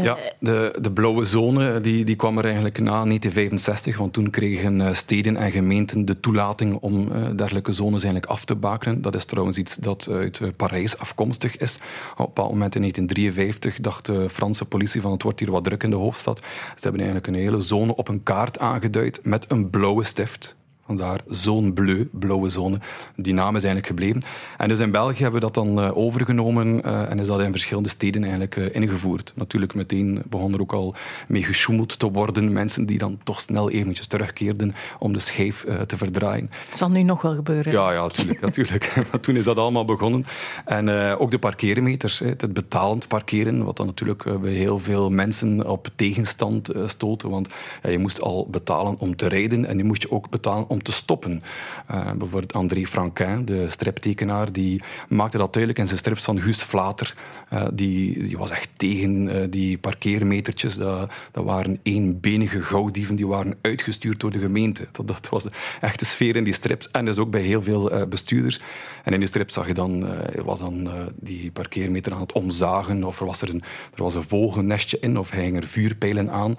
Ja, 0.00 0.18
de, 0.40 0.78
de 0.80 0.92
blauwe 0.92 1.24
zone 1.24 1.80
die, 1.80 2.04
die 2.04 2.16
kwam 2.16 2.38
er 2.38 2.44
eigenlijk 2.44 2.78
na 2.78 3.04
1965, 3.04 3.98
want 3.98 4.12
toen 4.12 4.30
kregen 4.30 4.96
steden 4.96 5.36
en 5.36 5.50
gemeenten 5.50 6.04
de 6.04 6.20
toelating 6.20 6.74
om 6.80 7.08
dergelijke 7.36 7.72
zones 7.72 8.02
eigenlijk 8.02 8.32
af 8.32 8.44
te 8.44 8.54
bakenen. 8.54 9.02
Dat 9.02 9.14
is 9.14 9.24
trouwens 9.24 9.58
iets 9.58 9.76
dat 9.76 10.08
uit 10.10 10.40
Parijs 10.56 10.98
afkomstig 10.98 11.56
is. 11.56 11.76
Op 12.12 12.18
een 12.18 12.24
bepaald 12.24 12.50
moment 12.50 12.74
in 12.74 12.80
1953 12.80 13.80
dacht 13.80 14.06
de 14.06 14.28
Franse 14.30 14.64
politie 14.64 15.00
van 15.00 15.12
het 15.12 15.22
wordt 15.22 15.40
hier 15.40 15.50
wat 15.50 15.64
druk 15.64 15.82
in 15.82 15.90
de 15.90 15.96
hoofdstad. 15.96 16.38
Ze 16.38 16.82
hebben 16.82 17.00
eigenlijk 17.00 17.26
een 17.26 17.42
hele 17.42 17.60
zone 17.60 17.96
op 17.96 18.08
een 18.08 18.22
kaart 18.22 18.58
aangeduid 18.58 19.20
met 19.22 19.44
een 19.48 19.70
blauwe 19.70 20.04
stift. 20.04 20.56
Vandaar 20.86 21.20
Zone 21.28 21.72
Bleu, 21.72 22.08
blauwe 22.12 22.48
zone. 22.48 22.78
Die 23.16 23.34
naam 23.34 23.56
is 23.56 23.64
eigenlijk 23.64 23.86
gebleven. 23.86 24.22
En 24.58 24.68
dus 24.68 24.78
in 24.78 24.90
België 24.90 25.22
hebben 25.22 25.40
we 25.40 25.46
dat 25.46 25.54
dan 25.54 25.78
uh, 25.78 25.96
overgenomen 25.96 26.86
uh, 26.86 27.10
en 27.10 27.18
is 27.18 27.26
dat 27.26 27.40
in 27.40 27.50
verschillende 27.50 27.88
steden 27.88 28.22
eigenlijk 28.22 28.56
uh, 28.56 28.74
ingevoerd. 28.74 29.32
Natuurlijk 29.34 29.74
meteen 29.74 30.22
begon 30.28 30.54
er 30.54 30.60
ook 30.60 30.72
al 30.72 30.94
mee 31.28 31.42
gesjoemeld 31.42 31.98
te 31.98 32.10
worden. 32.10 32.52
Mensen 32.52 32.86
die 32.86 32.98
dan 32.98 33.18
toch 33.24 33.40
snel 33.40 33.70
eventjes 33.70 34.06
terugkeerden 34.06 34.72
om 34.98 35.12
de 35.12 35.18
schijf 35.18 35.66
te 35.86 35.96
verdraaien. 35.96 36.50
Het 36.68 36.78
zal 36.78 36.90
nu 36.90 37.02
nog 37.02 37.22
wel 37.22 37.34
gebeuren. 37.34 37.72
Ja, 37.72 37.92
ja 37.92 38.02
natuurlijk. 38.02 38.40
natuurlijk. 38.50 38.94
maar 39.10 39.20
toen 39.20 39.36
is 39.36 39.44
dat 39.44 39.56
allemaal 39.56 39.84
begonnen. 39.84 40.24
En 40.64 40.88
ook 41.18 41.30
de 41.30 41.38
parkeermeters, 41.38 42.18
het 42.18 42.52
betalend 42.52 43.08
parkeren, 43.08 43.64
wat 43.64 43.76
dan 43.76 43.86
natuurlijk 43.86 44.40
bij 44.40 44.52
heel 44.52 44.78
veel 44.78 45.10
mensen 45.10 45.68
op 45.68 45.88
tegenstand 45.94 46.70
stoten. 46.86 47.30
Want 47.30 47.48
je 47.82 47.98
moest 47.98 48.20
al 48.20 48.48
betalen 48.50 48.98
om 48.98 49.16
te 49.16 49.28
rijden 49.28 49.66
en 49.66 49.76
nu 49.76 49.84
moest 49.84 50.02
je 50.02 50.10
ook 50.10 50.30
betalen 50.30 50.68
om 50.68 50.81
te 50.82 50.92
stoppen. 50.92 51.42
Uh, 51.90 52.10
bijvoorbeeld 52.10 52.52
André 52.52 52.86
Franquin, 52.86 53.44
de 53.44 53.70
striptekenaar, 53.70 54.52
die 54.52 54.82
maakte 55.08 55.38
dat 55.38 55.52
duidelijk 55.52 55.82
in 55.82 55.86
zijn 55.86 55.98
strips 55.98 56.24
van 56.24 56.40
Guus 56.40 56.62
Vlater. 56.62 57.14
Uh, 57.52 57.64
die, 57.72 58.26
die 58.26 58.38
was 58.38 58.50
echt 58.50 58.68
tegen 58.76 59.26
uh, 59.26 59.42
die 59.50 59.78
parkeermetertjes. 59.78 60.76
Dat, 60.76 61.12
dat 61.30 61.44
waren 61.44 61.80
eenbenige 61.82 62.62
gauwdieven, 62.62 63.16
die 63.16 63.26
waren 63.26 63.58
uitgestuurd 63.60 64.20
door 64.20 64.30
de 64.30 64.38
gemeente. 64.38 64.86
Dat, 65.04 65.28
was 65.28 65.42
de 65.42 65.50
echte 65.80 66.04
sfeer 66.04 66.36
in 66.36 66.44
die 66.44 66.54
strips. 66.54 66.90
En 66.90 67.04
dus 67.04 67.18
ook 67.18 67.30
bij 67.30 67.40
heel 67.40 67.62
veel 67.62 68.06
bestuurders. 68.08 68.60
En 69.04 69.12
in 69.12 69.18
die 69.18 69.28
strip 69.28 69.50
zag 69.50 69.66
je 69.66 69.74
dan, 69.74 70.06
was 70.44 70.58
dan 70.58 70.90
die 71.14 71.50
parkeermeter 71.50 72.12
aan 72.12 72.20
het 72.20 72.32
omzagen, 72.32 73.04
of 73.04 73.20
er 73.20 73.26
was 73.26 73.42
er 73.42 73.48
een, 73.48 73.62
er 73.94 74.02
was 74.02 74.14
een 74.14 74.22
vogelnestje 74.22 74.98
in, 75.00 75.18
of 75.18 75.30
hij 75.30 75.42
ging 75.42 75.56
er 75.56 75.66
vuurpijlen 75.66 76.30
aan. 76.30 76.56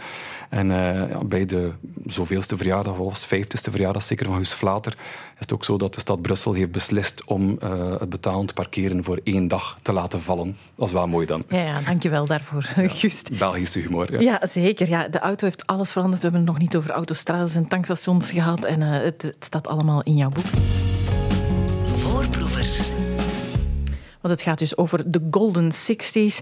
En 0.50 0.68
bij 1.28 1.46
de 1.46 1.72
zoveelste 2.06 2.58
verjaardag, 2.58 2.98
was 2.98 3.28
50ste 3.28 3.72
verjaardag 3.72 4.03
zeker 4.06 4.26
van 4.26 4.36
Guus 4.36 4.54
Vlater, 4.54 4.92
is 5.34 5.40
het 5.40 5.54
ook 5.54 5.64
zo 5.64 5.78
dat 5.78 5.94
de 5.94 6.00
stad 6.00 6.22
Brussel 6.22 6.54
heeft 6.54 6.72
beslist 6.72 7.24
om 7.26 7.58
uh, 7.64 8.00
het 8.00 8.10
betalend 8.10 8.54
parkeren 8.54 9.04
voor 9.04 9.20
één 9.24 9.48
dag 9.48 9.78
te 9.82 9.94
laten 9.94 10.22
vallen. 10.22 10.58
Dat 10.76 10.88
is 10.88 10.94
wel 10.94 11.08
mooi 11.08 11.26
dan. 11.26 11.44
Ja, 11.50 11.64
ja 11.64 11.82
dankjewel 11.82 12.26
daarvoor, 12.26 12.70
ja. 12.76 13.10
Belgische 13.38 13.80
humor. 13.80 14.12
Ja. 14.12 14.20
ja. 14.20 14.48
zeker. 14.48 14.90
Ja, 14.90 15.08
de 15.08 15.20
auto 15.20 15.46
heeft 15.46 15.68
alles 15.68 15.92
veranderd. 15.92 16.22
We 16.22 16.28
hebben 16.28 16.46
het 16.46 16.54
nog 16.54 16.62
niet 16.62 16.76
over 16.76 16.90
autostrades 16.90 17.56
en 17.56 17.68
tankstations 17.68 18.32
gehad. 18.32 18.64
En 18.64 18.82
uh, 18.82 18.92
het, 18.92 19.22
het 19.22 19.36
staat 19.40 19.68
allemaal 19.68 20.04
in 20.04 20.16
jouw 20.16 20.30
boek. 20.30 20.46
Voorproevers. 21.98 22.93
Want 24.24 24.36
het 24.36 24.44
gaat 24.44 24.58
dus 24.58 24.78
over 24.78 25.12
de 25.12 25.28
Golden 25.32 25.72
Sixties 25.72 26.40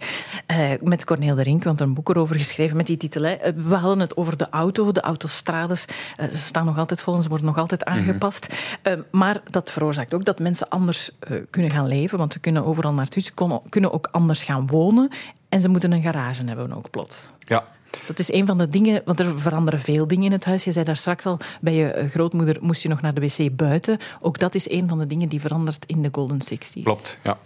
uh, 0.51 0.71
met 0.81 1.05
Corneel 1.05 1.35
de 1.35 1.43
Rink, 1.43 1.63
want 1.63 1.79
er 1.79 1.85
een 1.85 1.93
boek 1.93 2.09
erover 2.09 2.35
geschreven 2.35 2.77
met 2.77 2.87
die 2.87 2.97
titel. 2.97 3.23
Hè. 3.23 3.37
We 3.55 3.75
hadden 3.75 3.99
het 3.99 4.17
over 4.17 4.37
de 4.37 4.47
auto, 4.49 4.91
de 4.91 5.01
autostrades. 5.01 5.85
Uh, 5.85 6.29
ze 6.29 6.37
staan 6.37 6.65
nog 6.65 6.77
altijd 6.77 7.01
vol 7.01 7.15
en 7.15 7.21
ze 7.21 7.29
worden 7.29 7.47
nog 7.47 7.57
altijd 7.57 7.83
aangepast. 7.83 8.47
Mm 8.49 8.57
-hmm. 8.83 8.93
uh, 8.93 9.05
maar 9.11 9.41
dat 9.45 9.71
veroorzaakt 9.71 10.13
ook 10.13 10.25
dat 10.25 10.39
mensen 10.39 10.69
anders 10.69 11.11
kunnen 11.49 11.71
gaan 11.71 11.87
leven, 11.87 12.17
want 12.17 12.33
ze 12.33 12.39
kunnen 12.39 12.65
overal 12.65 12.93
naartoe, 12.93 13.23
ze 13.23 13.31
kunnen, 13.33 13.61
kunnen 13.69 13.93
ook 13.93 14.07
anders 14.11 14.43
gaan 14.43 14.67
wonen. 14.67 15.09
En 15.49 15.61
ze 15.61 15.67
moeten 15.67 15.91
een 15.91 16.01
garage 16.01 16.43
hebben 16.45 16.73
ook 16.73 16.89
plots. 16.89 17.29
Ja, 17.39 17.63
dat 18.05 18.19
is 18.19 18.31
een 18.31 18.45
van 18.45 18.57
de 18.57 18.69
dingen, 18.69 19.01
want 19.05 19.19
er 19.19 19.39
veranderen 19.39 19.79
veel 19.79 20.07
dingen 20.07 20.25
in 20.25 20.31
het 20.31 20.45
huis. 20.45 20.63
Je 20.63 20.71
zei 20.71 20.85
daar 20.85 20.97
straks 20.97 21.25
al, 21.25 21.37
bij 21.61 21.73
je 21.73 22.09
grootmoeder 22.11 22.57
moest 22.61 22.81
je 22.81 22.89
nog 22.89 23.01
naar 23.01 23.13
de 23.13 23.21
wc 23.21 23.55
buiten. 23.55 23.97
Ook 24.21 24.39
dat 24.39 24.55
is 24.55 24.69
een 24.69 24.89
van 24.89 24.99
de 24.99 25.07
dingen 25.07 25.29
die 25.29 25.39
verandert 25.41 25.85
in 25.85 26.01
de 26.01 26.09
Golden 26.11 26.41
Sixties. 26.41 26.83
Klopt, 26.83 27.17
ja. 27.23 27.37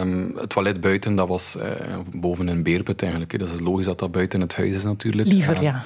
Um, 0.00 0.34
het 0.36 0.48
toilet 0.48 0.80
buiten, 0.80 1.14
dat 1.14 1.28
was 1.28 1.56
uh, 1.56 1.98
boven 2.14 2.48
een 2.48 2.62
beerput 2.62 3.02
eigenlijk. 3.02 3.38
Dus 3.38 3.50
het 3.50 3.60
is 3.60 3.66
logisch 3.66 3.84
dat 3.84 3.98
dat 3.98 4.12
buiten 4.12 4.40
het 4.40 4.56
huis 4.56 4.74
is 4.74 4.84
natuurlijk. 4.84 5.28
Liever, 5.28 5.62
ja. 5.62 5.84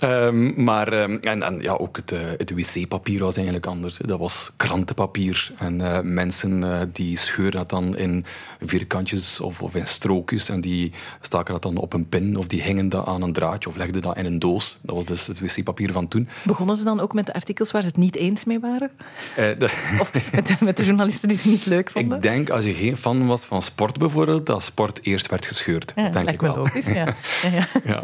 um, 0.00 0.54
maar, 0.68 0.92
um, 0.92 1.18
en, 1.20 1.42
en, 1.42 1.60
ja, 1.60 1.72
ook 1.72 1.96
het, 1.96 2.12
uh, 2.12 2.18
het 2.36 2.50
wc-papier 2.50 3.20
was 3.20 3.34
eigenlijk 3.34 3.66
anders. 3.66 3.96
Dat 3.96 4.18
was 4.18 4.52
krantenpapier. 4.56 5.52
En 5.58 6.12
mensen 6.14 6.90
die 6.92 7.16
scheuren 7.16 7.56
dat 7.56 7.70
dan 7.70 7.96
in 7.96 8.24
vierkantjes 8.60 9.40
of, 9.40 9.62
of 9.62 9.74
in 9.74 9.86
strookjes. 9.86 10.48
En 10.48 10.60
die 10.60 10.92
staken 11.20 11.52
dat 11.52 11.62
dan 11.62 11.76
op 11.76 11.92
een 11.92 12.08
pin 12.08 12.17
of 12.36 12.46
die 12.46 12.62
hingen 12.62 12.88
dat 12.88 13.06
aan 13.06 13.22
een 13.22 13.32
draadje 13.32 13.68
of 13.68 13.76
legden 13.76 14.02
dat 14.02 14.16
in 14.16 14.26
een 14.26 14.38
doos. 14.38 14.78
Dat 14.80 14.94
was 14.94 15.04
dus 15.04 15.26
het 15.26 15.40
wc-papier 15.40 15.92
van 15.92 16.08
toen. 16.08 16.28
Begonnen 16.42 16.76
ze 16.76 16.84
dan 16.84 17.00
ook 17.00 17.12
met 17.12 17.26
de 17.26 17.34
artikels 17.34 17.70
waar 17.70 17.82
ze 17.82 17.88
het 17.88 17.96
niet 17.96 18.16
eens 18.16 18.44
mee 18.44 18.60
waren? 18.60 18.90
De 19.36 19.68
of 20.00 20.12
met 20.32 20.46
de, 20.46 20.56
met 20.60 20.76
de, 20.76 20.84
journalisten 20.84 21.28
die 21.28 21.38
ze 21.38 21.48
niet 21.48 21.66
leuk 21.66 21.90
vonden? 21.90 22.16
Ik 22.16 22.22
denk, 22.22 22.50
als 22.50 22.64
je 22.64 22.72
geen 22.72 22.96
fan 22.96 23.26
was 23.26 23.44
van 23.44 23.62
sport 23.62 23.98
bijvoorbeeld, 23.98 24.46
dat 24.46 24.62
sport 24.62 25.00
eerst 25.02 25.30
werd 25.30 25.46
gescheurd. 25.46 25.92
Ja, 25.96 26.08
denk 26.08 26.30
ik 26.30 26.40
wel. 26.40 26.56
logisch, 26.56 26.86
ja. 26.86 27.04
ja, 27.56 27.68
ja. 27.84 28.02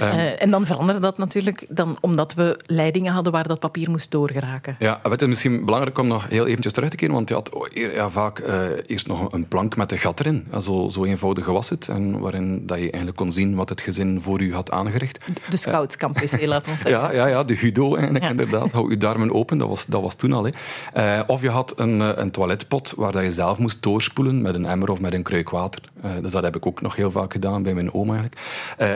uh, 0.00 0.42
en 0.42 0.50
dan 0.50 0.66
veranderde 0.66 1.00
dat 1.00 1.18
natuurlijk 1.18 1.66
dan, 1.68 1.96
omdat 2.00 2.34
we 2.34 2.60
leidingen 2.66 3.12
hadden 3.12 3.32
waar 3.32 3.48
dat 3.48 3.60
papier 3.60 3.90
moest 3.90 4.10
doorgeraken. 4.10 4.76
Ja, 4.78 5.00
het 5.02 5.22
is 5.22 5.28
misschien 5.28 5.64
belangrijk 5.64 5.98
om 5.98 6.06
nog 6.06 6.28
heel 6.28 6.46
eventjes 6.46 6.72
terug 6.72 6.88
te 6.90 6.96
keren, 6.96 7.14
want 7.14 7.28
je 7.28 7.34
had 7.34 7.68
ja, 7.72 8.10
vaak 8.10 8.38
uh, 8.38 8.62
eerst 8.86 9.06
nog 9.06 9.32
een 9.32 9.48
plank 9.48 9.76
met 9.76 9.92
een 9.92 9.98
gat 9.98 10.20
erin. 10.20 10.46
Zo, 10.60 10.88
zo 10.88 11.04
eenvoudig 11.04 11.46
was 11.46 11.68
het. 11.68 11.88
En 11.88 12.20
waarin 12.20 12.66
dat 12.66 12.76
je 12.76 12.82
eigenlijk 12.82 13.16
kon 13.16 13.32
zien 13.32 13.53
wat 13.54 13.68
het 13.68 13.80
gezin 13.80 14.20
voor 14.20 14.40
u 14.40 14.54
had 14.54 14.70
aangericht. 14.70 15.24
De 15.48 15.56
scoutskamp 15.56 16.20
is 16.20 16.32
heel, 16.32 16.48
laat 16.48 16.68
ons 16.68 16.80
zeggen. 16.80 17.00
Ja, 17.00 17.12
ja, 17.12 17.26
ja 17.26 17.44
de 17.44 17.54
Hudo 17.54 17.94
eigenlijk, 17.94 18.24
ja. 18.24 18.30
inderdaad. 18.30 18.72
Hou 18.72 18.90
uw 18.90 18.96
darmen 18.96 19.32
open, 19.34 19.58
dat 19.58 19.68
was, 19.68 19.86
dat 19.86 20.02
was 20.02 20.14
toen 20.14 20.32
al. 20.32 20.44
Hè. 20.44 21.18
Uh, 21.18 21.24
of 21.26 21.42
je 21.42 21.50
had 21.50 21.78
een, 21.78 22.20
een 22.20 22.30
toiletpot 22.30 22.92
waar 22.96 23.12
dat 23.12 23.22
je 23.22 23.32
zelf 23.32 23.58
moest 23.58 23.82
doorspoelen 23.82 24.42
met 24.42 24.54
een 24.54 24.66
emmer 24.66 24.90
of 24.90 25.00
met 25.00 25.12
een 25.12 25.22
kruik 25.22 25.50
water. 25.50 25.82
Uh, 26.04 26.10
dus 26.22 26.32
dat 26.32 26.42
heb 26.42 26.56
ik 26.56 26.66
ook 26.66 26.80
nog 26.80 26.96
heel 26.96 27.10
vaak 27.10 27.32
gedaan 27.32 27.62
bij 27.62 27.74
mijn 27.74 27.92
oom 27.92 28.10
eigenlijk. 28.10 28.40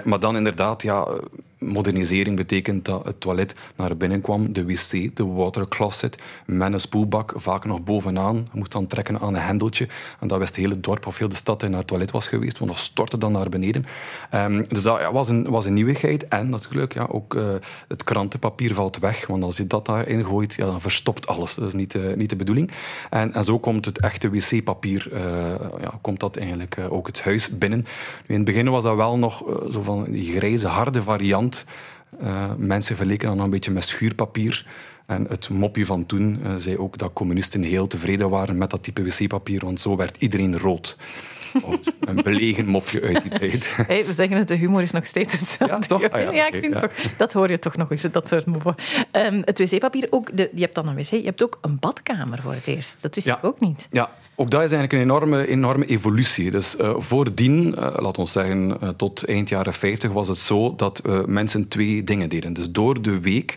Maar 0.05 0.21
dan 0.21 0.37
inderdaad, 0.37 0.83
ja 0.83 1.07
modernisering 1.59 2.37
betekent 2.37 2.85
dat 2.85 3.05
het 3.05 3.21
toilet 3.21 3.55
naar 3.77 3.97
binnen 3.97 4.21
kwam, 4.21 4.53
de 4.53 4.65
wc, 4.65 5.17
de 5.17 5.27
water 5.27 5.69
closet, 5.69 6.19
met 6.47 6.73
een 6.73 6.81
spoelbak, 6.81 7.33
vaak 7.37 7.65
nog 7.65 7.85
bovenaan. 7.85 8.37
Je 8.37 8.59
moest 8.59 8.73
dan 8.73 8.87
trekken 8.87 9.21
aan 9.21 9.35
een 9.35 9.41
hendeltje. 9.41 9.89
En 10.21 10.29
dat 10.29 10.39
wist 10.39 10.57
het 10.57 10.65
hele 10.65 10.81
dorp 10.81 11.07
of 11.07 11.19
heel 11.19 11.29
de 11.29 11.35
stad 11.35 11.63
in 11.63 11.71
naar 11.71 11.79
het 11.79 11.89
toilet 11.89 12.11
was 12.11 12.27
geweest, 12.27 12.59
want 12.59 12.71
dat 12.71 12.81
stortte 12.81 13.19
dan 13.19 13.33
naar 13.33 13.49
beneden. 13.49 13.87
Ehm, 14.31 14.65
dus 14.69 14.83
dat 14.83 15.01
ja, 15.01 15.13
was, 15.13 15.29
een, 15.29 15.51
was 15.51 15.65
een 15.65 15.75
nieuwigheid. 15.75 16.29
En 16.29 16.51
natuurlijk, 16.51 16.95
ja, 16.95 17.07
ook 17.11 17.35
uh, 17.35 17.45
het 17.89 18.05
krantenpapier 18.05 18.75
valt 18.75 18.99
weg, 18.99 19.27
want 19.27 19.43
als 19.43 19.57
je 19.57 19.67
dat 19.67 19.87
daarin 19.87 20.25
gooit, 20.25 20.55
ja, 20.55 20.67
dan 20.67 20.81
verstopt 20.81 21.27
alles. 21.27 21.55
Dat 21.55 21.69
is 21.69 21.75
niet, 21.75 21.95
uh, 21.95 22.15
niet 22.15 22.31
de 22.31 22.37
bedoeling. 22.37 22.71
En, 23.11 23.33
en 23.33 23.45
zo 23.45 23.59
komt 23.59 23.85
het 23.85 24.01
echte 24.01 24.31
wc-papier, 24.31 25.09
uh, 25.13 25.21
ja, 25.81 25.99
komt 26.01 26.21
dat 26.21 26.37
eigenlijk 26.37 26.79
ook 26.89 27.07
het 27.07 27.23
huis 27.23 27.59
binnen. 27.59 27.79
Nu, 27.79 27.87
in 28.27 28.35
het 28.35 28.45
begin 28.45 28.71
was 28.71 28.83
dat 28.83 28.97
wel 28.97 29.19
nog 29.19 29.45
zo 29.71 29.83
van 29.83 30.05
die 30.05 30.33
grijze, 30.33 30.67
harde 30.67 31.03
variant. 31.03 31.48
Mensen 32.57 32.97
verleken 32.97 33.29
dan 33.29 33.41
een 33.41 33.51
beetje 33.51 33.71
met 33.71 33.85
schuurpapier. 33.85 34.67
En 35.09 35.27
het 35.29 35.49
mopje 35.49 35.87
van 35.87 36.07
toen 36.07 36.41
uh, 36.43 36.55
zei 36.57 36.79
ook 36.79 36.99
dat 36.99 37.13
communisten 37.13 37.63
heel 37.63 37.87
tevreden 37.87 38.31
waren 38.31 38.59
met 38.59 38.71
dat 38.71 38.83
type 38.83 39.03
wc-papier, 39.03 39.61
want 39.65 39.81
zo 39.81 39.97
werd 39.97 40.17
iedereen 40.19 40.59
rood. 40.59 40.97
Oh, 41.63 41.75
een 42.01 42.23
belegen 42.23 42.67
mopje 42.67 43.03
uit 43.03 43.23
die 43.23 43.31
tijd. 43.31 43.75
Hey, 43.87 44.07
we 44.07 44.15
zeggen 44.15 44.37
het, 44.37 44.49
de 44.49 44.55
humor 44.55 44.83
is 44.83 44.91
nog 44.91 45.07
steeds 45.07 45.33
hetzelfde. 45.33 45.75
Ja, 45.75 45.79
toch? 45.79 46.11
Ah, 46.11 46.23
ja, 46.23 46.31
ja, 46.41 46.47
ik 46.47 46.61
vind 46.61 46.75
ja. 46.75 46.81
toch, 46.81 46.93
dat 47.17 47.33
hoor 47.33 47.51
je 47.51 47.59
toch 47.59 47.77
nog 47.77 47.91
eens, 47.91 48.03
dat 48.03 48.29
soort 48.29 48.47
moppen. 48.47 48.75
Um, 49.13 49.43
het 49.45 49.59
wc-papier, 49.59 50.07
ook 50.11 50.37
de, 50.37 50.51
je 50.55 50.61
hebt 50.61 50.75
dan 50.75 50.89
een 50.89 50.95
wc, 50.95 51.11
je 51.11 51.23
hebt 51.23 51.43
ook 51.43 51.59
een 51.61 51.79
badkamer 51.79 52.43
voor 52.43 52.53
het 52.53 52.67
eerst. 52.67 53.03
Dat 53.03 53.15
wist 53.15 53.27
ik 53.27 53.45
ook 53.45 53.61
niet. 53.61 53.89
Ja, 53.91 54.11
ook 54.41 54.51
dat 54.51 54.63
is 54.63 54.73
eigenlijk 54.73 54.93
een 54.93 55.01
enorme, 55.01 55.47
enorme 55.47 55.87
evolutie. 55.87 56.51
Dus 56.51 56.77
uh, 56.77 56.95
voordien, 56.97 57.69
uh, 57.69 57.75
laten 57.97 58.23
we 58.23 58.29
zeggen 58.29 58.79
uh, 58.83 58.89
tot 58.89 59.25
eind 59.25 59.49
jaren 59.49 59.73
50, 59.73 60.13
was 60.13 60.29
het 60.29 60.39
zo 60.39 60.75
dat 60.75 61.03
mensen 61.27 61.69
twee 61.69 62.05
dingen 62.05 62.29
deden. 62.29 62.53
Dus 62.53 62.71
door 62.71 63.03
de 63.03 63.21
week 63.21 63.57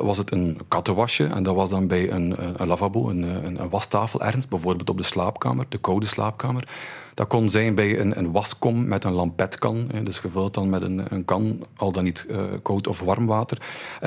was 0.00 0.18
het 0.18 0.32
een 0.32 0.58
kattenwasje 0.68 1.24
en 1.24 1.42
dat 1.42 1.54
was 1.54 1.70
dan 1.70 1.86
bij 1.86 2.10
een, 2.10 2.34
een 2.56 2.66
lavabo, 2.66 3.08
een, 3.08 3.22
een, 3.22 3.60
een 3.60 3.68
wastafel 3.68 4.22
ergens, 4.22 4.48
bijvoorbeeld 4.48 4.90
op 4.90 4.96
de 4.96 5.02
slaapkamer, 5.02 5.66
de 5.68 5.78
koude 5.78 6.06
slaapkamer. 6.06 6.68
Dat 7.14 7.26
kon 7.26 7.50
zijn 7.50 7.74
bij 7.74 8.00
een, 8.00 8.18
een 8.18 8.32
waskom 8.32 8.88
met 8.88 9.04
een 9.04 9.12
lampetkan, 9.12 9.90
dus 10.04 10.18
gevuld 10.18 10.54
dan 10.54 10.70
met 10.70 10.82
een, 10.82 11.02
een 11.08 11.24
kan, 11.24 11.64
al 11.76 11.92
dan 11.92 12.04
niet 12.04 12.26
koud 12.62 12.86
of 12.86 13.00
warm 13.00 13.26
water. 13.26 13.58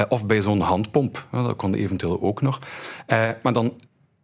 of 0.10 0.26
bij 0.26 0.42
zo'n 0.42 0.62
handpomp, 0.62 1.28
dat 1.32 1.56
kon 1.56 1.74
eventueel 1.74 2.22
ook 2.22 2.42
nog. 2.42 2.60
maar 3.42 3.54
dan 3.54 3.74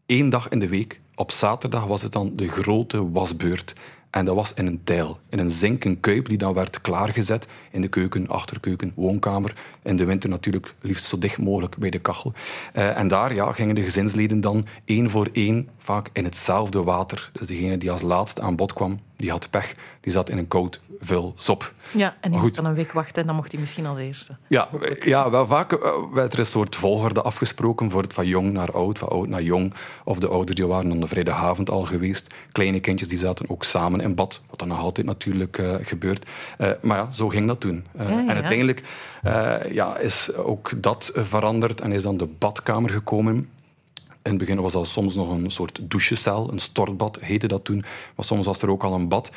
één 0.05 0.29
dag 0.29 0.49
in 0.49 0.59
de 0.59 0.69
week 0.69 0.99
op 1.17 1.31
zaterdag 1.31 1.85
was 1.85 2.01
het 2.01 2.11
dan 2.11 2.31
de 2.35 2.47
grote 2.47 3.11
wasbeurt. 3.11 3.73
En 4.09 4.25
dat 4.25 4.35
was 4.35 4.53
in 4.53 4.67
een 4.67 4.83
tijl, 4.83 5.19
in 5.29 5.39
een 5.39 5.51
zinken 5.51 5.99
kuip 5.99 6.27
die 6.27 6.37
dan 6.37 6.53
werd 6.53 6.81
klaargezet 6.81 7.47
in 7.71 7.81
de 7.81 7.87
keuken, 7.87 8.27
achterkeuken, 8.27 8.91
woonkamer. 8.95 9.53
In 9.83 9.97
de 9.97 10.05
winter 10.05 10.29
natuurlijk 10.29 10.73
liefst 10.81 11.05
zo 11.05 11.17
dicht 11.17 11.37
mogelijk 11.37 11.77
bij 11.77 11.89
de 11.89 11.99
kachel. 11.99 12.33
Uh, 12.73 12.97
en 12.97 13.07
daar 13.07 13.33
ja, 13.33 13.51
gingen 13.51 13.75
de 13.75 13.81
gezinsleden 13.81 14.41
dan 14.41 14.65
één 14.85 15.09
voor 15.09 15.29
één 15.33 15.69
vaak 15.77 16.09
in 16.13 16.23
hetzelfde 16.23 16.83
water. 16.83 17.29
Dus 17.33 17.47
degene 17.47 17.77
die 17.77 17.91
als 17.91 18.01
laatste 18.01 18.41
aan 18.41 18.55
bod 18.55 18.73
kwam, 18.73 18.99
die 19.17 19.29
had 19.29 19.49
pech. 19.49 19.73
Die 20.01 20.11
zat 20.11 20.29
in 20.29 20.37
een 20.37 20.47
koud, 20.47 20.81
vuil 20.99 21.33
sop. 21.37 21.73
Ja, 21.91 22.15
en 22.19 22.31
die 22.31 22.39
moest 22.39 22.55
dan 22.55 22.65
een 22.65 22.73
week 22.73 22.91
wachten 22.91 23.21
en 23.21 23.27
dan 23.27 23.35
mocht 23.35 23.51
hij 23.51 23.59
misschien 23.59 23.85
als 23.85 23.97
eerste. 23.97 24.37
Ja, 24.47 24.69
ja 25.03 25.29
wel 25.29 25.47
vaak 25.47 25.71
werd 26.13 26.33
er 26.33 26.39
een 26.39 26.45
soort 26.45 26.75
volgorde 26.75 27.21
afgesproken 27.21 27.91
voor 27.91 28.01
het 28.01 28.13
van 28.13 28.27
jong 28.27 28.51
naar 28.51 28.71
oud, 28.71 28.99
van 28.99 29.09
oud 29.09 29.27
naar 29.27 29.41
jong. 29.41 29.73
Of 30.03 30.19
de 30.19 30.27
ouderen 30.27 30.55
die 30.55 30.67
waren 30.67 30.89
dan 30.89 30.99
de 30.99 31.07
vrijdagavond 31.07 31.69
al 31.69 31.85
geweest. 31.85 32.33
Kleine 32.51 32.79
kindjes 32.79 33.07
die 33.07 33.17
zaten 33.17 33.49
ook 33.49 33.63
samen 33.63 33.99
in 33.99 34.15
bad, 34.15 34.41
wat 34.49 34.59
dan 34.59 34.67
nog 34.67 34.79
altijd 34.79 35.07
natuurlijk 35.07 35.57
uh, 35.57 35.75
gebeurt. 35.81 36.25
Uh, 36.57 36.69
maar 36.81 36.97
ja, 36.97 37.11
zo 37.11 37.27
ging 37.27 37.47
dat 37.47 37.59
toen. 37.59 37.85
Uh, 37.95 38.09
ja, 38.09 38.11
ja, 38.11 38.19
en 38.19 38.33
uiteindelijk 38.33 38.83
ja, 39.71 39.97
is 39.97 40.33
ook 40.35 40.71
dat 40.77 41.11
veranderd 41.13 41.81
en 41.81 41.91
is 41.91 42.03
dan 42.03 42.17
de 42.17 42.25
badkamer 42.25 42.89
gekomen. 42.89 43.49
In 44.27 44.33
het 44.33 44.41
begin 44.41 44.61
was 44.61 44.73
dat 44.73 44.87
soms 44.87 45.15
nog 45.15 45.29
een 45.29 45.51
soort 45.51 45.79
douchecel, 45.83 46.51
een 46.51 46.59
stortbad 46.59 47.17
heette 47.21 47.47
dat 47.47 47.63
toen. 47.63 47.83
Maar 48.15 48.25
soms 48.25 48.45
was 48.45 48.61
er 48.61 48.69
ook 48.69 48.83
al 48.83 48.93
een 48.93 49.07
bad. 49.07 49.31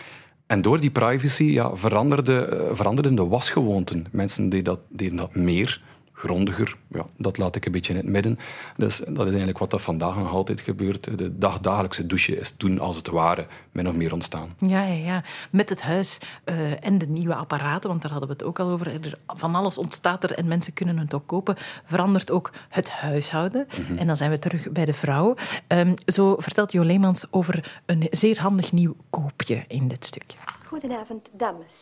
En 0.46 0.62
door 0.62 0.81
die 0.81 0.90
privacy 0.90 1.44
ja, 1.44 1.76
veranderde, 1.76 2.48
uh, 2.53 2.74
veranderden 2.76 3.14
de 3.14 3.26
wasgewoonten. 3.26 4.07
Mensen 4.11 4.48
deden 4.48 4.64
dat, 4.64 4.81
deden 4.88 5.16
dat 5.16 5.35
meer, 5.35 5.83
grondiger. 6.20 6.76
Ja, 6.88 7.04
dat 7.16 7.38
laat 7.38 7.56
ik 7.56 7.66
een 7.66 7.72
beetje 7.72 7.92
in 7.92 7.98
het 7.98 8.09
midden. 8.09 8.38
Dus 8.76 8.98
dat 8.98 9.18
is 9.18 9.28
eigenlijk 9.28 9.59
wat 9.59 9.70
dat 9.70 9.83
vandaag 9.83 10.16
nog 10.16 10.30
altijd 10.30 10.61
gebeurt. 10.61 11.18
De 11.18 11.38
dagdagelijkse 11.38 12.06
douche 12.06 12.37
is 12.37 12.50
toen 12.50 12.78
als 12.78 12.96
het 12.96 13.09
ware 13.09 13.46
min 13.72 13.88
of 13.88 13.94
meer 13.94 14.12
ontstaan. 14.12 14.54
Ja, 14.59 14.83
ja, 14.83 15.04
ja. 15.04 15.22
met 15.50 15.68
het 15.68 15.83
huis 15.83 16.18
uh, 16.44 16.85
en 16.85 16.98
de 16.98 17.06
nieuwe 17.06 17.35
apparaten, 17.35 17.90
want 17.90 18.02
daar 18.02 18.11
hadden 18.11 18.28
we 18.28 18.35
het 18.35 18.44
ook 18.44 18.59
al 18.59 18.68
over. 18.68 18.87
Er, 18.87 19.18
van 19.26 19.54
alles 19.54 19.78
ontstaat 19.78 20.24
er 20.24 20.33
en 20.33 20.48
mensen 20.48 20.72
kunnen 20.72 20.98
het 20.98 21.14
ook 21.14 21.26
kopen. 21.26 21.54
Verandert 21.85 22.30
ook 22.30 22.50
het 22.68 22.90
huishouden. 22.90 23.66
Mm 23.78 23.85
-hmm. 23.87 23.98
En 23.98 24.06
dan 24.06 24.16
zijn 24.16 24.30
we 24.30 24.38
terug 24.38 24.70
bij 24.70 24.85
de 24.85 24.94
vrouw. 24.94 25.35
Um, 25.68 25.94
zo 26.06 26.35
vertelt 26.38 26.72
Jo 26.72 26.83
Leemans 26.83 27.26
over 27.30 27.80
een 27.87 28.06
zeer 28.11 28.40
handig 28.40 28.72
nieuw 28.72 28.96
koopje 29.11 29.64
in 29.68 29.88
dit 29.88 30.04
stukje. 30.04 30.38
Goedenavond, 30.66 31.28
dames. 31.33 31.72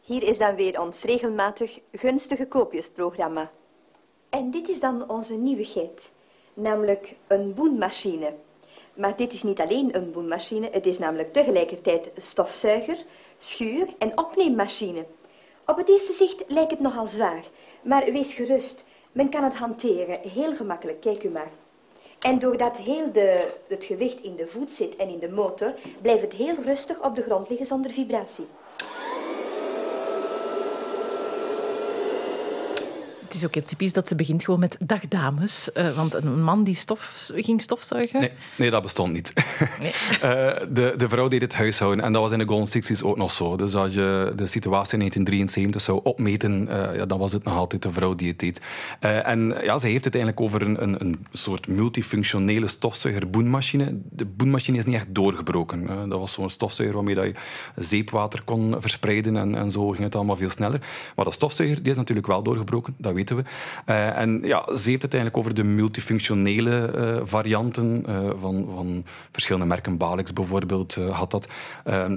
Hier 0.00 0.22
is 0.22 0.38
dan 0.38 0.54
weer 0.54 0.80
ons 0.80 1.02
regelmatig 1.02 1.78
gunstige 1.92 2.46
koopjesprogramma. 2.46 3.50
En 4.32 4.50
dit 4.50 4.68
is 4.68 4.80
dan 4.80 5.08
onze 5.08 5.34
nieuwigheid, 5.34 6.10
namelijk 6.54 7.16
een 7.28 7.54
boenmachine. 7.54 8.32
Maar 8.94 9.16
dit 9.16 9.32
is 9.32 9.42
niet 9.42 9.60
alleen 9.60 9.96
een 9.96 10.12
boenmachine, 10.12 10.68
het 10.70 10.86
is 10.86 10.98
namelijk 10.98 11.32
tegelijkertijd 11.32 12.10
stofzuiger, 12.16 13.04
schuur 13.38 13.88
en 13.98 14.18
opneemmachine. 14.18 15.06
Op 15.66 15.76
het 15.76 15.88
eerste 15.88 16.12
zicht 16.12 16.44
lijkt 16.48 16.70
het 16.70 16.80
nogal 16.80 17.06
zwaar, 17.06 17.44
maar 17.82 18.04
wees 18.04 18.34
gerust, 18.34 18.86
men 19.12 19.30
kan 19.30 19.44
het 19.44 19.54
hanteren, 19.54 20.18
heel 20.18 20.54
gemakkelijk, 20.54 21.00
kijk 21.00 21.24
u 21.24 21.28
maar. 21.28 21.50
En 22.18 22.38
doordat 22.38 22.76
heel 22.76 23.12
de, 23.12 23.54
het 23.68 23.84
gewicht 23.84 24.20
in 24.20 24.36
de 24.36 24.46
voet 24.46 24.70
zit 24.70 24.96
en 24.96 25.08
in 25.08 25.18
de 25.18 25.30
motor, 25.30 25.74
blijft 26.02 26.22
het 26.22 26.32
heel 26.32 26.54
rustig 26.54 27.02
op 27.02 27.14
de 27.14 27.22
grond 27.22 27.48
liggen 27.48 27.66
zonder 27.66 27.90
vibratie. 27.90 28.46
Het 33.32 33.40
is 33.40 33.46
ook 33.46 33.54
heel 33.54 33.64
typisch 33.64 33.92
dat 33.92 34.08
ze 34.08 34.14
begint 34.14 34.44
gewoon 34.44 34.60
met 34.60 34.76
dag 34.80 35.08
dames. 35.08 35.68
Uh, 35.74 35.96
want 35.96 36.14
een 36.14 36.42
man 36.42 36.64
die 36.64 36.74
stof, 36.74 37.30
ging 37.34 37.62
stofzuigen... 37.62 38.20
Nee, 38.20 38.30
nee 38.56 38.70
dat 38.70 38.82
bestond 38.82 39.12
niet. 39.12 39.32
Nee. 39.80 39.92
uh, 40.14 40.20
de, 40.70 40.94
de 40.96 41.08
vrouw 41.08 41.28
deed 41.28 41.40
het 41.40 41.54
huishouden. 41.54 42.04
En 42.04 42.12
dat 42.12 42.22
was 42.22 42.32
in 42.32 42.38
de 42.38 42.46
Golden 42.46 42.66
Sixties 42.66 43.02
ook 43.02 43.16
nog 43.16 43.32
zo. 43.32 43.56
Dus 43.56 43.74
als 43.74 43.94
je 43.94 44.32
de 44.36 44.46
situatie 44.46 44.92
in 44.92 44.98
1973 44.98 45.82
zou 45.82 46.00
opmeten, 46.02 46.68
uh, 46.68 46.96
ja, 46.96 47.06
dan 47.06 47.18
was 47.18 47.32
het 47.32 47.44
nog 47.44 47.54
altijd 47.54 47.82
de 47.82 47.92
vrouw 47.92 48.14
die 48.14 48.28
het 48.28 48.38
deed. 48.38 48.60
en 49.00 49.54
ja, 49.62 49.78
ze 49.78 49.86
heeft 49.86 50.04
het 50.04 50.14
eigenlijk 50.14 50.44
over 50.44 50.62
een, 50.62 50.82
een, 50.82 51.00
een 51.00 51.26
soort 51.32 51.68
multifunctionele 51.68 52.68
stofzuiger-boenmachine. 52.68 53.98
De 54.10 54.24
boenmachine 54.24 54.78
is 54.78 54.84
niet 54.84 54.94
echt 54.94 55.14
doorgebroken. 55.14 56.08
dat 56.08 56.18
was 56.18 56.32
zo'n 56.32 56.50
stofzuiger 56.50 56.96
waarmee 56.96 57.14
dat 57.14 57.24
je 57.24 57.34
zeepwater 57.76 58.42
kon 58.44 58.76
verspreiden 58.78 59.36
en, 59.36 59.54
en 59.54 59.70
zo 59.70 59.88
ging 59.88 60.02
het 60.02 60.14
allemaal 60.14 60.36
veel 60.36 60.50
sneller. 60.50 60.80
Maar 61.16 61.24
de 61.24 61.30
stofzuiger 61.30 61.82
die 61.82 61.90
is 61.90 61.98
natuurlijk 61.98 62.26
wel 62.26 62.42
doorgebroken, 62.42 62.94
dat 62.98 63.14
weten 63.22 63.36
we. 63.36 63.92
Uh, 63.92 64.18
en 64.18 64.40
ja, 64.44 64.76
ze 64.76 64.90
heeft 64.90 65.02
het 65.02 65.14
eigenlijk 65.14 65.36
over 65.36 65.54
de 65.54 65.64
multifunctionele 65.64 66.92
uh, 66.96 67.20
varianten 67.22 68.04
uh, 68.08 68.30
van, 68.40 68.68
van 68.74 69.04
verschillende 69.32 69.66
merken. 69.66 69.96
Balix 69.96 70.32
bijvoorbeeld 70.32 70.94
had 70.94 71.30
dat. 71.30 71.48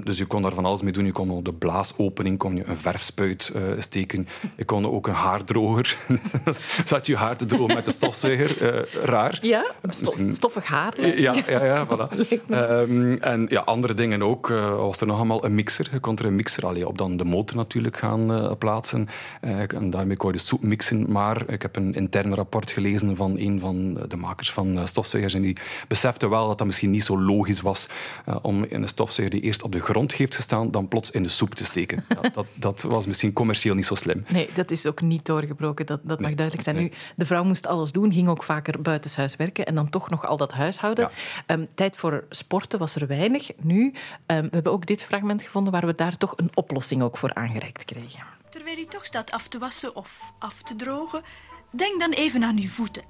dus 0.00 0.18
je 0.18 0.26
kon 0.26 0.42
daar 0.42 0.54
van 0.54 0.64
alles 0.64 0.82
mee 0.82 0.92
doen. 0.92 1.04
Je 1.04 1.12
kon 1.12 1.30
op 1.30 1.44
de 1.44 1.52
blaasopening 1.52 2.38
kon 2.38 2.56
je 2.56 2.64
een 2.66 2.76
verfspuit 2.76 3.52
steken. 3.78 4.28
Je 4.56 4.64
kon 4.64 4.86
ook 4.86 5.06
een 5.06 5.14
haardroger. 5.14 5.96
Zat 6.84 7.06
je 7.06 7.16
haar 7.16 7.36
te 7.36 7.46
drogen 7.46 7.74
met 7.74 7.84
de 7.84 7.90
stofzuiger. 7.90 8.88
raar. 9.02 9.38
Ja, 9.40 9.64
stof, 9.88 10.20
stoffig 10.28 10.64
haar. 10.64 11.06
Ja, 11.20 11.34
ja, 11.46 11.64
ja, 11.64 11.86
voilà. 11.86 12.18
um, 12.50 13.18
en 13.20 13.46
ja, 13.48 13.60
andere 13.60 13.94
dingen 13.94 14.22
ook. 14.22 14.48
was 14.76 15.00
er 15.00 15.06
nog 15.06 15.16
allemaal 15.16 15.44
een 15.44 15.54
mixer. 15.54 15.88
Je 15.92 16.00
kon 16.00 16.16
er 16.16 16.24
een 16.24 16.36
mixer 16.36 16.66
allee, 16.66 16.88
op 16.88 16.98
dan 16.98 17.16
de 17.16 17.24
motor 17.24 17.56
natuurlijk 17.56 17.96
gaan 17.96 18.56
plaatsen. 18.58 19.08
en 19.40 19.90
daarmee 19.90 20.16
kon 20.16 20.30
je 20.30 20.36
de 20.36 20.42
soep 20.42 20.62
mixen 20.62 20.95
maar 21.08 21.50
ik 21.50 21.62
heb 21.62 21.76
een 21.76 21.94
intern 21.94 22.34
rapport 22.34 22.70
gelezen 22.70 23.16
van 23.16 23.38
een 23.38 23.60
van 23.60 23.94
de 24.08 24.16
makers 24.16 24.52
van 24.52 24.88
stofzuigers 24.88 25.34
en 25.34 25.42
die 25.42 25.56
besefte 25.88 26.28
wel 26.28 26.48
dat 26.48 26.58
dat 26.58 26.66
misschien 26.66 26.90
niet 26.90 27.04
zo 27.04 27.20
logisch 27.20 27.60
was 27.60 27.88
uh, 28.28 28.36
om 28.42 28.66
een 28.68 28.88
stofzuiger 28.88 29.40
die 29.40 29.48
eerst 29.48 29.62
op 29.62 29.72
de 29.72 29.80
grond 29.80 30.14
heeft 30.14 30.34
gestaan, 30.34 30.70
dan 30.70 30.88
plots 30.88 31.10
in 31.10 31.22
de 31.22 31.28
soep 31.28 31.54
te 31.54 31.64
steken. 31.64 32.04
Ja, 32.22 32.30
dat, 32.30 32.46
dat, 32.54 32.82
was 32.82 33.06
misschien 33.06 33.32
commercieel 33.32 33.74
niet 33.74 33.86
zo 33.86 33.94
slim. 33.94 34.24
Nee, 34.28 34.48
dat 34.54 34.70
is 34.70 34.86
ook 34.86 35.00
niet 35.00 35.24
doorgebroken, 35.24 35.86
dat, 35.86 36.00
dat 36.02 36.18
nee, 36.18 36.28
mag 36.28 36.36
duidelijk 36.36 36.64
zijn. 36.64 36.76
Nee. 36.76 36.84
Nu, 36.84 36.90
de 37.16 37.26
vrouw 37.26 37.44
moest 37.44 37.66
alles 37.66 37.92
doen, 37.92 38.12
ging 38.12 38.28
ook 38.28 38.42
vaker 38.42 38.82
buitenshuis 38.82 39.36
werken 39.36 39.66
en 39.66 39.74
dan 39.74 39.88
toch 39.88 40.10
nog 40.10 40.26
al 40.26 40.36
dat 40.36 40.52
huishouden. 40.52 41.10
Ja. 41.46 41.54
Um, 41.54 41.66
tijd 41.74 41.96
voor 41.96 42.24
sporten 42.30 42.78
was 42.78 42.94
er 42.94 43.06
weinig. 43.06 43.50
Nu, 43.62 43.84
um, 43.84 43.92
we 44.26 44.48
hebben 44.50 44.72
ook 44.72 44.86
dit 44.86 45.02
fragment 45.02 45.42
gevonden 45.42 45.72
waar 45.72 45.86
we 45.86 45.94
daar 45.94 46.16
toch 46.16 46.32
een 46.36 46.50
oplossing 46.54 47.02
ook 47.02 47.16
voor 47.16 47.34
aangereikt 47.34 47.84
kregen. 47.84 48.35
Terwijl 48.50 48.78
u 48.78 48.84
toch 48.84 49.04
staat 49.04 49.30
af 49.30 49.48
te 49.48 49.58
wassen 49.58 49.96
of 49.96 50.32
af 50.38 50.62
te 50.62 50.76
drogen, 50.76 51.22
denk 51.70 52.00
dan 52.00 52.10
even 52.10 52.44
aan 52.44 52.58
uw 52.58 52.68
voeten 52.68 53.04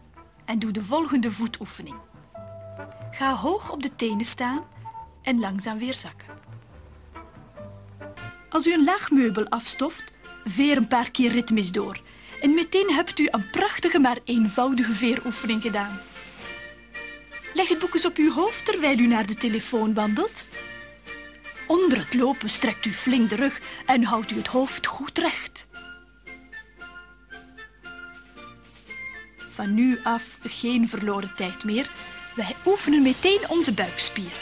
en 0.44 0.59
doe 0.59 0.70
de 0.70 0.85
volgende 0.85 1.31
voetoefening. 1.33 1.96
Ga 3.11 3.35
hoog 3.35 3.72
op 3.72 3.83
de 3.83 3.96
tenen 3.96 4.25
staan 4.25 4.64
en 5.22 5.40
langzaam 5.40 5.79
weer 5.79 5.94
zakken. 5.94 6.27
Als 8.49 8.66
u 8.66 8.72
een 8.72 8.85
laag 8.85 9.11
meubel 9.11 9.49
afstoft, 9.49 10.05
veer 10.44 10.77
een 10.77 10.88
paar 10.88 11.11
keer 11.11 11.33
ritmisch 11.33 11.72
door. 11.72 12.01
En 12.42 12.55
meteen 12.55 12.90
hebt 12.90 13.18
u 13.18 13.29
een 13.31 13.51
prachtige 13.51 13.99
maar 13.99 14.18
eenvoudige 14.25 14.94
veeroefening 14.94 15.62
gedaan. 15.62 16.01
Leg 17.55 17.68
het 17.68 17.79
boek 17.79 17.94
eens 17.94 18.07
op 18.07 18.16
uw 18.16 18.31
hoofd 18.31 18.64
terwijl 18.64 18.99
u 18.99 19.07
naar 19.07 19.27
de 19.27 19.35
telefoon 19.35 19.94
wandelt. 19.94 20.46
Onder 21.67 21.99
het 21.99 22.15
lopen 22.15 22.51
strekt 22.51 22.87
u 22.87 22.93
flink 22.93 23.31
de 23.31 23.37
rug 23.37 23.61
en 23.87 24.05
houdt 24.05 24.31
u 24.31 24.37
het 24.37 24.47
hoofd 24.47 24.87
goed 24.87 25.19
recht. 25.19 25.69
Van 29.51 29.75
nu 29.75 30.01
af 30.03 30.39
geen 30.43 30.89
verloren 30.89 31.35
tijd 31.37 31.65
meer. 31.65 31.91
Wij 32.35 32.57
oefenen 32.67 33.03
meteen 33.03 33.49
onze 33.49 33.73
buikspier. 33.73 34.33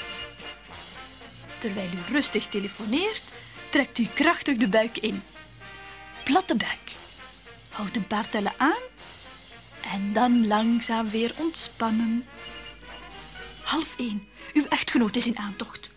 Terwijl 1.59 1.93
u 1.93 2.13
rustig 2.13 2.47
telefoneert, 2.47 3.25
trekt 3.71 3.99
u 3.99 4.07
krachtig 4.15 4.57
de 4.57 4.69
buik 4.69 4.99
in. 4.99 5.23
Platte 6.25 6.57
buik. 6.57 6.93
Houd 7.69 7.97
een 7.97 8.07
paar 8.07 8.29
tellen 8.29 8.55
aan 8.57 8.83
en 9.93 10.13
dan 10.13 10.47
langzaam 10.47 11.11
weer 11.11 11.35
ontspannen. 11.37 12.27
Half 13.65 13.99
één. 13.99 14.29
Uw 14.53 14.65
echtgenoot 14.69 15.17
is 15.17 15.27
in 15.27 15.39
aantocht. 15.39 15.94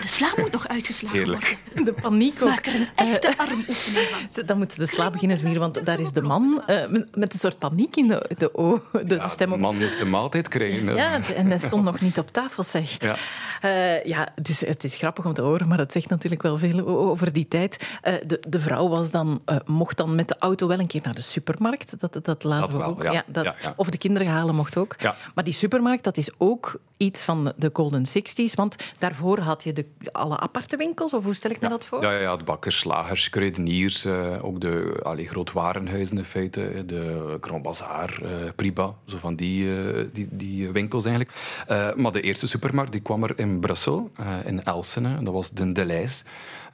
De 0.00 0.06
slaap 0.08 0.36
moet 0.36 0.52
nog 0.52 0.68
uitgeslagen 0.68 1.18
Heerlijk. 1.18 1.58
worden. 1.74 1.94
De 1.94 2.00
paniek 2.02 2.42
ook. 2.42 2.48
Maak 2.48 2.66
er 2.66 2.74
een 2.74 2.88
echte 2.94 3.38
armoefening 3.38 4.06
van. 4.06 4.46
Dan 4.46 4.56
moeten 4.58 4.76
ze 4.76 4.82
de 4.90 4.94
slaap 4.94 5.12
beginnen 5.12 5.38
smeren, 5.38 5.60
want 5.60 5.84
daar 5.86 5.98
is 6.00 6.12
de 6.12 6.22
man 6.22 6.62
eh, 6.66 6.86
met- 7.12 7.32
een 7.32 7.38
soort 7.38 7.58
paniek 7.58 7.96
in 7.96 8.06
de, 8.08 8.30
de, 8.38 8.54
oog, 8.54 8.80
de, 8.92 9.04
de 9.04 9.14
Ja, 9.14 9.28
stem 9.28 9.48
de 9.48 9.54
ook. 9.54 9.60
man 9.60 9.76
moest 9.78 9.98
de 9.98 10.04
maaltijd 10.04 10.48
krijgen. 10.48 10.94
Ja, 10.94 11.20
en 11.34 11.46
hij 11.48 11.58
stond 11.58 11.84
nog 11.84 12.00
niet 12.00 12.18
op 12.18 12.30
tafel, 12.32 12.62
zeg. 12.64 13.02
Ja. 13.02 13.16
Eh, 13.60 14.04
ja, 14.04 14.28
het 14.34 14.48
is, 14.48 14.66
het 14.66 14.84
is 14.84 14.94
grappig 14.96 15.24
om 15.26 15.32
te 15.34 15.42
horen, 15.42 15.68
maar 15.68 15.78
het 15.78 15.92
zegt 15.92 16.08
natuurlijk 16.08 16.42
wel 16.42 16.58
veel 16.58 16.86
over 16.86 17.32
die 17.32 17.48
tijd. 17.48 17.88
Eh, 18.02 18.14
de, 18.26 18.42
de 18.48 18.60
vrouw 18.60 18.88
was 18.88 19.10
dan, 19.10 19.42
eh, 19.44 19.56
mocht 19.64 19.96
dan 19.96 20.14
met 20.14 20.28
de 20.28 20.36
auto 20.38 20.66
wel 20.66 20.78
een 20.78 20.86
keer 20.86 21.00
naar 21.04 21.14
de 21.14 21.22
supermarkt. 21.22 22.00
Dat, 22.00 22.18
dat 22.24 22.44
laten 22.44 22.60
Dat 22.62 22.72
we 22.72 22.78
wel, 22.78 22.86
ook. 22.88 23.02
ja. 23.02 23.24
dat, 23.26 23.44
Ja, 23.44 23.54
ja. 23.62 23.72
Of 23.76 23.90
de 23.90 23.98
kinderen 23.98 24.28
halen 24.28 24.54
mocht 24.54 24.76
ook. 24.76 24.94
Ja. 24.98 25.16
Maar 25.34 25.44
die 25.44 25.52
supermarkt, 25.54 26.04
dat 26.04 26.16
is 26.16 26.28
ook 26.38 26.80
iets 26.96 27.22
van 27.22 27.52
de 27.56 27.70
Golden 27.72 28.06
Sixties. 28.06 28.54
Want 28.54 28.76
daarvoor 28.98 29.38
had 29.38 29.62
je 29.64 29.72
de, 29.72 29.83
alle 30.12 30.38
aparte 30.38 30.76
winkels, 30.76 31.12
of 31.14 31.24
hoe 31.24 31.34
stel 31.34 31.50
ik 31.50 31.60
me 31.60 31.68
dat 31.68 31.84
voor? 31.84 32.02
Ja, 32.02 32.12
ja, 32.12 32.20
ja, 32.20 32.36
de 32.36 32.44
bakkers, 32.44 32.78
slagers, 32.78 33.30
kruideniers, 33.30 34.04
eh, 34.04 34.44
ook 34.44 34.60
de 34.60 35.00
allee, 35.02 35.26
grootwarenhuizen 35.28 36.18
in 36.18 36.24
feite, 36.24 36.82
de 36.86 37.36
Grand 37.40 37.62
Bazaar, 37.62 38.22
eh, 38.22 38.30
Priba, 38.56 38.94
zo 39.06 39.16
van 39.16 39.36
die, 39.36 39.76
eh, 39.76 40.04
die, 40.12 40.28
die 40.30 40.70
winkels 40.70 41.04
eigenlijk. 41.04 41.36
Eh, 41.66 41.94
maar 41.94 42.12
de 42.12 42.20
eerste 42.20 42.46
supermarkt 42.46 42.92
die 42.92 43.00
kwam 43.00 43.22
er 43.22 43.38
in 43.38 43.60
Brussel, 43.60 44.10
eh, 44.16 44.26
in 44.44 44.64
Elsene, 44.64 45.22
dat 45.22 45.32
was 45.32 45.50
de 45.50 45.72
Deleys. 45.72 46.24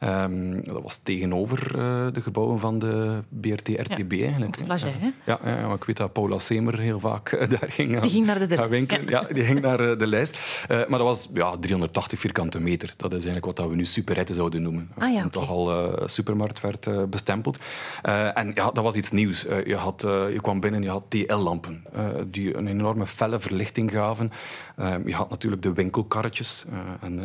Ehm, 0.01 0.61
dat 0.63 0.83
was 0.83 0.97
tegenover 0.97 1.79
eh, 1.79 2.07
de 2.13 2.21
gebouwen 2.21 2.59
van 2.61 2.79
de 2.79 3.19
BRT-RTB 3.29 4.13
eigenlijk. 4.13 4.45
op 4.47 4.55
het 4.55 4.63
Flagey, 4.65 4.95
hè? 4.99 5.09
Ja, 5.27 5.39
ja, 5.45 5.73
ik 5.73 5.85
weet 5.85 5.97
dat 5.97 6.13
Paula 6.13 6.39
Semer 6.39 6.79
heel 6.79 7.01
vaak 7.01 7.33
eh, 7.33 7.49
daar 7.51 7.71
ging. 7.71 7.95
aan- 7.97 8.01
Die 8.03 8.11
ging 8.11 8.27
naar 8.27 8.49
de 8.49 8.57
gaan 8.57 8.69
winkelen. 8.69 9.09
ja. 9.09 9.21
Ja, 9.29 9.35
die 9.35 9.45
ging 9.45 9.61
naar 9.61 9.81
eh, 9.81 9.99
de 9.99 10.07
lijst. 10.07 10.39
Eh, 10.69 10.77
maar 10.77 10.99
dat 10.99 11.09
was 11.09 11.29
ja, 11.35 11.57
380 11.57 12.19
vierkante 12.21 12.61
meter. 12.61 12.95
Dat 12.97 13.11
is 13.11 13.17
eigenlijk 13.17 13.45
wat 13.47 13.57
dat 13.57 13.69
we 13.69 13.75
nu 13.75 13.85
superretten 13.85 14.35
zouden 14.35 14.63
noemen. 14.63 14.91
Ah, 14.99 15.13
ja, 15.13 15.29
toch 15.29 15.49
al 15.49 15.71
eh, 15.99 16.07
supermarkt 16.07 16.61
werd 16.61 16.87
eh, 16.87 17.03
bestempeld. 17.05 17.59
Eh, 18.03 18.39
en 18.39 18.51
ja, 18.55 18.71
dat 18.71 18.85
was 18.85 18.95
iets 18.95 19.11
nieuws. 19.11 19.47
Eh, 19.47 19.65
je, 19.67 19.77
had, 19.77 20.05
eh, 20.05 20.33
je 20.33 20.41
kwam 20.41 20.61
binnen 20.61 20.81
en 20.81 20.87
je 20.87 20.93
had 20.93 21.05
TL-lampen 21.09 21.85
eh, 21.93 22.09
die 22.27 22.57
een 22.57 22.67
enorme 22.67 23.07
felle 23.07 23.41
verlichting 23.41 23.91
gaven. 23.93 24.33
Eh, 24.81 24.95
je 25.05 25.15
had 25.15 25.31
natuurlijk 25.31 25.63
de 25.63 25.73
winkelkarretjes. 25.73 26.65
eh, 26.71 26.79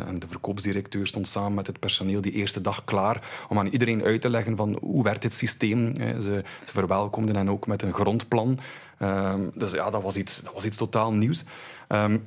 en, 0.08 0.18
de 0.18 0.26
verkoopsdirecteur 0.26 1.06
stond 1.06 1.28
samen 1.28 1.54
met 1.54 1.66
het 1.66 1.78
personeel 1.78 2.20
die 2.20 2.32
eerste 2.32 2.60
dag 2.60 2.84
klaar 2.84 3.46
om 3.48 3.58
aan 3.58 3.66
iedereen 3.66 4.02
uit 4.02 4.20
te 4.20 4.30
leggen 4.30 4.56
van 4.56 4.78
hoe 4.80 5.02
werkt 5.02 5.22
dit 5.22 5.34
systeem. 5.34 5.96
Ze, 5.96 6.42
ze 6.64 6.72
verwelkomden 6.72 7.36
hen 7.36 7.48
ook 7.48 7.66
met 7.66 7.82
een 7.82 7.92
grondplan. 7.92 8.58
Ehm, 8.98 9.40
dus 9.54 9.72
ja, 9.72 9.90
dat 9.90 10.02
was 10.02 10.16
iets, 10.16 10.42
dat 10.42 10.52
was 10.52 10.64
iets 10.64 10.76
totaal 10.76 11.12
nieuws. 11.12 11.44
Ehm, 11.88 12.18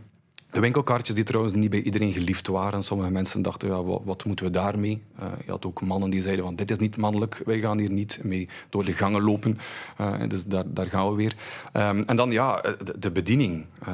de 0.52 0.60
winkelkaartjes 0.60 1.16
die 1.16 1.24
trouwens 1.24 1.54
niet 1.54 1.70
bij 1.70 1.82
iedereen 1.82 2.12
geliefd 2.12 2.48
waren. 2.48 2.84
Sommige 2.84 3.12
mensen 3.12 3.42
dachten, 3.42 3.70
ja, 3.70 3.84
wat, 3.84 4.02
wat 4.04 4.26
moeten 4.26 4.46
we 4.46 4.52
daarmee? 4.52 5.02
Eh, 5.20 5.26
je 5.46 5.52
had 5.52 5.66
ook 5.66 5.82
mannen 5.82 6.10
die 6.10 6.22
zeiden, 6.22 6.46
van, 6.46 6.56
dit 6.56 6.72
is 6.72 6.78
niet 6.78 6.98
mannelijk, 6.98 7.42
wij 7.46 7.60
gaan 7.60 7.78
hier 7.78 7.92
niet 7.92 8.20
mee 8.24 8.50
door 8.70 8.86
de 8.86 8.94
gangen 8.94 9.22
lopen. 9.22 9.60
Eh, 9.98 10.14
dus 10.28 10.46
daar, 10.46 10.64
daar 10.66 10.86
gaan 10.86 11.10
we 11.10 11.16
weer. 11.16 11.36
Ehm, 11.74 12.04
en 12.06 12.16
dan 12.16 12.32
ja, 12.32 12.62
de, 12.62 13.00
de 13.00 13.12
bediening. 13.12 13.66
Eh, 13.86 13.94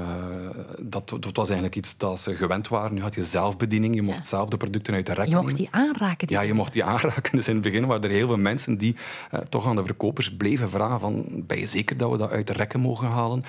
dat, 0.79 1.09
dat 1.09 1.35
was 1.35 1.47
eigenlijk 1.47 1.75
iets 1.75 1.97
dat 1.97 2.19
ze 2.19 2.35
gewend 2.35 2.67
waren. 2.67 2.93
Nu 2.93 3.01
had 3.01 3.15
je 3.15 3.23
zelfbediening, 3.23 3.95
je 3.95 4.01
mocht 4.01 4.27
zelf 4.27 4.49
de 4.49 4.57
producten 4.57 4.93
uit 4.93 5.05
de 5.05 5.13
rek 5.13 5.27
Je 5.27 5.35
mocht 5.35 5.55
die 5.55 5.67
aanraken. 5.71 6.27
Die 6.27 6.37
Ja, 6.37 6.43
je 6.43 6.53
mocht 6.53 6.73
die 6.73 6.83
aanraken. 6.83 7.35
Dus 7.37 7.47
in 7.47 7.53
het 7.53 7.63
begin 7.63 7.85
waren 7.85 8.03
er 8.03 8.09
heel 8.09 8.27
veel 8.27 8.37
mensen 8.37 8.77
die 8.77 8.95
eh, 9.31 9.39
toch 9.39 9.67
aan 9.67 9.75
de 9.75 9.85
verkopers 9.85 10.35
bleven 10.35 10.69
vragen 10.69 10.99
van 10.99 11.25
ben 11.47 11.59
je 11.59 11.67
zeker 11.67 11.97
dat 11.97 12.11
we 12.11 12.17
dat 12.17 12.31
uit 12.31 12.47
de 12.47 12.53
rekken 12.53 12.79
mogen 12.79 13.07
halen? 13.07 13.43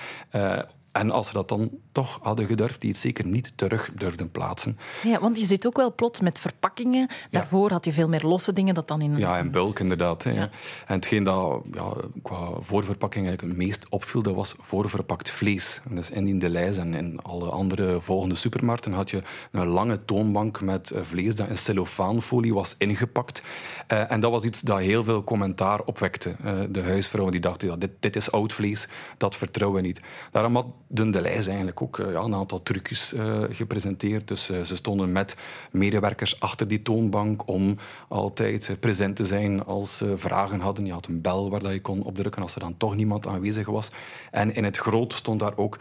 En 0.96 1.10
als 1.10 1.26
ze 1.26 1.32
dat 1.32 1.48
dan 1.48 1.70
toch 1.92 2.18
hadden 2.22 2.46
gedurfd, 2.46 2.80
die 2.80 2.90
het 2.90 2.98
zeker 2.98 3.26
niet 3.26 3.52
terug 3.54 3.90
durfden 3.94 4.30
plaatsen. 4.30 4.78
Ja, 5.02 5.20
want 5.20 5.38
je 5.38 5.46
zit 5.46 5.66
ook 5.66 5.76
wel 5.76 5.94
plots 5.94 6.20
met 6.20 6.38
verpakkingen. 6.38 7.08
Daarvoor 7.30 7.70
had 7.70 7.84
je 7.84 7.92
veel 7.92 8.08
meer 8.08 8.22
losse 8.22 8.52
dingen 8.52 8.74
dat 8.74 8.88
dan 8.88 9.00
in 9.00 9.12
een... 9.12 9.18
Ja, 9.18 9.38
in 9.38 9.50
bulk 9.50 9.78
inderdaad. 9.78 10.24
En 10.24 10.50
hetgeen 10.86 11.24
dat 11.24 11.62
ja, 11.72 11.92
qua 12.22 12.48
voorverpakking 12.60 13.26
eigenlijk 13.26 13.56
het 13.58 13.66
meest 13.66 13.86
opviel, 13.88 14.22
dat 14.22 14.34
was 14.34 14.54
voorverpakt 14.60 15.30
vlees. 15.30 15.80
En 15.88 15.96
dus 15.96 16.10
in 16.10 16.38
de 16.38 16.48
lijst 16.48 16.78
en 16.78 16.94
in 16.94 17.22
alle 17.22 17.50
andere 17.50 18.00
volgende 18.00 18.34
supermarkten 18.34 18.92
had 18.92 19.10
je 19.10 19.22
een 19.50 19.66
lange 19.66 20.04
toonbank 20.04 20.60
met 20.60 20.90
eh, 20.90 21.02
vlees 21.02 21.34
dat 21.34 21.48
in 21.48 21.58
cellofaanfolie 21.58 22.54
was 22.54 22.74
ingepakt. 22.78 23.42
Eh, 23.86 24.10
en 24.10 24.20
dat 24.20 24.30
was 24.30 24.42
iets 24.42 24.60
dat 24.60 24.78
heel 24.78 25.04
veel 25.04 25.24
commentaar 25.24 25.80
opwekte. 25.82 26.36
Eh, 26.42 26.60
de 26.68 26.82
huisvrouwen 26.82 27.32
die 27.32 27.40
dachten, 27.40 27.68
ja, 27.68 27.76
dit, 27.76 27.90
dit 28.00 28.16
is 28.16 28.32
oud 28.32 28.52
vlees, 28.52 28.88
dat 29.16 29.36
vertrouwen 29.36 29.80
we 29.80 29.86
niet. 29.86 30.00
Daarom 30.30 30.54
had 30.54 30.66
de 30.88 31.10
de 31.10 31.20
lijst 31.20 31.46
eigenlijk 31.46 31.82
ook 31.82 31.98
eh, 31.98 32.12
ja, 32.12 32.20
een 32.20 32.34
aantal 32.34 32.62
trucjes 32.62 33.12
eh, 33.12 33.42
gepresenteerd. 33.50 34.28
Dus 34.28 34.50
eh, 34.50 34.60
ze 34.62 34.76
stonden 34.76 35.12
met 35.12 35.36
medewerkers 35.70 36.40
achter 36.40 36.68
die 36.68 36.82
toonbank 36.82 37.48
om 37.48 37.76
altijd 38.08 38.76
present 38.80 39.16
te 39.16 39.26
zijn 39.26 39.64
als 39.64 39.96
ze 39.96 40.14
vragen 40.16 40.60
hadden. 40.60 40.86
Je 40.86 40.92
had 40.92 41.06
een 41.06 41.20
bel 41.20 41.50
waar 41.50 41.60
dat 41.60 41.72
je 41.72 41.80
kon 41.80 42.02
opdrukken 42.02 42.42
als 42.42 42.54
er 42.54 42.60
dan 42.60 42.76
toch 42.76 42.94
niemand 42.96 43.26
aanwezig 43.26 43.66
was. 43.66 43.88
En 44.30 44.54
in 44.54 44.64
het 44.64 44.76
groot 44.76 45.12
stond 45.12 45.40
daar 45.40 45.56
ook 45.56 45.78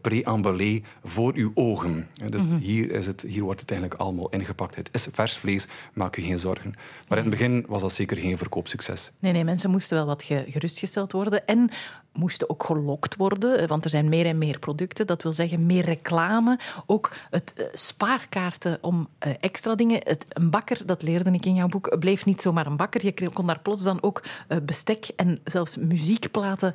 préambulé 0.00 0.80
voor 1.04 1.32
uw 1.34 1.50
ogen. 1.54 2.08
Dus 2.28 2.46
Mhm. 2.46 2.56
hier, 2.58 2.90
is 2.90 3.06
het, 3.06 3.22
hier 3.22 3.42
wordt 3.42 3.60
het 3.60 3.70
eigenlijk 3.70 4.00
allemaal 4.00 4.28
ingepakt. 4.28 4.74
Het 4.76 4.88
is 4.92 5.06
vers 5.12 5.36
vlees, 5.36 5.66
maak 5.92 6.16
u 6.16 6.22
geen 6.22 6.38
zorgen. 6.38 6.74
Maar 7.08 7.18
in 7.18 7.24
het 7.24 7.32
begin 7.32 7.64
was 7.68 7.80
dat 7.82 7.92
zeker 7.92 8.16
geen 8.16 8.38
verkoopsucces. 8.38 9.12
Nee, 9.18 9.32
nee, 9.32 9.44
mensen 9.44 9.70
moesten 9.70 9.96
wel 9.96 10.06
wat 10.06 10.22
ge- 10.22 10.44
gerustgesteld 10.48 11.12
worden 11.12 11.46
en 11.46 11.70
moesten 12.12 12.50
ook 12.50 12.64
gelokt 12.64 13.16
worden, 13.16 13.58
eh, 13.58 13.68
want 13.68 13.84
er 13.84 13.90
zijn 13.90 14.08
meer 14.08 14.26
en 14.26 14.38
meer 14.38 14.58
producten. 14.58 15.06
Dat 15.06 15.22
wil 15.22 15.32
zeggen 15.32 15.66
meer 15.66 15.84
reclame. 15.84 16.58
Ook 16.86 17.10
het 17.30 17.52
eh, 17.56 17.64
spaarkaarten 17.72 18.78
om 18.80 19.08
eh, 19.18 19.32
extra 19.40 19.74
dingen. 19.74 20.00
Het, 20.04 20.24
een 20.28 20.50
bakker, 20.50 20.86
dat 20.86 21.02
leerde 21.02 21.30
ik 21.30 21.46
in 21.46 21.54
jouw 21.54 21.68
boek, 21.68 21.98
bleef 21.98 22.24
niet 22.24 22.40
zomaar 22.40 22.66
een 22.66 22.76
bakker. 22.76 23.04
Je 23.04 23.30
kon 23.30 23.46
daar 23.46 23.60
plots 23.60 23.82
dan 23.82 24.02
ook 24.02 24.22
bestek 24.62 25.08
en 25.16 25.40
zelfs 25.44 25.76
muziekplaten 25.76 26.72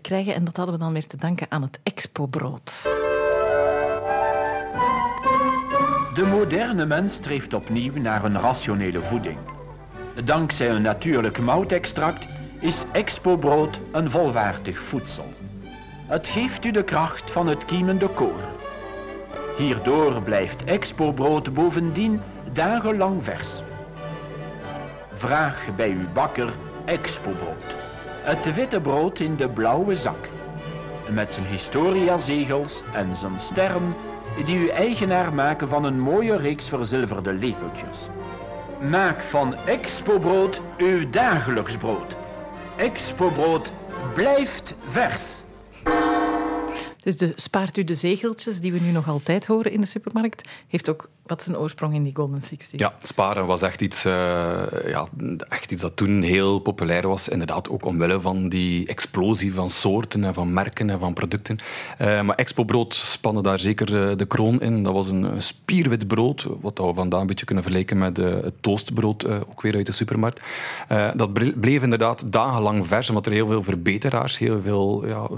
krijgen. 0.00 0.34
En 0.34 0.44
dat 0.44 0.56
hadden 0.56 0.74
we 0.74 0.80
dan 0.80 0.92
weer 0.92 1.06
te 1.06 1.16
danken 1.16 1.46
aan 1.50 1.62
het 1.62 1.80
Expo-brood. 1.82 2.82
De 6.14 6.26
moderne 6.26 6.86
mens 6.86 7.14
streeft 7.14 7.54
opnieuw 7.54 7.96
naar 7.96 8.24
een 8.24 8.40
rationele 8.40 9.02
voeding. 9.02 9.38
Dankzij 10.24 10.70
een 10.70 10.82
natuurlijk 10.82 11.40
moutextract 11.40 12.26
is 12.60 12.84
Expo-brood 12.92 13.80
een 13.92 14.10
volwaardig 14.10 14.78
voedsel. 14.78 15.28
Het 16.06 16.26
geeft 16.26 16.64
u 16.64 16.70
de 16.70 16.84
kracht 16.84 17.30
van 17.30 17.46
het 17.46 17.64
kiemende 17.64 18.08
koren. 18.08 18.54
Hierdoor 19.56 20.22
blijft 20.22 20.64
Expo-brood 20.64 21.54
bovendien 21.54 22.20
dagenlang 22.52 23.24
vers. 23.24 23.62
Vraag 25.12 25.68
bij 25.76 25.90
uw 25.90 26.12
bakker 26.12 26.48
Expo-brood. 26.84 27.76
Het 28.22 28.54
witte 28.54 28.80
brood 28.80 29.18
in 29.18 29.36
de 29.36 29.48
blauwe 29.48 29.94
zak. 29.94 30.28
Met 31.10 31.32
zijn 31.32 31.46
historia-zegels 31.46 32.82
en 32.94 33.16
zijn 33.16 33.38
sterren 33.38 33.94
die 34.44 34.58
u 34.58 34.68
eigenaar 34.68 35.34
maken 35.34 35.68
van 35.68 35.84
een 35.84 36.00
mooie 36.00 36.36
reeks 36.36 36.68
verzilverde 36.68 37.32
lepeltjes. 37.32 38.08
Maak 38.90 39.22
van 39.22 39.54
Expo-brood 39.54 40.62
uw 40.76 41.10
dagelijks 41.10 41.76
brood. 41.76 42.16
Expo-brood 42.76 43.72
blijft 44.14 44.74
vers. 44.86 45.42
Dus 47.02 47.16
de 47.16 47.32
spaart 47.34 47.76
u 47.76 47.84
de 47.84 47.94
zegeltjes 47.94 48.60
die 48.60 48.72
we 48.72 48.78
nu 48.78 48.90
nog 48.90 49.08
altijd 49.08 49.46
horen 49.46 49.72
in 49.72 49.80
de 49.80 49.86
supermarkt, 49.86 50.48
heeft 50.68 50.88
ook 50.88 51.08
Wat 51.26 51.40
is 51.40 51.46
een 51.46 51.58
oorsprong 51.58 51.94
in 51.94 52.02
die 52.02 52.14
Golden 52.14 52.40
Sixties? 52.40 52.80
Ja, 52.80 52.94
sparen 53.02 53.46
was 53.46 53.62
echt 53.62 53.80
iets, 53.80 54.06
uh, 54.06 54.12
ja, 54.86 55.06
echt 55.48 55.72
iets 55.72 55.82
dat 55.82 55.96
toen 55.96 56.22
heel 56.22 56.58
populair 56.58 57.08
was. 57.08 57.28
Inderdaad, 57.28 57.68
ook 57.70 57.84
omwille 57.84 58.20
van 58.20 58.48
die 58.48 58.86
explosie 58.86 59.54
van 59.54 59.70
soorten 59.70 60.24
en 60.24 60.34
van 60.34 60.52
merken 60.52 60.90
en 60.90 60.98
van 60.98 61.14
producten. 61.14 61.58
Uh, 62.00 62.22
maar 62.22 62.36
Expo 62.36 62.64
Brood 62.64 62.94
spannen 62.94 63.42
daar 63.42 63.60
zeker 63.60 64.10
uh, 64.10 64.16
de 64.16 64.26
kroon 64.26 64.60
in. 64.60 64.82
Dat 64.82 64.92
was 64.92 65.06
een 65.06 65.42
spierwit 65.42 66.06
brood, 66.06 66.46
wat 66.60 66.78
we 66.78 66.94
vandaag 66.94 67.20
een 67.20 67.26
beetje 67.26 67.44
kunnen 67.44 67.64
vergelijken 67.64 67.98
met 67.98 68.16
het 68.16 68.54
toastbrood, 68.60 69.26
ook 69.48 69.62
weer 69.62 69.74
uit 69.74 69.86
de 69.86 69.92
supermarkt. 69.92 70.40
dat 71.14 71.60
bleef 71.60 71.82
inderdaad 71.82 72.32
dagenlang 72.32 72.86
vers, 72.86 73.08
omdat 73.08 73.26
er 73.26 73.32
heel 73.32 73.46
veel 73.46 73.62
verbeteraars, 73.62 74.38
heel 74.38 74.62
veel 74.62 75.06
ja, 75.06 75.28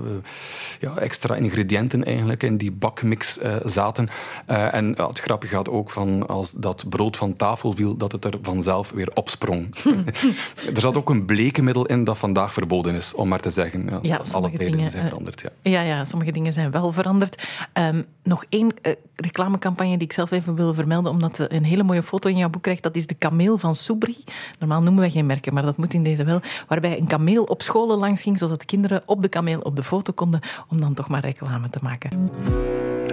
ja, 0.81 0.97
extra 0.97 1.35
ingrediënten 1.35 2.05
eigenlijk 2.05 2.43
in 2.43 2.57
die 2.57 2.73
bakmix 2.73 3.39
zaten. 3.65 4.09
en 4.47 4.95
het 5.03 5.21
grappige 5.21 5.55
gaat 5.55 5.69
ook 5.69 5.78
ook 5.79 5.91
van 5.91 6.27
als 6.27 6.53
dat 6.53 6.89
brood 6.89 7.17
van 7.17 7.37
tafel 7.37 7.73
viel, 7.73 7.97
dat 7.97 8.13
het 8.13 8.25
er 8.25 8.39
vanzelf 8.43 8.91
weer 8.91 9.11
opsprong. 9.15 9.75
er 10.75 10.81
zat 10.81 10.97
ook 10.97 11.11
een 11.11 11.25
blekenmiddel 11.25 11.87
in 11.87 12.05
dat 12.05 12.19
vandaag 12.19 12.53
verboden 12.53 12.95
is, 12.95 13.15
om 13.15 13.29
maar 13.29 13.41
te 13.41 13.51
zeggen. 13.51 13.85
Ja, 13.91 13.99
ja 14.03 14.21
alle 14.33 14.51
tijden 14.51 14.73
dingen, 14.73 14.91
zijn 14.91 15.07
veranderd. 15.07 15.41
Ja. 15.41 15.71
ja. 15.71 15.83
Ja, 15.83 16.05
sommige 16.05 16.33
dingen 16.33 16.53
zijn 16.53 16.71
wel 16.71 16.93
veranderd. 16.93 17.49
Um, 17.73 18.07
nog 18.23 18.45
één 18.49 18.75
uh, 18.83 18.93
reclamecampagne 19.15 19.97
die 19.97 20.07
ik 20.07 20.13
zelf 20.13 20.31
even 20.31 20.55
wil 20.55 20.75
vermelden, 20.75 21.13
omdat 21.13 21.47
een 21.49 21.65
hele 21.65 21.83
mooie 21.83 22.03
foto 22.03 22.29
in 22.29 22.37
jouw 22.37 22.49
boek 22.49 22.63
krijgt. 22.63 22.83
Dat 22.83 22.97
is 22.97 23.07
de 23.07 23.15
kameel 23.15 23.59
van 23.59 23.75
Soubri. 23.75 24.25
Normaal 24.59 24.83
noemen 24.83 25.01
wij 25.01 25.11
geen 25.11 25.27
merken, 25.27 25.55
maar 25.55 25.63
dat 25.63 25.77
moet 25.77 25.95
in 25.95 26.03
deze 26.03 26.25
wel. 26.25 26.41
Waarbij 26.69 26.99
een 26.99 27.07
kameel 27.07 27.45
op 27.45 27.63
scholen 27.63 27.99
langs 27.99 28.23
ging, 28.23 28.39
zodat 28.39 28.65
kinderen 28.65 29.03
op 29.07 29.23
de 29.23 29.29
kameel 29.29 29.61
op 29.61 29.77
de 29.77 29.83
foto 29.83 30.13
konden, 30.13 30.41
om 30.69 30.81
dan 30.81 30.95
toch 30.95 31.09
maar 31.09 31.21
reclame 31.21 31.71
te 31.71 31.79
maken. 31.83 32.31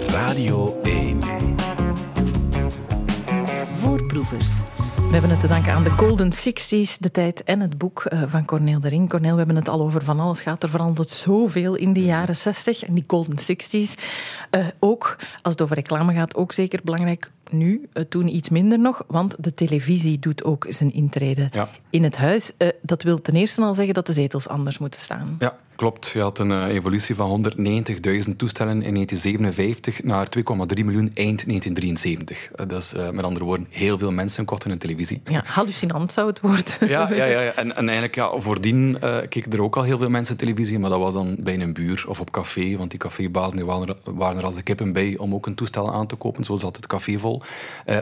Radio 0.07 0.79
1 0.83 1.19
voorproevers. 3.85 4.47
We 4.95 5.11
hebben 5.11 5.29
het 5.29 5.39
te 5.39 5.47
danken 5.47 5.73
aan 5.73 5.83
de 5.83 5.89
Golden 5.89 6.31
Sixties, 6.31 6.97
de 6.97 7.11
tijd 7.11 7.43
en 7.43 7.59
het 7.59 7.77
boek 7.77 8.05
eh, 8.05 8.21
van 8.27 8.45
Corneel 8.45 8.79
de 8.79 8.89
Ring. 8.89 9.09
Corneel, 9.09 9.31
we 9.31 9.37
hebben 9.37 9.55
het 9.55 9.69
al 9.69 9.81
over 9.81 10.03
van 10.03 10.19
alles. 10.19 10.41
Gaat 10.41 10.63
er 10.63 10.69
veranderd 10.69 11.09
zoveel 11.09 11.75
in 11.75 11.93
de 11.93 12.03
jaren 12.03 12.35
60 12.35 12.83
en 12.83 12.93
die 12.93 13.03
Golden 13.07 13.37
Sixties. 13.37 13.95
Uh, 14.51 14.65
ook 14.79 15.17
als 15.41 15.53
het 15.53 15.61
over 15.61 15.75
reclame 15.75 16.13
gaat, 16.13 16.35
ook 16.35 16.51
zeker 16.51 16.79
belangrijk 16.83 17.31
nu, 17.51 17.89
uh, 17.93 18.03
toen 18.03 18.35
iets 18.35 18.49
minder 18.49 18.79
nog, 18.79 19.03
want 19.07 19.35
de 19.39 19.53
televisie 19.53 20.19
doet 20.19 20.43
ook 20.43 20.65
zijn 20.69 20.93
intrede 20.93 21.49
in 21.89 22.03
het 22.03 22.17
huis. 22.17 22.51
dat 22.81 23.03
wil 23.03 23.21
ten 23.21 23.35
eerste 23.35 23.61
al 23.61 23.73
zeggen 23.73 23.93
dat 23.93 24.07
de 24.07 24.13
zetels 24.13 24.47
anders 24.47 24.77
moeten 24.77 24.99
staan. 24.99 25.35
Ja, 25.39 25.57
Klopt, 25.75 26.07
je 26.07 26.21
had 26.21 26.39
een 26.39 26.51
uh, 26.51 26.67
evolutie 26.67 27.15
van 27.15 27.53
190.000 27.57 28.35
toestellen 28.37 28.81
in 28.81 28.93
1957 28.93 30.03
naar 30.03 30.27
2,3 30.37 30.43
miljoen 30.85 31.11
eind 31.13 31.45
1973. 31.47 32.49
Uh, 32.51 32.67
dat 32.67 32.81
is 32.81 32.93
uh, 32.93 33.09
met 33.09 33.25
andere 33.25 33.45
woorden 33.45 33.67
heel 33.69 33.97
veel 33.97 34.11
mensen 34.11 34.45
kochten 34.45 34.71
een 34.71 34.77
televisie. 34.77 35.21
Ja, 35.25 35.43
hallucinant 35.45 36.11
zou 36.11 36.27
het 36.27 36.39
worden. 36.39 36.63
Ja, 36.95 37.13
ja, 37.13 37.25
ja, 37.25 37.41
ja. 37.41 37.51
En, 37.61 37.75
en 37.75 37.83
eigenlijk, 37.85 38.15
ja, 38.15 38.39
voordien 38.39 38.97
keken 39.29 39.51
er 39.51 39.61
ook 39.61 39.75
al 39.75 39.83
heel 39.83 39.97
veel 39.97 40.09
mensen 40.09 40.37
televisie, 40.37 40.79
maar 40.79 40.89
dat 40.89 40.99
was 40.99 41.13
dan 41.13 41.35
bij 41.39 41.59
een 41.59 41.73
buur 41.73 42.05
of 42.07 42.19
op 42.19 42.31
café, 42.31 42.77
want 42.77 42.89
die 42.89 42.99
cafébazen 42.99 43.55
die 43.55 43.65
waren, 43.65 43.87
er, 43.87 43.95
waren 44.03 44.37
er 44.37 44.45
als 44.45 44.55
de 44.55 44.61
kippen 44.61 44.93
bij 44.93 45.17
om 45.17 45.33
ook 45.33 45.45
een 45.45 45.55
toestel 45.55 45.93
aan 45.93 46.07
te 46.07 46.15
kopen, 46.15 46.43
zo 46.43 46.55
zat 46.55 46.75
het 46.75 46.87
café 46.87 47.19
vol. 47.19 47.34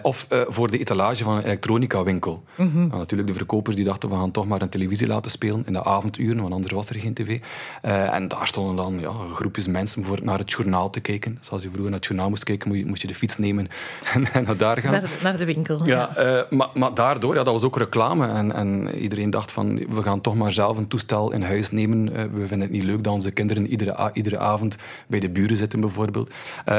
of 0.02 0.28
voor 0.30 0.72
de 0.72 0.78
etalage 0.78 1.24
van 1.24 1.38
een 1.38 1.43
elektronica 1.43 2.04
winkel. 2.04 2.43
Mm 2.56 2.72
-hmm. 2.72 2.88
natuurlijk, 2.88 3.30
de 3.30 3.36
verkopers 3.36 3.76
die 3.76 3.86
dachten, 3.86 4.10
we 4.10 4.15
gaan 4.15 4.32
toch 4.32 4.48
maar 4.48 4.62
een 4.62 4.69
televisie 4.69 5.08
laten 5.08 5.32
spelen 5.32 5.63
in 5.65 5.74
de 5.74 5.84
avonduren, 5.84 6.41
want 6.41 6.54
anders 6.54 6.74
was 6.74 6.89
er 6.89 7.00
geen 7.00 7.13
tv. 7.13 7.39
Uh, 7.86 8.13
en 8.13 8.28
daar 8.28 8.48
stonden 8.48 8.76
dan 8.76 9.00
ja, 9.00 9.12
groepjes 9.34 9.67
mensen 9.67 10.04
voor 10.04 10.19
naar 10.24 10.38
het 10.38 10.52
journaal 10.52 10.89
te 10.89 11.00
kijken. 11.00 11.38
Zoals 11.41 11.63
je 11.63 11.69
vroeger 11.69 11.89
naar 11.89 12.00
het 12.00 12.08
journaal 12.08 12.30
moest 12.30 12.43
kijken, 12.43 12.67
moest 12.67 12.80
je, 12.80 12.86
moest 12.86 13.02
je 13.02 13.08
de 13.08 13.15
fiets 13.15 13.38
nemen 13.38 13.67
en, 14.13 14.32
en 14.34 14.43
naar 14.43 14.58
daar 14.58 14.78
gaan. 14.78 14.91
Naar 14.91 15.02
de, 15.02 15.08
naar 15.24 15.38
de 15.38 15.46
winkel. 15.46 15.86
Ja, 15.86 16.12
ja. 16.15 16.46
Maar, 16.50 16.69
maar, 16.74 16.93
daardoor, 16.93 17.36
ja, 17.36 17.43
dat 17.43 17.54
was 17.54 17.63
ook 17.63 17.78
reclame. 17.78 18.28
En, 18.28 18.52
en, 18.52 18.96
iedereen 18.96 19.30
dacht 19.30 19.52
van, 19.52 19.76
we 19.76 20.04
gaan 20.04 20.22
toch 20.22 20.36
maar 20.36 20.52
zelf 20.52 20.78
een 20.78 20.88
toestel 20.88 21.32
in 21.32 21.41
huis 21.41 21.72
nemen. 21.72 22.13
We 22.13 22.48
vinden 22.48 22.62
het 22.62 22.72
niet 22.72 22.84
leuk 22.84 23.04
dat 23.04 23.13
onze 23.13 23.32
kinderen 23.32 23.67
iedere, 23.67 24.10
iedere 24.13 24.38
avond 24.38 24.76
bij 25.08 25.19
de 25.19 25.30
buren 25.30 25.58
zitten, 25.58 25.80
bijvoorbeeld. 25.80 26.32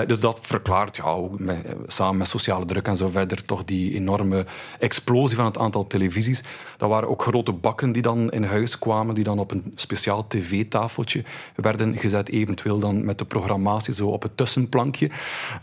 dus 0.06 0.20
dat 0.20 0.38
verklaart, 0.42 0.96
ja, 0.96 1.04
ook 1.04 1.38
met, 1.38 1.66
samen 1.86 2.16
met 2.16 2.28
sociale 2.28 2.43
druk 2.66 2.88
en 2.88 2.96
zo 2.96 3.08
verder, 3.08 3.44
toch 3.44 3.64
die 3.64 3.94
enorme 3.94 4.46
explosie 4.78 5.36
van 5.36 5.44
het 5.44 5.58
aantal 5.58 5.86
televisies. 5.86 6.42
Dat 6.76 6.88
waren 6.88 7.08
ook 7.08 7.22
grote 7.22 7.52
bakken 7.52 7.92
die 7.92 8.02
dan 8.02 8.30
in 8.30 8.44
huis 8.44 8.78
kwamen, 8.78 9.14
die 9.14 9.24
dan 9.24 9.38
op 9.38 9.50
een 9.50 9.72
speciaal 9.74 10.26
tv-tafeltje 10.26 11.24
werden 11.54 11.98
gezet, 11.98 12.28
eventueel 12.28 12.78
dan 12.78 13.04
met 13.04 13.18
de 13.18 13.24
programmatie 13.24 13.94
zo 13.94 14.06
op 14.06 14.22
het 14.22 14.36
tussenplankje. 14.36 15.10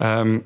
Um, 0.01 0.43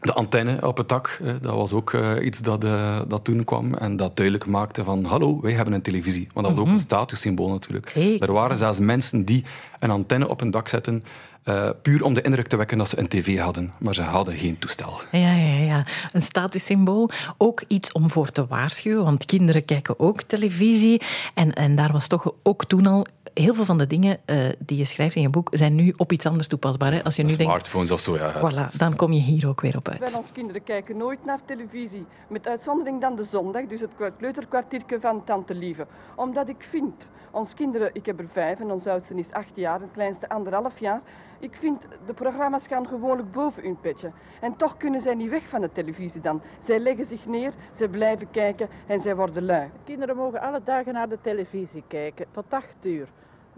de 0.00 0.12
antenne 0.12 0.66
op 0.66 0.76
het 0.76 0.88
dak, 0.88 1.20
dat 1.40 1.54
was 1.54 1.72
ook 1.72 1.92
uh, 1.92 2.10
iets 2.22 2.38
dat, 2.38 2.64
uh, 2.64 3.00
dat 3.08 3.24
toen 3.24 3.44
kwam 3.44 3.74
en 3.74 3.96
dat 3.96 4.16
duidelijk 4.16 4.46
maakte 4.46 4.84
van 4.84 5.04
hallo, 5.04 5.40
wij 5.40 5.52
hebben 5.52 5.74
een 5.74 5.82
televisie. 5.82 6.28
Want 6.32 6.46
dat 6.46 6.54
was 6.54 6.64
ook 6.64 6.70
een 6.70 6.72
mhm. 6.72 6.82
statussymbool 6.82 7.48
natuurlijk. 7.48 7.88
Zeker. 7.88 8.28
Er 8.28 8.34
waren 8.34 8.56
zelfs 8.56 8.78
mensen 8.78 9.24
die 9.24 9.44
een 9.78 9.90
antenne 9.90 10.28
op 10.28 10.40
een 10.40 10.50
dak 10.50 10.68
zetten 10.68 11.02
uh, 11.48 11.68
puur 11.82 12.04
om 12.04 12.14
de 12.14 12.22
indruk 12.22 12.46
te 12.46 12.56
wekken 12.56 12.78
dat 12.78 12.88
ze 12.88 12.98
een 12.98 13.08
tv 13.08 13.38
hadden, 13.38 13.72
maar 13.78 13.94
ze 13.94 14.02
hadden 14.02 14.36
geen 14.36 14.58
toestel. 14.58 15.00
Ja, 15.12 15.32
ja, 15.32 15.58
ja. 15.58 15.86
Een 16.12 16.22
statussymbool. 16.22 17.10
Ook 17.38 17.62
iets 17.68 17.92
om 17.92 18.10
voor 18.10 18.30
te 18.30 18.46
waarschuwen, 18.46 19.04
want 19.04 19.24
kinderen 19.24 19.64
kijken 19.64 19.98
ook 19.98 20.22
televisie. 20.22 21.00
En, 21.34 21.52
en 21.52 21.76
daar 21.76 21.92
was 21.92 22.06
toch 22.06 22.32
ook 22.42 22.64
toen 22.64 22.86
al 22.86 23.06
heel 23.38 23.54
veel 23.54 23.64
van 23.64 23.78
de 23.78 23.86
dingen 23.86 24.18
uh, 24.26 24.48
die 24.58 24.78
je 24.78 24.84
schrijft 24.84 25.14
in 25.16 25.22
je 25.22 25.30
boek 25.30 25.48
zijn 25.52 25.74
nu 25.74 25.92
op 25.96 26.12
iets 26.12 26.26
anders 26.26 26.48
toepasbaar. 26.48 26.92
Hè? 26.92 27.04
Als 27.04 27.16
je 27.16 27.22
nu 27.22 27.28
Smartphones 27.28 27.88
denkt, 27.88 28.08
of 28.08 28.18
zo, 28.18 28.24
ja. 28.24 28.32
Voilà, 28.32 28.76
dan 28.76 28.96
kom 28.96 29.12
je 29.12 29.20
hier 29.20 29.48
ook 29.48 29.60
weer 29.60 29.76
op 29.76 29.88
uit. 29.88 29.98
Wij, 29.98 30.14
onze 30.14 30.32
kinderen, 30.32 30.64
kijken 30.64 30.96
nooit 30.96 31.24
naar 31.24 31.38
televisie. 31.44 32.06
Met 32.28 32.46
uitzondering 32.48 33.00
dan 33.00 33.16
de 33.16 33.24
zondag, 33.24 33.66
dus 33.66 33.80
het 33.80 33.92
kleuterkwartiertje 34.18 35.00
van 35.00 35.24
Tante 35.24 35.54
Lieve. 35.54 35.86
Omdat 36.16 36.48
ik 36.48 36.66
vind, 36.70 37.06
ons 37.30 37.54
kinderen, 37.54 37.90
ik 37.92 38.06
heb 38.06 38.18
er 38.18 38.28
vijf 38.32 38.60
en 38.60 38.70
ons 38.70 38.86
oudste 38.86 39.14
is 39.14 39.32
acht 39.32 39.52
jaar, 39.54 39.80
het 39.80 39.90
kleinste 39.92 40.28
anderhalf 40.28 40.78
jaar. 40.78 41.00
Ik 41.40 41.56
vind, 41.60 41.82
de 42.06 42.14
programma's 42.14 42.66
gaan 42.66 42.88
gewoonlijk 42.88 43.32
boven 43.32 43.62
hun 43.62 43.80
petje. 43.80 44.10
En 44.40 44.56
toch 44.56 44.76
kunnen 44.76 45.00
zij 45.00 45.14
niet 45.14 45.30
weg 45.30 45.48
van 45.48 45.60
de 45.60 45.72
televisie 45.72 46.20
dan. 46.20 46.42
Zij 46.60 46.78
leggen 46.78 47.06
zich 47.06 47.26
neer, 47.26 47.52
zij 47.72 47.88
blijven 47.88 48.30
kijken 48.30 48.68
en 48.86 49.00
zij 49.00 49.16
worden 49.16 49.44
lui. 49.44 49.70
Kinderen 49.84 50.16
mogen 50.16 50.40
alle 50.40 50.60
dagen 50.64 50.92
naar 50.92 51.08
de 51.08 51.18
televisie 51.22 51.84
kijken, 51.88 52.26
tot 52.30 52.44
acht 52.48 52.76
uur. 52.82 53.08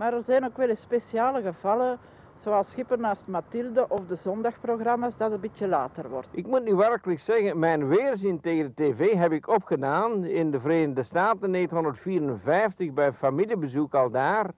Maar 0.00 0.14
er 0.14 0.22
zijn 0.22 0.44
ook 0.44 0.56
wel 0.56 0.68
eens 0.68 0.80
speciale 0.80 1.42
gevallen, 1.42 1.98
zoals 2.36 2.70
Schipper 2.70 2.98
naast 2.98 3.26
Mathilde 3.26 3.88
of 3.88 4.06
de 4.06 4.14
zondagprogramma's, 4.14 5.16
dat 5.16 5.32
een 5.32 5.40
beetje 5.40 5.68
later 5.68 6.08
wordt. 6.08 6.28
Ik 6.32 6.46
moet 6.46 6.64
nu 6.64 6.74
werkelijk 6.74 7.20
zeggen, 7.20 7.58
mijn 7.58 7.88
weerzin 7.88 8.40
tegen 8.40 8.72
de 8.74 8.74
tv 8.74 9.14
heb 9.14 9.32
ik 9.32 9.48
opgedaan 9.48 10.24
in 10.24 10.50
de 10.50 10.60
Verenigde 10.60 11.02
Staten 11.02 11.42
in 11.42 11.52
1954 11.52 12.92
bij 12.92 13.12
familiebezoek 13.12 13.94
al 13.94 14.10
daar. 14.10 14.50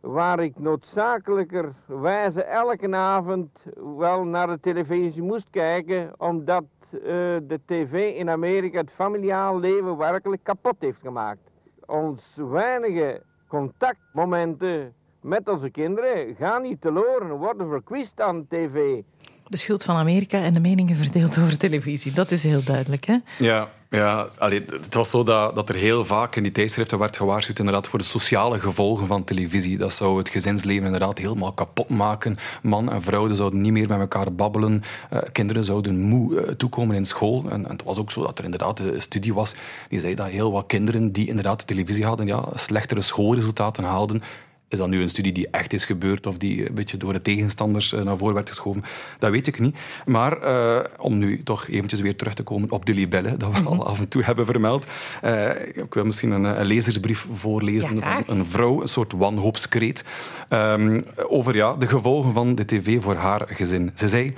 Waar 0.00 0.40
ik 0.40 0.58
noodzakelijkerwijze 0.58 2.42
elke 2.42 2.96
avond 2.96 3.50
wel 3.96 4.24
naar 4.24 4.46
de 4.46 4.60
televisie 4.60 5.22
moest 5.22 5.50
kijken, 5.50 6.12
omdat 6.16 6.64
uh, 6.90 7.00
de 7.42 7.60
tv 7.64 8.14
in 8.14 8.30
Amerika 8.30 8.78
het 8.78 8.92
familiaal 8.92 9.58
leven 9.58 9.96
werkelijk 9.96 10.44
kapot 10.44 10.76
heeft 10.78 11.00
gemaakt. 11.00 11.50
Ons 11.86 12.36
weinige 12.36 13.22
contactmomenten 13.48 14.94
met 15.20 15.48
onze 15.48 15.70
kinderen 15.70 16.34
gaan 16.34 16.62
niet 16.62 16.80
teloren, 16.80 17.30
worden 17.30 17.68
verkwist 17.68 18.20
aan 18.20 18.46
tv. 18.48 19.02
De 19.48 19.56
schuld 19.56 19.84
van 19.84 19.96
Amerika 19.96 20.42
en 20.42 20.54
de 20.54 20.60
meningen 20.60 20.96
verdeeld 20.96 21.38
over 21.38 21.58
televisie, 21.58 22.12
dat 22.12 22.30
is 22.30 22.42
heel 22.42 22.62
duidelijk, 22.62 23.04
hè? 23.04 23.16
Ja, 23.38 23.68
ja 23.90 24.28
allee, 24.38 24.64
het 24.66 24.94
was 24.94 25.10
zo 25.10 25.22
dat, 25.22 25.54
dat 25.54 25.68
er 25.68 25.74
heel 25.74 26.04
vaak 26.04 26.36
in 26.36 26.42
die 26.42 26.52
tijdschriften 26.52 26.98
werd 26.98 27.16
gewaarschuwd 27.16 27.58
inderdaad, 27.58 27.88
voor 27.88 27.98
de 27.98 28.04
sociale 28.04 28.60
gevolgen 28.60 29.06
van 29.06 29.24
televisie. 29.24 29.78
Dat 29.78 29.92
zou 29.92 30.18
het 30.18 30.28
gezinsleven 30.28 30.84
inderdaad 30.84 31.18
helemaal 31.18 31.52
kapot 31.52 31.88
maken. 31.88 32.36
Man 32.62 32.92
en 32.92 33.02
vrouw 33.02 33.34
zouden 33.34 33.60
niet 33.60 33.72
meer 33.72 33.88
met 33.88 34.00
elkaar 34.00 34.32
babbelen. 34.32 34.82
Uh, 35.12 35.18
kinderen 35.32 35.64
zouden 35.64 36.00
moe 36.00 36.34
uh, 36.34 36.50
toekomen 36.50 36.96
in 36.96 37.04
school. 37.04 37.44
En, 37.50 37.64
en, 37.64 37.72
het 37.72 37.82
was 37.82 37.98
ook 37.98 38.10
zo 38.10 38.22
dat 38.22 38.38
er 38.38 38.44
inderdaad 38.44 38.78
een 38.78 39.02
studie 39.02 39.34
was 39.34 39.54
die 39.88 40.00
zei 40.00 40.14
dat 40.14 40.28
heel 40.28 40.52
wat 40.52 40.66
kinderen 40.66 41.12
die 41.12 41.28
inderdaad 41.28 41.66
televisie 41.66 42.04
hadden, 42.04 42.26
ja, 42.26 42.44
slechtere 42.54 43.00
schoolresultaten 43.00 43.84
haalden 43.84 44.22
is 44.68 44.78
dat 44.78 44.88
nu 44.88 45.02
een 45.02 45.10
studie 45.10 45.32
die 45.32 45.48
echt 45.50 45.72
is 45.72 45.84
gebeurd 45.84 46.26
of 46.26 46.38
die 46.38 46.68
een 46.68 46.74
beetje 46.74 46.96
door 46.96 47.12
de 47.12 47.22
tegenstanders 47.22 47.92
eh, 47.92 48.02
naar 48.02 48.16
voren 48.16 48.34
werd 48.34 48.48
geschoven? 48.48 48.84
Dat 49.18 49.30
weet 49.30 49.46
ik 49.46 49.60
niet. 49.60 49.76
Maar 50.04 50.42
uh, 50.42 50.78
om 50.98 51.18
nu 51.18 51.42
toch 51.42 51.68
eventjes 51.68 52.00
weer 52.00 52.16
terug 52.16 52.34
te 52.34 52.42
komen 52.42 52.70
op 52.70 52.86
de 52.86 52.94
libellen, 52.94 53.38
dat 53.38 53.52
we 53.52 53.60
al 53.60 53.74
mhm. 53.74 53.82
af 53.82 53.98
en 53.98 54.08
toe 54.08 54.22
hebben 54.22 54.46
vermeld. 54.46 54.86
Uh, 55.24 55.50
ik 55.74 55.94
wil 55.94 56.04
misschien 56.04 56.30
een, 56.30 56.44
een 56.44 56.66
lezersbrief 56.66 57.26
voorlezen 57.34 57.96
ja, 57.96 58.22
van 58.24 58.38
een 58.38 58.46
vrouw, 58.46 58.82
een 58.82 58.88
soort 58.88 59.12
wanhoopskreet, 59.12 60.04
um, 60.50 61.04
over 61.28 61.54
ja, 61.54 61.74
de 61.74 61.86
gevolgen 61.86 62.32
van 62.32 62.54
de 62.54 62.64
tv 62.64 63.02
voor 63.02 63.14
haar 63.14 63.44
gezin. 63.46 63.90
Ze 63.94 64.08
zei... 64.08 64.34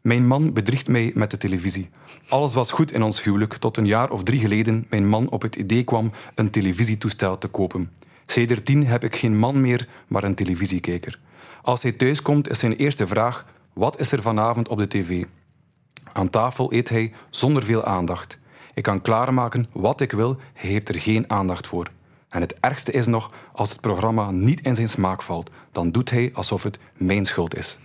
Mijn 0.00 0.26
man 0.26 0.52
bedriegt 0.52 0.88
mij 0.88 1.12
met 1.14 1.30
de 1.30 1.36
televisie. 1.36 1.88
Alles 2.28 2.54
was 2.54 2.70
goed 2.70 2.92
in 2.92 3.02
ons 3.02 3.22
huwelijk 3.22 3.54
tot 3.54 3.76
een 3.76 3.86
jaar 3.86 4.10
of 4.10 4.22
drie 4.22 4.40
geleden 4.40 4.86
mijn 4.88 5.08
man 5.08 5.30
op 5.30 5.42
het 5.42 5.56
idee 5.56 5.84
kwam 5.84 6.10
een 6.34 6.50
televisietoestel 6.50 7.38
te 7.38 7.48
kopen. 7.48 7.90
Sedertien 8.26 8.86
heb 8.86 9.04
ik 9.04 9.16
geen 9.16 9.38
man 9.38 9.60
meer, 9.60 9.88
maar 10.06 10.24
een 10.24 10.34
televisiekijker. 10.34 11.18
Als 11.62 11.82
hij 11.82 11.92
thuiskomt 11.92 12.50
is 12.50 12.58
zijn 12.58 12.76
eerste 12.76 13.06
vraag: 13.06 13.46
wat 13.72 14.00
is 14.00 14.12
er 14.12 14.22
vanavond 14.22 14.68
op 14.68 14.78
de 14.78 14.88
tv? 14.88 15.24
Aan 16.12 16.30
tafel 16.30 16.72
eet 16.72 16.88
hij 16.88 17.12
zonder 17.30 17.62
veel 17.62 17.84
aandacht. 17.84 18.38
Ik 18.74 18.82
kan 18.82 19.02
klaarmaken 19.02 19.66
wat 19.72 20.00
ik 20.00 20.12
wil, 20.12 20.36
hij 20.52 20.70
heeft 20.70 20.88
er 20.88 21.00
geen 21.00 21.30
aandacht 21.30 21.66
voor. 21.66 21.88
En 22.28 22.40
het 22.40 22.54
ergste 22.60 22.92
is 22.92 23.06
nog, 23.06 23.32
als 23.52 23.70
het 23.70 23.80
programma 23.80 24.30
niet 24.30 24.60
in 24.60 24.74
zijn 24.74 24.88
smaak 24.88 25.22
valt, 25.22 25.50
dan 25.72 25.90
doet 25.90 26.10
hij 26.10 26.30
alsof 26.32 26.62
het 26.62 26.78
mijn 26.96 27.24
schuld 27.24 27.56
is. 27.56 27.78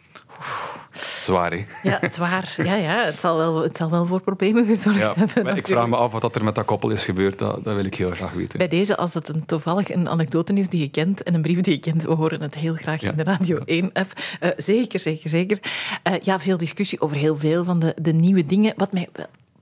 Zwaar, 1.00 1.52
hè? 1.52 1.66
Ja, 1.84 2.00
zwaar. 2.10 2.54
Ja, 2.58 2.76
ja, 2.76 3.06
het, 3.06 3.20
zal 3.20 3.38
wel, 3.38 3.62
het 3.64 3.78
zal 3.78 3.90
wel 3.90 4.06
voor 4.06 4.22
problemen 4.22 4.66
gezorgd 4.66 4.98
Ja, 5.00 5.14
hebben. 5.16 5.44
maar 5.44 5.58
ik 5.58 5.68
vraag 5.68 5.88
me 5.88 5.96
af 5.96 6.12
wat 6.12 6.36
er 6.36 6.44
met 6.44 6.56
dat 6.56 6.66
koppel 6.66 6.90
is 6.90 7.04
gebeurd. 7.04 7.40
Dat, 7.40 7.64
dat 7.64 7.76
wil 7.76 7.86
ik 7.86 7.96
heel 7.96 8.12
graag 8.12 8.32
weten. 8.32 8.58
Bij 8.58 8.68
deze, 8.68 8.98
als 8.98 9.14
het 9.14 9.30
een, 9.30 9.46
toevallig 9.46 9.94
een 9.94 10.10
anekdote 10.10 10.54
is 10.54 10.70
die 10.70 10.82
je 10.82 10.90
kent 10.90 11.24
en 11.24 11.34
een 11.34 11.42
brief 11.42 11.62
die 11.62 11.74
je 11.74 11.80
kent, 11.80 12.04
we 12.04 12.14
horen 12.14 12.42
het 12.42 12.56
heel 12.56 12.76
graag 12.76 13.02
in 13.02 13.16
de 13.16 13.24
Radio 13.24 13.58
1-app. 13.58 14.14
Eh, 14.40 14.50
zeker, 14.58 15.00
zeker, 15.00 15.30
zeker. 15.30 15.60
Eh, 16.04 16.14
ja, 16.22 16.40
veel 16.40 16.58
discussie 16.58 17.02
over 17.02 17.18
heel 17.18 17.36
veel 17.38 17.64
van 17.64 17.80
de, 17.80 17.96
de 18.02 18.14
nieuwe 18.14 18.46
dingen. 18.46 18.74
Wat 18.78 18.94
mij, 18.94 19.08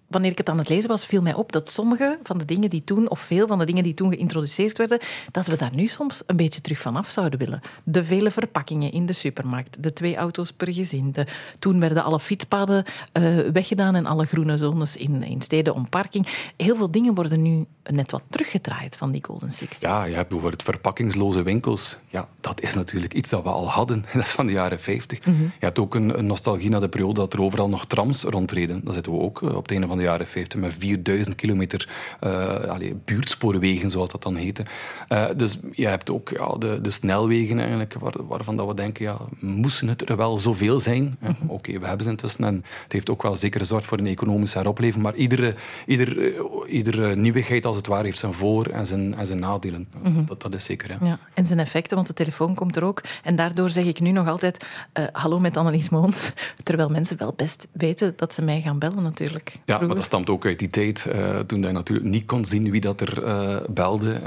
wanneer 0.07 0.31
ik 0.31 0.37
het 0.37 0.49
aan 0.49 0.57
het 0.57 0.69
lezen 0.69 0.89
was, 0.89 1.05
viel 1.05 1.21
mij 1.21 1.33
op 1.33 1.51
dat 1.51 1.69
sommige 1.69 2.19
van 2.23 2.37
de 2.37 2.45
dingen 2.45 2.69
die 2.69 2.83
toen, 2.83 3.09
of 3.09 3.19
veel 3.19 3.47
van 3.47 3.59
de 3.59 3.65
dingen 3.65 3.83
die 3.83 3.93
toen 3.93 4.11
geïntroduceerd 4.11 4.77
werden, 4.77 4.99
dat 5.31 5.47
we 5.47 5.55
daar 5.55 5.75
nu 5.75 5.87
soms 5.87 6.23
een 6.25 6.35
beetje 6.35 6.61
terug 6.61 6.81
van 6.81 6.95
af 6.95 7.09
zouden 7.09 7.39
willen. 7.39 7.61
De 7.83 8.03
vele 8.03 8.31
verpakkingen 8.31 8.91
in 8.91 9.05
de 9.05 9.13
supermarkt, 9.13 9.83
de 9.83 9.93
twee 9.93 10.15
auto's 10.15 10.51
per 10.51 10.73
gezin. 10.73 11.11
De, 11.11 11.25
toen 11.59 11.79
werden 11.79 12.03
alle 12.03 12.19
fietspaden 12.19 12.83
eh, 13.11 13.37
weggedaan 13.53 13.95
en 13.95 14.05
alle 14.05 14.25
groene 14.25 14.57
zones 14.57 14.95
in, 14.95 15.23
in 15.23 15.41
steden 15.41 15.73
om 15.73 15.89
parking. 15.89 16.27
Heel 16.57 16.75
veel 16.75 16.91
dingen 16.91 17.13
worden 17.13 17.41
nu 17.41 17.65
net 17.91 18.11
wat 18.11 18.23
teruggedraaid 18.29 18.95
van 18.97 19.11
die 19.11 19.23
Golden 19.25 19.51
Six. 19.51 19.79
Ja, 19.79 20.03
je 20.03 20.15
hebt 20.15 20.29
bijvoorbeeld 20.29 20.63
verpakkingsloze 20.63 21.43
winkels. 21.43 21.97
Ja, 22.09 22.27
dat 22.41 22.61
is 22.61 22.73
natuurlijk 22.73 23.13
iets 23.13 23.29
dat 23.29 23.43
we 23.43 23.49
al 23.49 23.69
hadden. 23.69 24.05
Dat 24.13 24.23
is 24.23 24.31
van 24.31 24.45
de 24.45 24.51
jaren 24.51 24.79
50. 24.79 25.25
Mhm. 25.25 25.41
Je 25.41 25.49
hebt 25.59 25.79
ook 25.79 25.95
een, 25.95 26.17
een 26.17 26.25
nostalgie 26.25 26.69
naar 26.69 26.79
de 26.79 26.89
periode 26.89 27.19
dat 27.19 27.33
er 27.33 27.41
overal 27.41 27.69
nog 27.69 27.85
trams 27.85 28.23
rondreden. 28.23 28.81
Dan 28.83 28.93
zitten 28.93 29.11
we 29.11 29.19
ook 29.19 29.41
eh, 29.41 29.55
op 29.55 29.61
het 29.61 29.71
einde 29.71 29.87
van 29.87 29.97
de 29.97 30.03
jaren 30.03 30.27
50 30.27 30.59
met 30.59 30.73
4000 30.77 31.35
kilometer 31.35 31.89
uh, 32.23 32.91
buurtspoorwegen, 33.05 33.91
zoals 33.91 34.09
dat 34.09 34.23
dan 34.23 34.35
heette. 34.35 34.65
Uh, 35.09 35.25
dus 35.35 35.59
je 35.71 35.87
hebt 35.87 36.09
ook 36.09 36.29
ja, 36.29 36.57
de, 36.57 36.81
de 36.81 36.89
snelwegen 36.89 37.59
eigenlijk, 37.59 37.93
waar, 37.93 38.25
waarvan 38.27 38.57
dat 38.57 38.67
we 38.67 38.73
denken, 38.73 39.05
ja, 39.05 39.17
moesten 39.39 39.87
het 39.87 40.09
er 40.09 40.17
wel 40.17 40.37
zoveel 40.37 40.79
zijn? 40.79 41.03
Mm 41.03 41.17
-hmm. 41.19 41.35
Oké, 41.41 41.53
okay, 41.53 41.79
we 41.79 41.87
hebben 41.87 42.03
ze 42.03 42.11
intussen 42.11 42.43
en 42.43 42.63
het 42.83 42.91
heeft 42.91 43.09
ook 43.09 43.21
wel 43.21 43.35
zeker 43.35 43.59
gezorgd 43.59 43.85
voor 43.85 43.97
een 43.97 44.07
economische 44.07 44.57
heropleving, 44.57 45.03
maar 45.03 45.15
iedere, 45.15 45.55
ieder, 45.85 46.33
iedere 46.67 47.15
nieuwigheid 47.15 47.65
als 47.65 47.76
het 47.77 47.87
ware 47.87 48.03
heeft 48.03 48.17
zijn 48.17 48.33
voor- 48.33 48.65
en 48.65 48.85
zijn, 48.85 49.15
en 49.15 49.27
zijn 49.27 49.39
nadelen. 49.39 49.87
Mm 50.03 50.13
-hmm. 50.13 50.25
dat, 50.25 50.41
dat 50.41 50.53
is 50.53 50.63
zeker, 50.63 50.91
ja. 50.91 50.97
ja. 51.01 51.19
En 51.33 51.45
zijn 51.45 51.59
effecten, 51.59 51.95
want 51.95 52.07
de 52.07 52.13
telefoon 52.13 52.55
komt 52.55 52.75
er 52.75 52.83
ook. 52.83 53.01
En 53.23 53.35
daardoor 53.35 53.69
zeg 53.69 53.85
ik 53.85 53.99
nu 53.99 54.11
nog 54.11 54.27
altijd, 54.27 54.65
uh, 54.99 55.05
hallo 55.11 55.39
met 55.39 55.57
Annelies 55.57 55.89
Moons, 55.89 56.31
terwijl 56.63 56.89
mensen 56.89 57.17
wel 57.17 57.33
best 57.35 57.67
weten 57.71 58.13
dat 58.15 58.33
ze 58.33 58.41
mij 58.41 58.61
gaan 58.61 58.79
bellen 58.79 59.03
natuurlijk. 59.03 59.59
Ja, 59.65 59.79
maar 59.79 59.95
dat 59.95 60.05
stamt 60.05 60.29
ook 60.29 60.45
uit 60.45 60.59
die 60.59 60.69
tijd, 60.69 61.07
uh, 61.13 61.39
toen 61.39 61.61
je 61.61 61.71
natuurlijk 61.71 62.07
niet 62.07 62.25
kon 62.25 62.45
zien 62.45 62.71
wie 62.71 62.81
dat 62.81 63.01
er 63.01 63.23
uh, 63.23 63.57
belde. 63.69 64.19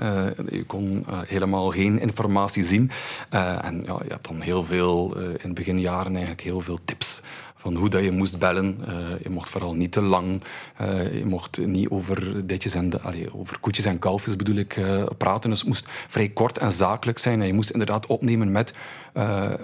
je 0.50 0.64
kon 0.66 1.06
helemaal 1.26 1.70
geen 1.70 2.00
informatie 2.00 2.64
zien. 2.64 2.90
en 3.30 3.82
ja, 3.86 3.98
je 4.04 4.10
hebt 4.12 4.28
dan 4.28 4.40
heel 4.40 4.64
veel, 4.64 5.16
in 5.42 5.54
beginjaren 5.54 6.12
eigenlijk 6.12 6.40
heel 6.40 6.60
veel 6.60 6.78
tips 6.84 7.22
van 7.60 7.76
hoe 7.76 7.88
dat 7.88 8.02
je 8.02 8.10
moest 8.10 8.38
bellen. 8.38 8.78
Uh, 8.88 8.94
je 9.22 9.30
mocht 9.30 9.50
vooral 9.50 9.74
niet 9.74 9.92
te 9.92 10.02
lang. 10.02 10.42
Uh, 10.80 11.18
je 11.18 11.24
mocht 11.24 11.66
niet 11.66 11.88
over 11.88 12.46
ditjes 12.46 12.74
en 12.74 12.90
de, 12.90 13.00
allee, 13.00 13.34
over 13.34 13.58
koetjes 13.60 13.84
en 13.84 13.98
kalfjes 13.98 14.36
bedoel 14.36 14.56
ik 14.56 14.76
uh, 14.76 15.06
praten. 15.18 15.50
Dus 15.50 15.58
het 15.58 15.68
moest 15.68 15.86
vrij 15.88 16.28
kort 16.28 16.58
en 16.58 16.72
zakelijk 16.72 17.18
zijn. 17.18 17.40
En 17.40 17.46
je 17.46 17.52
moest 17.52 17.70
inderdaad 17.70 18.06
opnemen 18.06 18.52
met, 18.52 18.74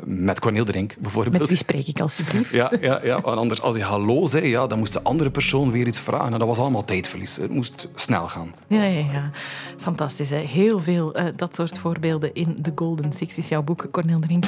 met 0.05 0.41
Corneel 0.41 0.65
Drink 0.65 0.95
bijvoorbeeld. 0.99 1.39
Met 1.39 1.49
wie 1.49 1.57
spreek 1.57 1.87
ik 1.87 2.01
alsjeblieft? 2.01 2.55
Ja, 2.55 2.73
ja, 2.81 3.01
ja. 3.03 3.21
Want 3.21 3.39
anders 3.39 3.63
als 3.63 3.77
je 3.77 3.83
hallo 3.83 4.27
zei, 4.27 4.47
ja, 4.47 4.67
dan 4.67 4.79
moest 4.79 4.93
de 4.93 5.03
andere 5.03 5.31
persoon 5.31 5.71
weer 5.71 5.87
iets 5.87 6.01
vragen. 6.01 6.33
En 6.33 6.39
dat 6.39 6.49
was 6.49 6.59
allemaal 6.59 6.85
tijdverlies. 6.85 7.37
Het 7.37 7.51
moest 7.51 7.89
snel 7.95 8.29
gaan. 8.29 8.55
Ja, 8.67 8.85
ja, 8.85 9.13
ja. 9.13 9.31
Fantastisch. 9.79 10.31
Hè? 10.31 10.39
Heel 10.39 10.81
veel 10.81 11.17
dat 11.37 11.55
soort 11.55 11.79
voorbeelden 11.79 12.35
in 12.35 12.63
The 12.63 12.73
Golden 12.75 13.13
Six 13.13 13.39
is 13.39 13.49
jouw 13.49 13.63
boek, 13.63 13.89
Corneel 13.91 14.21
Drink. 14.21 14.45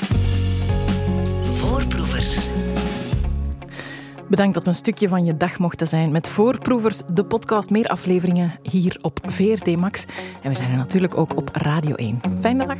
Voorproevers. 1.52 2.46
Bedankt 4.28 4.54
dat 4.54 4.62
we 4.62 4.68
een 4.68 4.74
stukje 4.74 5.08
van 5.08 5.24
je 5.24 5.36
dag 5.36 5.58
mochten 5.58 5.86
zijn 5.86 6.10
met 6.10 6.28
Voorproevers, 6.28 7.00
de 7.12 7.24
podcast. 7.24 7.70
Meer 7.70 7.86
afleveringen 7.86 8.52
hier 8.62 8.98
op 9.02 9.20
VRT 9.26 9.76
Max. 9.76 10.04
En 10.42 10.50
we 10.50 10.56
zijn 10.56 10.70
er 10.70 10.76
natuurlijk 10.76 11.16
ook 11.16 11.36
op 11.36 11.50
Radio 11.52 11.94
1. 11.94 12.20
Fijne 12.40 12.66
dag. 12.66 12.78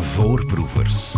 Voorproevers. 0.00 1.14